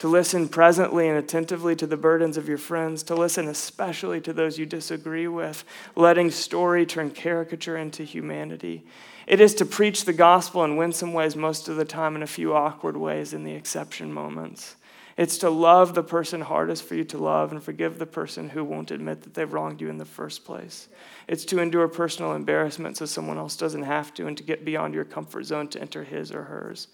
to 0.00 0.08
listen 0.08 0.48
presently 0.48 1.08
and 1.08 1.18
attentively 1.18 1.76
to 1.76 1.86
the 1.86 1.96
burdens 1.96 2.38
of 2.38 2.48
your 2.48 2.58
friends, 2.58 3.02
to 3.02 3.14
listen 3.14 3.46
especially 3.46 4.18
to 4.22 4.32
those 4.32 4.58
you 4.58 4.64
disagree 4.64 5.28
with, 5.28 5.62
letting 5.94 6.30
story 6.30 6.86
turn 6.86 7.10
caricature 7.10 7.76
into 7.76 8.02
humanity. 8.02 8.82
It 9.26 9.42
is 9.42 9.54
to 9.56 9.66
preach 9.66 10.06
the 10.06 10.14
gospel 10.14 10.64
in 10.64 10.76
winsome 10.76 11.12
ways 11.12 11.36
most 11.36 11.68
of 11.68 11.76
the 11.76 11.84
time, 11.84 12.16
in 12.16 12.22
a 12.22 12.26
few 12.26 12.54
awkward 12.54 12.96
ways 12.96 13.34
in 13.34 13.44
the 13.44 13.52
exception 13.52 14.10
moments. 14.10 14.74
It's 15.18 15.36
to 15.38 15.50
love 15.50 15.94
the 15.94 16.02
person 16.02 16.40
hardest 16.40 16.84
for 16.84 16.94
you 16.94 17.04
to 17.04 17.18
love 17.18 17.52
and 17.52 17.62
forgive 17.62 17.98
the 17.98 18.06
person 18.06 18.48
who 18.48 18.64
won't 18.64 18.90
admit 18.90 19.20
that 19.22 19.34
they've 19.34 19.52
wronged 19.52 19.82
you 19.82 19.90
in 19.90 19.98
the 19.98 20.06
first 20.06 20.46
place. 20.46 20.88
It's 21.28 21.44
to 21.44 21.58
endure 21.58 21.88
personal 21.88 22.32
embarrassment 22.32 22.96
so 22.96 23.04
someone 23.04 23.36
else 23.36 23.54
doesn't 23.54 23.82
have 23.82 24.14
to, 24.14 24.26
and 24.26 24.36
to 24.38 24.42
get 24.42 24.64
beyond 24.64 24.94
your 24.94 25.04
comfort 25.04 25.44
zone 25.44 25.68
to 25.68 25.80
enter 25.80 26.04
his 26.04 26.32
or 26.32 26.44
hers. 26.44 26.88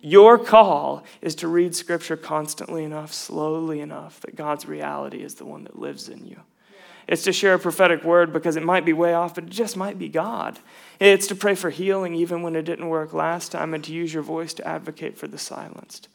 Your 0.00 0.38
call 0.38 1.04
is 1.22 1.34
to 1.36 1.48
read 1.48 1.74
Scripture 1.74 2.16
constantly 2.16 2.84
enough, 2.84 3.12
slowly 3.12 3.80
enough, 3.80 4.20
that 4.20 4.36
God's 4.36 4.66
reality 4.66 5.22
is 5.22 5.36
the 5.36 5.44
one 5.44 5.64
that 5.64 5.78
lives 5.78 6.08
in 6.08 6.26
you. 6.26 6.40
It's 7.08 7.24
to 7.24 7.32
share 7.32 7.54
a 7.54 7.58
prophetic 7.58 8.02
word 8.02 8.32
because 8.32 8.56
it 8.56 8.64
might 8.64 8.84
be 8.84 8.92
way 8.92 9.14
off, 9.14 9.34
but 9.34 9.44
it 9.44 9.50
just 9.50 9.76
might 9.76 9.98
be 9.98 10.08
God. 10.08 10.58
It's 10.98 11.28
to 11.28 11.36
pray 11.36 11.54
for 11.54 11.70
healing 11.70 12.14
even 12.14 12.42
when 12.42 12.56
it 12.56 12.62
didn't 12.62 12.88
work 12.88 13.12
last 13.12 13.52
time 13.52 13.74
and 13.74 13.84
to 13.84 13.92
use 13.92 14.12
your 14.12 14.24
voice 14.24 14.52
to 14.54 14.66
advocate 14.66 15.16
for 15.16 15.28
the 15.28 15.38
silenced. 15.38 16.08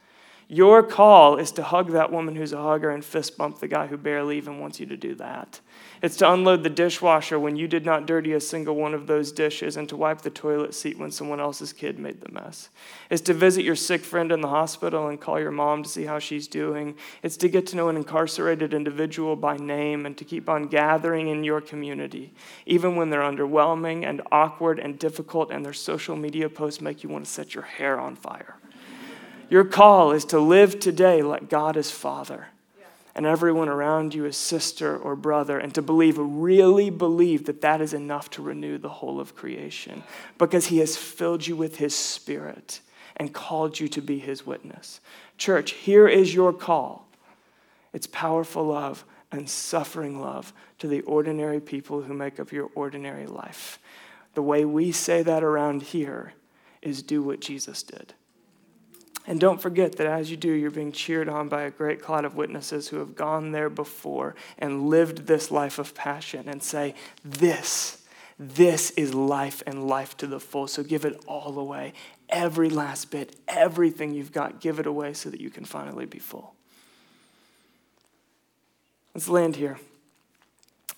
Your 0.53 0.83
call 0.83 1.37
is 1.37 1.49
to 1.53 1.63
hug 1.63 1.91
that 1.91 2.11
woman 2.11 2.35
who's 2.35 2.51
a 2.51 2.61
hugger 2.61 2.89
and 2.89 3.05
fist 3.05 3.37
bump 3.37 3.61
the 3.61 3.69
guy 3.69 3.87
who 3.87 3.95
barely 3.95 4.35
even 4.35 4.59
wants 4.59 4.81
you 4.81 4.85
to 4.87 4.97
do 4.97 5.15
that. 5.15 5.61
It's 6.01 6.17
to 6.17 6.29
unload 6.29 6.63
the 6.63 6.69
dishwasher 6.69 7.39
when 7.39 7.55
you 7.55 7.69
did 7.69 7.85
not 7.85 8.05
dirty 8.05 8.33
a 8.33 8.41
single 8.41 8.75
one 8.75 8.93
of 8.93 9.07
those 9.07 9.31
dishes 9.31 9.77
and 9.77 9.87
to 9.87 9.95
wipe 9.95 10.23
the 10.23 10.29
toilet 10.29 10.73
seat 10.73 10.99
when 10.99 11.09
someone 11.09 11.39
else's 11.39 11.71
kid 11.71 11.99
made 11.99 12.19
the 12.19 12.33
mess. 12.33 12.67
It's 13.09 13.21
to 13.21 13.33
visit 13.33 13.63
your 13.63 13.77
sick 13.77 14.01
friend 14.01 14.29
in 14.29 14.41
the 14.41 14.49
hospital 14.49 15.07
and 15.07 15.21
call 15.21 15.39
your 15.39 15.51
mom 15.51 15.83
to 15.83 15.89
see 15.89 16.03
how 16.03 16.19
she's 16.19 16.49
doing. 16.49 16.97
It's 17.23 17.37
to 17.37 17.47
get 17.47 17.65
to 17.67 17.77
know 17.77 17.87
an 17.87 17.95
incarcerated 17.95 18.73
individual 18.73 19.37
by 19.37 19.55
name 19.55 20.05
and 20.05 20.17
to 20.17 20.25
keep 20.25 20.49
on 20.49 20.67
gathering 20.67 21.29
in 21.29 21.45
your 21.45 21.61
community, 21.61 22.33
even 22.65 22.97
when 22.97 23.09
they're 23.09 23.21
underwhelming 23.21 24.03
and 24.03 24.21
awkward 24.33 24.79
and 24.79 24.99
difficult 24.99 25.49
and 25.49 25.63
their 25.63 25.71
social 25.71 26.17
media 26.17 26.49
posts 26.49 26.81
make 26.81 27.03
you 27.03 27.09
want 27.09 27.23
to 27.23 27.31
set 27.31 27.55
your 27.55 27.63
hair 27.63 27.97
on 27.97 28.17
fire. 28.17 28.57
Your 29.51 29.65
call 29.65 30.13
is 30.13 30.23
to 30.25 30.39
live 30.39 30.79
today 30.79 31.21
like 31.21 31.49
God 31.49 31.75
is 31.75 31.91
Father 31.91 32.47
and 33.13 33.25
everyone 33.25 33.67
around 33.67 34.13
you 34.13 34.23
is 34.23 34.37
sister 34.37 34.95
or 34.95 35.17
brother, 35.17 35.59
and 35.59 35.75
to 35.75 35.81
believe, 35.81 36.17
really 36.17 36.89
believe 36.89 37.47
that 37.47 37.59
that 37.59 37.81
is 37.81 37.93
enough 37.93 38.29
to 38.29 38.41
renew 38.41 38.77
the 38.77 38.87
whole 38.87 39.19
of 39.19 39.35
creation 39.35 40.03
because 40.37 40.67
He 40.67 40.77
has 40.77 40.95
filled 40.95 41.45
you 41.45 41.57
with 41.57 41.75
His 41.75 41.93
Spirit 41.93 42.79
and 43.17 43.33
called 43.33 43.77
you 43.77 43.89
to 43.89 44.01
be 44.01 44.19
His 44.19 44.45
witness. 44.45 45.01
Church, 45.37 45.71
here 45.71 46.07
is 46.07 46.33
your 46.33 46.53
call 46.53 47.05
it's 47.91 48.07
powerful 48.07 48.63
love 48.63 49.03
and 49.33 49.49
suffering 49.49 50.21
love 50.21 50.53
to 50.79 50.87
the 50.87 51.01
ordinary 51.01 51.59
people 51.59 52.03
who 52.03 52.13
make 52.13 52.39
up 52.39 52.53
your 52.53 52.69
ordinary 52.73 53.27
life. 53.27 53.79
The 54.33 54.41
way 54.41 54.63
we 54.63 54.93
say 54.93 55.23
that 55.23 55.43
around 55.43 55.81
here 55.81 56.31
is 56.81 57.03
do 57.03 57.21
what 57.21 57.41
Jesus 57.41 57.83
did. 57.83 58.13
And 59.27 59.39
don't 59.39 59.61
forget 59.61 59.97
that 59.97 60.07
as 60.07 60.31
you 60.31 60.37
do, 60.37 60.51
you're 60.51 60.71
being 60.71 60.91
cheered 60.91 61.29
on 61.29 61.47
by 61.47 61.63
a 61.63 61.71
great 61.71 62.01
cloud 62.01 62.25
of 62.25 62.35
witnesses 62.35 62.87
who 62.87 62.97
have 62.97 63.15
gone 63.15 63.51
there 63.51 63.69
before 63.69 64.35
and 64.57 64.89
lived 64.89 65.27
this 65.27 65.51
life 65.51 65.77
of 65.77 65.93
passion 65.93 66.49
and 66.49 66.63
say, 66.63 66.95
This, 67.23 68.03
this 68.39 68.89
is 68.91 69.13
life 69.13 69.61
and 69.67 69.87
life 69.87 70.17
to 70.17 70.27
the 70.27 70.39
full. 70.39 70.67
So 70.67 70.81
give 70.81 71.05
it 71.05 71.23
all 71.27 71.59
away. 71.59 71.93
Every 72.29 72.69
last 72.69 73.11
bit, 73.11 73.35
everything 73.47 74.13
you've 74.13 74.31
got, 74.31 74.59
give 74.59 74.79
it 74.79 74.87
away 74.87 75.13
so 75.13 75.29
that 75.29 75.39
you 75.39 75.51
can 75.51 75.65
finally 75.65 76.05
be 76.05 76.19
full. 76.19 76.55
Let's 79.13 79.29
land 79.29 79.57
here. 79.57 79.77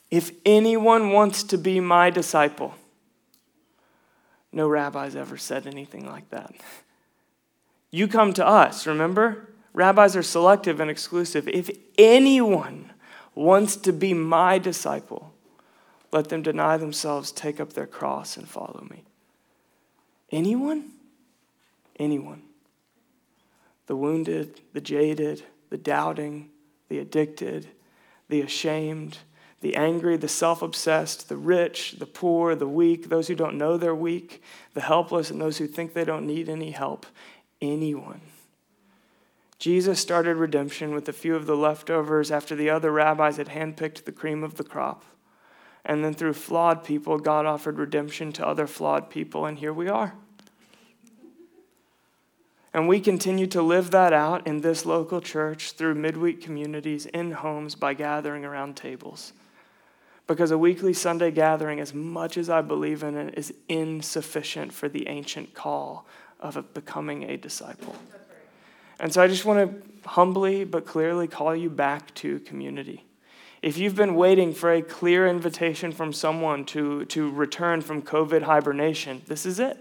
If 0.09 0.31
anyone 0.45 1.11
wants 1.11 1.43
to 1.43 1.57
be 1.57 1.79
my 1.79 2.09
disciple, 2.11 2.75
no 4.51 4.67
rabbi's 4.67 5.15
ever 5.15 5.37
said 5.37 5.67
anything 5.67 6.05
like 6.07 6.29
that. 6.29 6.53
You 7.93 8.07
come 8.07 8.33
to 8.33 8.47
us, 8.47 8.87
remember? 8.87 9.49
Rabbis 9.71 10.15
are 10.15 10.23
selective 10.23 10.79
and 10.79 10.89
exclusive. 10.89 11.47
If 11.47 11.69
anyone 11.95 12.91
wants 13.35 13.75
to 13.75 13.93
be 13.93 14.15
my 14.15 14.57
disciple, 14.57 15.31
let 16.11 16.29
them 16.29 16.41
deny 16.41 16.77
themselves, 16.77 17.31
take 17.31 17.59
up 17.59 17.73
their 17.73 17.85
cross, 17.85 18.35
and 18.35 18.49
follow 18.49 18.87
me. 18.89 19.03
Anyone? 20.31 20.93
Anyone. 21.99 22.41
The 23.85 23.95
wounded, 23.95 24.61
the 24.73 24.81
jaded, 24.81 25.43
the 25.69 25.77
doubting, 25.77 26.49
the 26.89 26.97
addicted, 26.97 27.67
the 28.27 28.41
ashamed, 28.41 29.19
the 29.61 29.75
angry, 29.75 30.17
the 30.17 30.27
self 30.27 30.63
obsessed, 30.63 31.29
the 31.29 31.37
rich, 31.37 31.97
the 31.99 32.07
poor, 32.07 32.55
the 32.55 32.67
weak, 32.67 33.09
those 33.09 33.27
who 33.27 33.35
don't 33.35 33.59
know 33.59 33.77
they're 33.77 33.93
weak, 33.93 34.41
the 34.73 34.81
helpless, 34.81 35.29
and 35.29 35.39
those 35.39 35.59
who 35.59 35.67
think 35.67 35.93
they 35.93 36.03
don't 36.03 36.25
need 36.25 36.49
any 36.49 36.71
help. 36.71 37.05
Anyone. 37.63 38.19
Jesus 39.57 39.97
started 39.97 40.35
redemption 40.35 40.93
with 40.93 41.07
a 41.07 41.13
few 41.13 41.33
of 41.33 41.45
the 41.45 41.55
leftovers 41.55 42.29
after 42.29 42.55
the 42.55 42.69
other 42.69 42.91
rabbis 42.91 43.37
had 43.37 43.47
handpicked 43.47 44.03
the 44.03 44.11
cream 44.11 44.43
of 44.43 44.55
the 44.55 44.65
crop. 44.65 45.05
And 45.85 46.03
then 46.03 46.13
through 46.13 46.33
flawed 46.33 46.83
people, 46.83 47.17
God 47.17 47.45
offered 47.45 47.77
redemption 47.77 48.33
to 48.33 48.45
other 48.45 48.67
flawed 48.67 49.09
people, 49.09 49.45
and 49.45 49.57
here 49.57 49.71
we 49.71 49.87
are. 49.87 50.13
And 52.73 52.89
we 52.89 52.99
continue 52.99 53.47
to 53.47 53.61
live 53.61 53.91
that 53.91 54.11
out 54.11 54.45
in 54.45 54.59
this 54.59 54.85
local 54.85 55.21
church 55.21 55.71
through 55.71 55.95
midweek 55.95 56.41
communities, 56.41 57.05
in 57.05 57.31
homes, 57.31 57.75
by 57.75 57.93
gathering 57.93 58.43
around 58.43 58.75
tables. 58.75 59.31
Because 60.27 60.51
a 60.51 60.57
weekly 60.57 60.93
Sunday 60.93 61.31
gathering, 61.31 61.79
as 61.79 61.93
much 61.93 62.37
as 62.37 62.49
I 62.49 62.61
believe 62.61 63.03
in 63.03 63.15
it, 63.15 63.37
is 63.37 63.53
insufficient 63.69 64.73
for 64.73 64.89
the 64.89 65.07
ancient 65.07 65.53
call 65.53 66.05
of 66.43 66.73
becoming 66.73 67.23
a 67.23 67.37
disciple. 67.37 67.95
And 68.99 69.11
so 69.13 69.21
I 69.21 69.27
just 69.27 69.45
want 69.45 69.59
to 69.59 70.09
humbly 70.09 70.65
but 70.65 70.85
clearly 70.85 71.27
call 71.27 71.55
you 71.55 71.69
back 71.69 72.13
to 72.15 72.39
community. 72.41 73.05
If 73.61 73.77
you've 73.77 73.95
been 73.95 74.15
waiting 74.15 74.53
for 74.53 74.73
a 74.73 74.81
clear 74.81 75.25
invitation 75.25 75.93
from 75.93 76.11
someone 76.11 76.65
to, 76.65 77.05
to 77.05 77.31
return 77.31 77.81
from 77.81 78.01
COVID 78.01 78.43
hibernation, 78.43 79.21
this 79.25 79.45
is 79.45 79.59
it. 79.59 79.77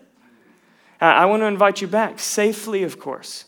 I 1.01 1.27
want 1.27 1.43
to 1.43 1.47
invite 1.47 1.81
you 1.81 1.89
back, 1.89 2.21
safely, 2.21 2.85
of 2.85 3.01
course. 3.01 3.47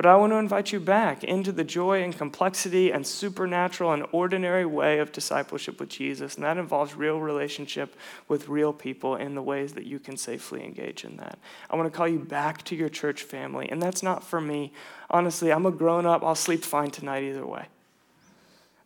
But 0.00 0.08
I 0.08 0.16
want 0.16 0.32
to 0.32 0.38
invite 0.38 0.72
you 0.72 0.80
back 0.80 1.24
into 1.24 1.52
the 1.52 1.62
joy 1.62 2.02
and 2.02 2.16
complexity 2.16 2.90
and 2.90 3.06
supernatural 3.06 3.92
and 3.92 4.06
ordinary 4.12 4.64
way 4.64 4.98
of 4.98 5.12
discipleship 5.12 5.78
with 5.78 5.90
Jesus. 5.90 6.36
And 6.36 6.44
that 6.44 6.56
involves 6.56 6.94
real 6.94 7.20
relationship 7.20 7.94
with 8.26 8.48
real 8.48 8.72
people 8.72 9.16
in 9.16 9.34
the 9.34 9.42
ways 9.42 9.74
that 9.74 9.84
you 9.84 9.98
can 9.98 10.16
safely 10.16 10.64
engage 10.64 11.04
in 11.04 11.18
that. 11.18 11.38
I 11.68 11.76
want 11.76 11.92
to 11.92 11.94
call 11.94 12.08
you 12.08 12.18
back 12.18 12.62
to 12.62 12.74
your 12.74 12.88
church 12.88 13.24
family. 13.24 13.68
And 13.70 13.82
that's 13.82 14.02
not 14.02 14.24
for 14.24 14.40
me. 14.40 14.72
Honestly, 15.10 15.52
I'm 15.52 15.66
a 15.66 15.70
grown 15.70 16.06
up. 16.06 16.24
I'll 16.24 16.34
sleep 16.34 16.64
fine 16.64 16.90
tonight 16.90 17.24
either 17.24 17.44
way. 17.44 17.66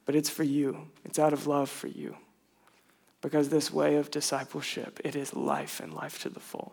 But 0.07 0.17
it's 0.17 0.31
for 0.31 0.43
you, 0.43 0.89
it's 1.05 1.21
out 1.21 1.33
of 1.33 1.47
love 1.47 1.71
for 1.71 1.87
you. 1.87 2.17
Because 3.23 3.51
this 3.51 3.73
way 3.73 3.95
of 3.95 4.11
discipleship, 4.11 5.01
it 5.05 5.15
is 5.15 5.33
life 5.33 5.79
and 5.79 5.95
life 5.95 6.21
to 6.23 6.29
the 6.29 6.41
full. 6.41 6.73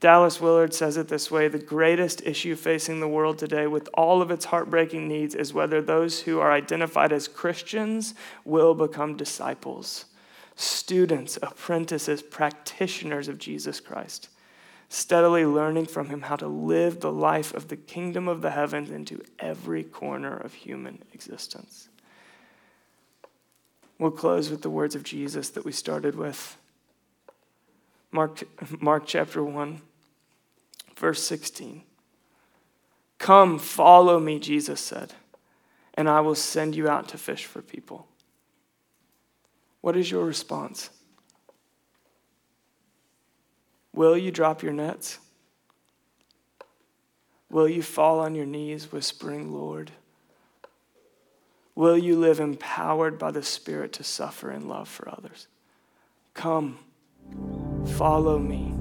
Dallas 0.00 0.40
Willard 0.40 0.72
says 0.72 0.96
it 0.96 1.08
this 1.08 1.30
way 1.30 1.46
the 1.46 1.58
greatest 1.58 2.22
issue 2.24 2.56
facing 2.56 3.00
the 3.00 3.08
world 3.08 3.36
today, 3.36 3.66
with 3.66 3.88
all 3.92 4.22
of 4.22 4.30
its 4.30 4.46
heartbreaking 4.46 5.06
needs, 5.06 5.34
is 5.34 5.52
whether 5.52 5.82
those 5.82 6.22
who 6.22 6.40
are 6.40 6.50
identified 6.50 7.12
as 7.12 7.28
Christians 7.28 8.14
will 8.46 8.74
become 8.74 9.14
disciples, 9.14 10.06
students, 10.56 11.38
apprentices, 11.42 12.22
practitioners 12.22 13.28
of 13.28 13.38
Jesus 13.38 13.78
Christ, 13.78 14.30
steadily 14.88 15.44
learning 15.44 15.84
from 15.84 16.08
him 16.08 16.22
how 16.22 16.36
to 16.36 16.48
live 16.48 17.00
the 17.00 17.12
life 17.12 17.52
of 17.52 17.68
the 17.68 17.76
kingdom 17.76 18.26
of 18.26 18.40
the 18.40 18.52
heavens 18.52 18.90
into 18.90 19.22
every 19.38 19.84
corner 19.84 20.34
of 20.34 20.54
human 20.54 21.02
existence. 21.12 21.90
We'll 23.98 24.10
close 24.12 24.48
with 24.48 24.62
the 24.62 24.70
words 24.70 24.94
of 24.94 25.02
Jesus 25.02 25.50
that 25.50 25.66
we 25.66 25.72
started 25.72 26.14
with. 26.14 26.56
Mark, 28.12 28.42
Mark 28.80 29.04
chapter 29.06 29.44
1 29.44 29.82
verse 31.00 31.22
16. 31.22 31.82
Come, 33.18 33.58
follow 33.58 34.20
me, 34.20 34.38
Jesus 34.38 34.80
said, 34.80 35.14
and 35.94 36.08
I 36.08 36.20
will 36.20 36.34
send 36.34 36.76
you 36.76 36.88
out 36.88 37.08
to 37.08 37.18
fish 37.18 37.46
for 37.46 37.62
people. 37.62 38.06
What 39.80 39.96
is 39.96 40.10
your 40.10 40.26
response? 40.26 40.90
Will 43.94 44.16
you 44.16 44.30
drop 44.30 44.62
your 44.62 44.74
nets? 44.74 45.18
Will 47.50 47.68
you 47.68 47.82
fall 47.82 48.20
on 48.20 48.34
your 48.34 48.46
knees 48.46 48.92
whispering, 48.92 49.52
Lord? 49.52 49.90
Will 51.74 51.96
you 51.96 52.18
live 52.18 52.40
empowered 52.40 53.18
by 53.18 53.30
the 53.30 53.42
Spirit 53.42 53.94
to 53.94 54.04
suffer 54.04 54.52
in 54.52 54.68
love 54.68 54.88
for 54.88 55.08
others? 55.08 55.48
Come, 56.34 56.78
follow 57.96 58.38
me 58.38 58.74